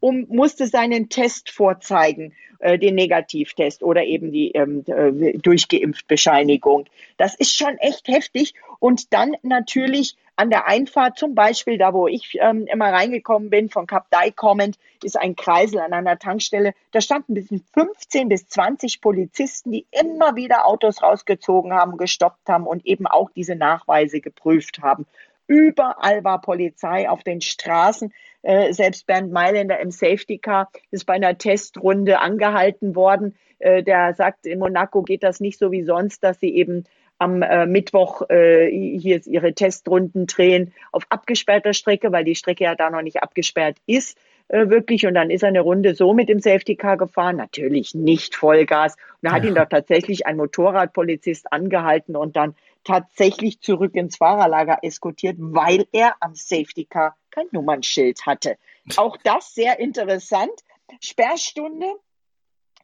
und 0.01 0.29
musste 0.29 0.67
seinen 0.67 1.09
Test 1.09 1.51
vorzeigen, 1.51 2.35
äh, 2.59 2.79
den 2.79 2.97
Negativtest 2.97 3.83
oder 3.83 4.05
eben 4.05 4.33
die 4.33 4.51
ähm, 4.53 4.85
äh, 4.87 5.39
Durchgeimpft-Bescheinigung. 5.39 6.87
Das 7.17 7.37
ist 7.37 7.57
schon 7.57 7.79
echt 7.79 8.09
heftig. 8.09 8.55
Und 8.81 9.13
dann 9.13 9.37
natürlich 9.43 10.17
an 10.35 10.51
der 10.51 10.69
Einfahrt, 10.69 11.19
zum 11.19 11.35
Beispiel 11.35 11.79
da, 11.79 11.93
wo 11.93 12.07
ich 12.07 12.39
ähm, 12.41 12.67
immer 12.67 12.93
reingekommen 12.93 13.51
bin, 13.51 13.71
von 13.71 13.89
Cap 13.89 14.07
Dai 14.11 14.31
kommend, 14.31 14.79
ist 15.03 15.19
ein 15.19 15.35
Kreisel 15.35 15.81
an 15.81 15.93
einer 15.93 16.19
Tankstelle. 16.19 16.75
Da 16.93 17.01
standen 17.01 17.35
bis 17.35 17.49
15 17.75 18.29
bis 18.29 18.47
20 18.47 19.01
Polizisten, 19.01 19.73
die 19.73 19.87
immer 19.91 20.37
wieder 20.37 20.67
Autos 20.67 21.03
rausgezogen 21.03 21.73
haben, 21.73 21.97
gestoppt 21.97 22.49
haben 22.49 22.69
und 22.69 22.87
eben 22.87 23.09
auch 23.09 23.31
diese 23.31 23.57
Nachweise 23.57 24.21
geprüft 24.21 24.79
haben. 24.81 25.07
Überall 25.49 26.23
war 26.25 26.41
Polizei 26.41 27.09
auf 27.09 27.25
den 27.25 27.41
Straßen. 27.41 28.13
Äh, 28.43 28.73
selbst 28.73 29.07
Bernd 29.07 29.33
Mailänder 29.33 29.81
im 29.81 29.91
Safety 29.91 30.39
Car 30.39 30.71
ist 30.91 31.07
bei 31.07 31.15
einer 31.15 31.37
Testrunde 31.37 32.21
angehalten 32.21 32.95
worden. 32.95 33.35
Äh, 33.59 33.83
der 33.83 34.15
sagt, 34.15 34.47
in 34.47 34.61
Monaco 34.61 35.03
geht 35.03 35.23
das 35.23 35.41
nicht 35.41 35.59
so 35.59 35.73
wie 35.73 35.83
sonst, 35.83 36.23
dass 36.23 36.39
sie 36.39 36.55
eben 36.55 36.85
am 37.19 37.43
äh, 37.43 37.67
Mittwoch 37.67 38.29
äh, 38.29 38.71
hier 38.71 39.27
ihre 39.27 39.55
Testrunden 39.55 40.27
drehen 40.27 40.73
auf 40.93 41.05
abgesperrter 41.09 41.73
Strecke, 41.73 42.13
weil 42.13 42.25
die 42.25 42.37
Strecke 42.37 42.65
ja 42.65 42.75
da 42.77 42.91
noch 42.91 43.03
nicht 43.03 43.23
abgesperrt 43.23 43.79
ist 43.87 44.19
äh, 44.49 44.69
wirklich. 44.69 45.07
Und 45.07 45.15
dann 45.15 45.31
ist 45.31 45.43
er 45.43 45.49
eine 45.49 45.61
Runde 45.61 45.95
so 45.95 46.15
mit 46.15 46.29
dem 46.29 46.41
Safety 46.41 46.77
Car 46.77 46.97
gefahren, 46.97 47.37
natürlich 47.37 47.95
nicht 47.95 48.35
Vollgas. 48.35 48.95
Und 48.95 49.29
da 49.29 49.33
hat 49.33 49.45
ja. 49.45 49.51
ihn 49.51 49.55
doch 49.55 49.69
tatsächlich 49.69 50.27
ein 50.27 50.37
Motorradpolizist 50.37 51.53
angehalten 51.53 52.17
und 52.17 52.37
dann 52.37 52.55
tatsächlich 52.85 53.61
zurück 53.61 53.95
ins 53.95 54.17
Fahrerlager 54.17 54.79
eskortiert, 54.83 55.37
weil 55.39 55.87
er 55.93 56.17
am 56.21 56.35
Safety 56.35 56.85
Car 56.85 57.17
kein 57.31 57.47
Nummernschild 57.53 58.25
hatte. 58.27 58.57
Auch 58.97 59.17
das 59.23 59.55
sehr 59.55 59.79
interessant. 59.79 60.53
Sperrstunde 61.01 61.87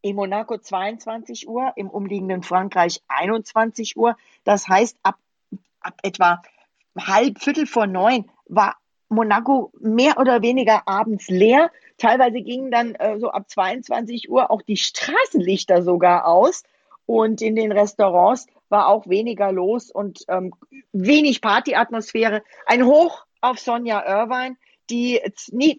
in 0.03 0.17
Monaco 0.17 0.59
22 0.59 1.49
Uhr, 1.49 1.73
im 1.77 1.89
umliegenden 1.89 2.43
Frankreich 2.43 3.01
21 3.09 3.97
Uhr. 3.97 4.17
Das 4.45 4.69
heißt, 4.69 4.99
ab, 5.03 5.17
ab 5.81 5.95
etwa 6.03 6.43
halb, 6.99 7.41
Viertel 7.41 7.67
vor 7.67 7.87
neun 7.87 8.31
war 8.47 8.77
Monaco 9.09 9.73
mehr 9.81 10.19
oder 10.19 10.43
weniger 10.43 10.87
abends 10.87 11.29
leer. 11.29 11.71
Teilweise 11.97 12.43
gingen 12.43 12.71
dann 12.71 12.95
äh, 12.97 13.19
so 13.19 13.31
ab 13.31 13.49
22 13.49 14.29
Uhr 14.29 14.51
auch 14.51 14.63
die 14.63 14.77
Straßenlichter 14.77 15.83
sogar 15.83 16.27
aus. 16.27 16.65
Und 17.07 17.43
in 17.43 17.55
den 17.55 17.73
Restaurants 17.73 18.47
war 18.69 18.89
auch 18.89 19.09
weniger 19.09 19.53
los 19.53 19.91
und 19.91 20.25
ähm, 20.29 20.55
wenig 20.93 21.41
Partyatmosphäre. 21.41 22.43
Ein 22.67 22.85
Hoch 22.85 23.25
auf 23.41 23.59
Sonja 23.59 24.05
Irvine, 24.07 24.57
die 24.91 25.21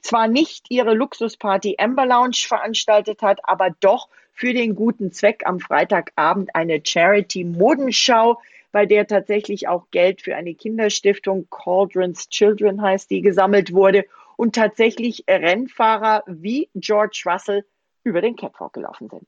zwar 0.02 0.28
nicht 0.28 0.66
ihre 0.70 0.94
Luxusparty 0.94 1.76
Amber 1.78 2.06
Lounge 2.06 2.46
veranstaltet 2.48 3.22
hat, 3.22 3.40
aber 3.44 3.70
doch 3.80 4.10
für 4.34 4.54
den 4.54 4.76
guten 4.76 5.12
Zweck 5.12 5.44
am 5.46 5.60
Freitagabend 5.60 6.56
eine 6.56 6.82
Charity-Modenschau, 6.84 8.40
bei 8.72 8.86
der 8.86 9.08
tatsächlich 9.08 9.70
auch 9.70 9.86
Geld 9.92 10.22
für 10.22 10.36
eine 10.36 10.54
Kinderstiftung, 10.54 11.48
Cauldron's 11.50 12.28
Children 12.28 12.82
heißt 12.82 13.10
die, 13.10 13.22
gesammelt 13.22 13.74
wurde 13.74 14.06
und 14.36 14.54
tatsächlich 14.56 15.24
Rennfahrer 15.30 16.24
wie 16.28 16.70
George 16.76 17.24
Russell 17.26 17.66
über 18.04 18.22
den 18.22 18.36
Catwalk 18.36 18.74
gelaufen 18.74 19.10
sind. 19.10 19.24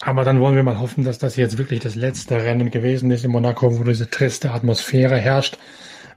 Aber 0.00 0.24
dann 0.24 0.40
wollen 0.40 0.54
wir 0.54 0.62
mal 0.62 0.78
hoffen, 0.78 1.04
dass 1.04 1.18
das 1.18 1.36
jetzt 1.36 1.58
wirklich 1.58 1.80
das 1.80 1.96
letzte 1.96 2.36
Rennen 2.36 2.70
gewesen 2.70 3.10
ist 3.10 3.24
in 3.24 3.32
Monaco, 3.32 3.78
wo 3.78 3.84
diese 3.84 4.08
triste 4.08 4.52
Atmosphäre 4.52 5.16
herrscht. 5.16 5.58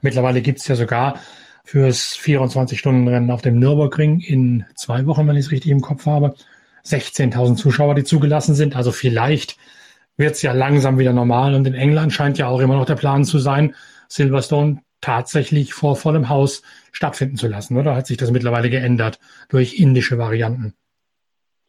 Mittlerweile 0.02 0.40
gibt 0.40 0.60
es 0.60 0.68
ja 0.68 0.76
sogar 0.76 1.18
fürs 1.64 2.16
24-Stunden-Rennen 2.16 3.30
auf 3.30 3.42
dem 3.42 3.58
Nürburgring 3.58 4.20
in 4.20 4.64
zwei 4.76 5.06
Wochen, 5.06 5.26
wenn 5.26 5.36
ich 5.36 5.46
es 5.46 5.50
richtig 5.50 5.72
im 5.72 5.80
Kopf 5.80 6.06
habe, 6.06 6.34
16.000 6.84 7.56
Zuschauer, 7.56 7.94
die 7.94 8.04
zugelassen 8.04 8.54
sind. 8.54 8.76
Also 8.76 8.92
vielleicht 8.92 9.56
wird 10.16 10.34
es 10.36 10.42
ja 10.42 10.52
langsam 10.52 10.98
wieder 10.98 11.12
normal. 11.12 11.54
Und 11.54 11.66
in 11.66 11.74
England 11.74 12.12
scheint 12.12 12.38
ja 12.38 12.48
auch 12.48 12.60
immer 12.60 12.76
noch 12.76 12.86
der 12.86 12.96
Plan 12.96 13.24
zu 13.24 13.38
sein, 13.38 13.74
Silverstone 14.08 14.80
tatsächlich 15.00 15.74
vor 15.74 15.96
vollem 15.96 16.28
Haus 16.28 16.62
stattfinden 16.92 17.36
zu 17.36 17.48
lassen. 17.48 17.76
Oder 17.76 17.96
hat 17.96 18.06
sich 18.06 18.16
das 18.16 18.30
mittlerweile 18.30 18.70
geändert 18.70 19.18
durch 19.48 19.74
indische 19.74 20.18
Varianten? 20.18 20.74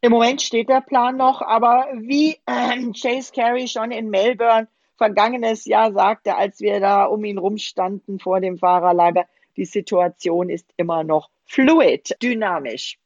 Im 0.04 0.12
Moment 0.12 0.42
steht 0.42 0.68
der 0.68 0.82
Plan 0.82 1.16
noch, 1.16 1.42
aber 1.42 1.88
wie 1.96 2.36
äh, 2.46 2.92
Chase 2.92 3.32
Carey 3.34 3.70
schon 3.70 3.92
in 3.92 4.10
Melbourne 4.10 4.68
vergangenes 4.98 5.64
Jahr 5.64 5.94
sagte, 5.94 6.36
als 6.36 6.60
wir 6.60 6.82
da 6.82 7.06
um 7.06 7.24
ihn 7.24 7.38
rumstanden 7.38 8.20
vor 8.20 8.42
dem 8.42 8.58
Fahrerlager, 8.58 9.24
die 9.56 9.64
Situation 9.64 10.50
ist 10.50 10.66
immer 10.76 11.06
noch 11.06 11.30
fluid, 11.46 12.18
dynamisch. 12.22 12.98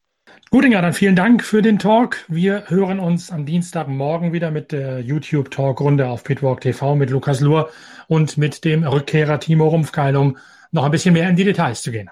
Gut, 0.50 0.64
Inga, 0.64 0.82
dann 0.82 0.92
vielen 0.92 1.14
Dank 1.14 1.44
für 1.44 1.62
den 1.62 1.78
Talk. 1.78 2.24
Wir 2.26 2.64
hören 2.66 2.98
uns 2.98 3.30
am 3.30 3.46
Dienstagmorgen 3.46 4.32
wieder 4.32 4.50
mit 4.50 4.72
der 4.72 4.98
YouTube-Talkrunde 4.98 6.08
auf 6.08 6.24
Pitwalk 6.24 6.62
TV 6.62 6.96
mit 6.96 7.10
Lukas 7.10 7.40
Luhr 7.40 7.70
und 8.08 8.36
mit 8.38 8.64
dem 8.64 8.82
Rückkehrer 8.82 9.38
Timo 9.38 9.68
Rumpfkeilung 9.68 10.36
noch 10.72 10.82
ein 10.82 10.90
bisschen 10.90 11.12
mehr 11.14 11.30
in 11.30 11.36
die 11.36 11.44
Details 11.44 11.80
zu 11.80 11.92
gehen. 11.92 12.10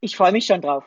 Ich 0.00 0.16
freue 0.16 0.32
mich 0.32 0.46
schon 0.46 0.62
drauf. 0.62 0.84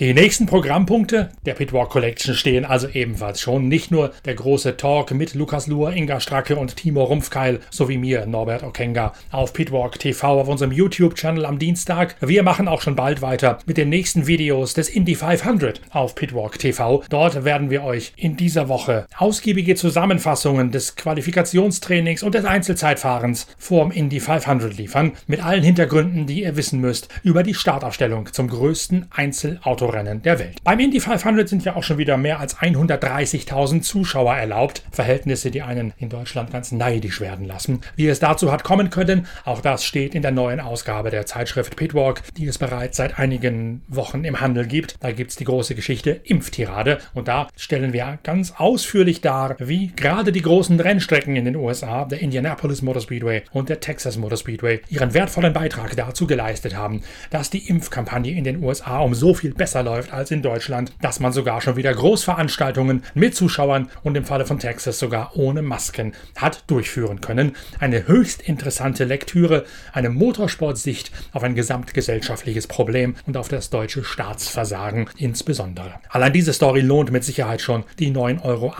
Die 0.00 0.14
nächsten 0.14 0.46
Programmpunkte 0.46 1.30
der 1.44 1.54
Pitwalk 1.54 1.90
Collection 1.90 2.32
stehen 2.32 2.64
also 2.64 2.86
ebenfalls 2.86 3.40
schon. 3.40 3.66
Nicht 3.66 3.90
nur 3.90 4.12
der 4.24 4.36
große 4.36 4.76
Talk 4.76 5.10
mit 5.10 5.34
Lukas 5.34 5.66
Luhr, 5.66 5.92
Inga 5.92 6.20
Stracke 6.20 6.54
und 6.54 6.76
Timo 6.76 7.02
Rumpfkeil 7.02 7.58
sowie 7.72 7.98
mir, 7.98 8.24
Norbert 8.24 8.62
Okenga, 8.62 9.12
auf 9.32 9.52
Pitwalk 9.52 9.98
TV 9.98 10.40
auf 10.40 10.46
unserem 10.46 10.70
YouTube-Channel 10.70 11.44
am 11.44 11.58
Dienstag. 11.58 12.14
Wir 12.20 12.44
machen 12.44 12.68
auch 12.68 12.80
schon 12.80 12.94
bald 12.94 13.22
weiter 13.22 13.58
mit 13.66 13.76
den 13.76 13.88
nächsten 13.88 14.28
Videos 14.28 14.72
des 14.72 14.88
Indy 14.88 15.16
500 15.16 15.80
auf 15.90 16.14
Pitwalk 16.14 16.60
TV. 16.60 17.02
Dort 17.10 17.44
werden 17.44 17.70
wir 17.70 17.82
euch 17.82 18.12
in 18.14 18.36
dieser 18.36 18.68
Woche 18.68 19.08
ausgiebige 19.16 19.74
Zusammenfassungen 19.74 20.70
des 20.70 20.94
Qualifikationstrainings 20.94 22.22
und 22.22 22.36
des 22.36 22.44
Einzelzeitfahrens 22.44 23.48
vorm 23.58 23.90
Indy 23.90 24.20
500 24.20 24.76
liefern, 24.76 25.14
mit 25.26 25.44
allen 25.44 25.64
Hintergründen, 25.64 26.28
die 26.28 26.44
ihr 26.44 26.56
wissen 26.56 26.80
müsst 26.80 27.08
über 27.24 27.42
die 27.42 27.54
Startaufstellung 27.54 28.32
zum 28.32 28.46
größten 28.46 29.06
Einzelauto 29.10 29.87
Autorennen 29.88 30.20
der 30.22 30.38
Welt. 30.38 30.62
Beim 30.64 30.80
Indy 30.80 31.00
500 31.00 31.48
sind 31.48 31.64
ja 31.64 31.74
auch 31.74 31.82
schon 31.82 31.96
wieder 31.96 32.18
mehr 32.18 32.40
als 32.40 32.58
130.000 32.58 33.80
Zuschauer 33.80 34.34
erlaubt. 34.34 34.82
Verhältnisse, 34.90 35.50
die 35.50 35.62
einen 35.62 35.94
in 35.96 36.10
Deutschland 36.10 36.52
ganz 36.52 36.72
neidisch 36.72 37.22
werden 37.22 37.46
lassen. 37.46 37.80
Wie 37.96 38.06
es 38.06 38.20
dazu 38.20 38.52
hat 38.52 38.64
kommen 38.64 38.90
können, 38.90 39.26
auch 39.46 39.62
das 39.62 39.84
steht 39.84 40.14
in 40.14 40.20
der 40.20 40.30
neuen 40.30 40.60
Ausgabe 40.60 41.10
der 41.10 41.24
Zeitschrift 41.24 41.76
Pitwalk, 41.76 42.22
die 42.36 42.46
es 42.46 42.58
bereits 42.58 42.98
seit 42.98 43.18
einigen 43.18 43.82
Wochen 43.88 44.24
im 44.24 44.40
Handel 44.40 44.66
gibt. 44.66 44.96
Da 45.00 45.12
gibt 45.12 45.30
es 45.30 45.36
die 45.36 45.44
große 45.44 45.74
Geschichte 45.74 46.20
Impftirade 46.24 46.98
und 47.14 47.28
da 47.28 47.48
stellen 47.56 47.94
wir 47.94 48.18
ganz 48.22 48.52
ausführlich 48.58 49.22
dar, 49.22 49.56
wie 49.58 49.92
gerade 49.96 50.32
die 50.32 50.42
großen 50.42 50.78
Rennstrecken 50.78 51.34
in 51.34 51.46
den 51.46 51.56
USA, 51.56 52.04
der 52.04 52.20
Indianapolis 52.20 52.82
Motor 52.82 53.00
Speedway 53.00 53.42
und 53.52 53.70
der 53.70 53.80
Texas 53.80 54.18
Motor 54.18 54.36
Speedway, 54.36 54.80
ihren 54.90 55.14
wertvollen 55.14 55.54
Beitrag 55.54 55.96
dazu 55.96 56.26
geleistet 56.26 56.76
haben, 56.76 57.02
dass 57.30 57.48
die 57.48 57.68
Impfkampagne 57.68 58.32
in 58.32 58.44
den 58.44 58.62
USA 58.62 58.98
um 58.98 59.14
so 59.14 59.32
viel 59.32 59.54
besser 59.54 59.77
besser 59.78 59.90
läuft 59.90 60.12
als 60.12 60.30
in 60.30 60.42
Deutschland, 60.42 60.92
dass 61.00 61.20
man 61.20 61.32
sogar 61.32 61.60
schon 61.60 61.76
wieder 61.76 61.94
Großveranstaltungen 61.94 63.02
mit 63.14 63.34
Zuschauern 63.34 63.88
und 64.02 64.16
im 64.16 64.24
Falle 64.24 64.44
von 64.44 64.58
Texas 64.58 64.98
sogar 64.98 65.36
ohne 65.36 65.62
Masken 65.62 66.14
hat 66.36 66.64
durchführen 66.66 67.20
können. 67.20 67.54
Eine 67.78 68.08
höchst 68.08 68.42
interessante 68.42 69.04
Lektüre, 69.04 69.64
eine 69.92 70.10
Motorsportsicht 70.10 71.12
auf 71.32 71.42
ein 71.42 71.54
gesamtgesellschaftliches 71.54 72.66
Problem 72.66 73.14
und 73.26 73.36
auf 73.36 73.48
das 73.48 73.70
deutsche 73.70 74.02
Staatsversagen 74.04 75.08
insbesondere. 75.16 75.94
Allein 76.08 76.32
diese 76.32 76.52
Story 76.52 76.80
lohnt 76.80 77.12
mit 77.12 77.24
Sicherheit 77.24 77.60
schon 77.60 77.84
die 77.98 78.10
9,80 78.10 78.44
Euro 78.44 78.74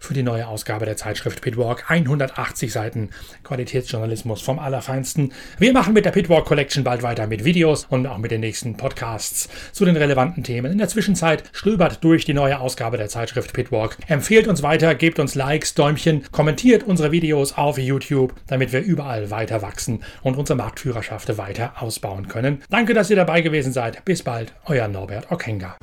für 0.00 0.14
die 0.14 0.22
neue 0.22 0.46
Ausgabe 0.48 0.84
der 0.84 0.96
Zeitschrift 0.96 1.40
Pitwalk. 1.40 1.90
180 1.90 2.72
Seiten 2.72 3.10
Qualitätsjournalismus 3.42 4.42
vom 4.42 4.58
Allerfeinsten. 4.58 5.32
Wir 5.58 5.72
machen 5.72 5.94
mit 5.94 6.04
der 6.04 6.10
Pitwalk 6.10 6.44
Collection 6.44 6.84
bald 6.84 7.02
weiter 7.02 7.26
mit 7.26 7.44
Videos 7.44 7.86
und 7.88 8.06
auch 8.06 8.18
mit 8.18 8.30
den 8.30 8.40
nächsten 8.40 8.76
Podcasts 8.76 9.48
zu 9.72 9.84
den 9.84 9.96
relevanten 9.96 10.25
relevanten 10.26 10.42
Themen. 10.42 10.72
In 10.72 10.78
der 10.78 10.88
Zwischenzeit 10.88 11.44
stöbert 11.52 12.02
durch 12.02 12.24
die 12.24 12.34
neue 12.34 12.60
Ausgabe 12.60 12.96
der 12.96 13.08
Zeitschrift 13.08 13.52
Pitwalk. 13.52 13.96
Empfehlt 14.08 14.48
uns 14.48 14.62
weiter, 14.62 14.94
gebt 14.94 15.18
uns 15.18 15.34
Likes, 15.34 15.74
Däumchen, 15.74 16.24
kommentiert 16.32 16.82
unsere 16.82 17.12
Videos 17.12 17.56
auf 17.56 17.78
YouTube, 17.78 18.34
damit 18.46 18.72
wir 18.72 18.80
überall 18.80 19.30
weiter 19.30 19.62
wachsen 19.62 20.02
und 20.22 20.36
unsere 20.36 20.56
Marktführerschaft 20.56 21.36
weiter 21.38 21.74
ausbauen 21.80 22.28
können. 22.28 22.62
Danke, 22.70 22.94
dass 22.94 23.10
ihr 23.10 23.16
dabei 23.16 23.40
gewesen 23.40 23.72
seid. 23.72 24.04
Bis 24.04 24.22
bald, 24.22 24.52
euer 24.66 24.88
Norbert 24.88 25.30
Okenga. 25.30 25.76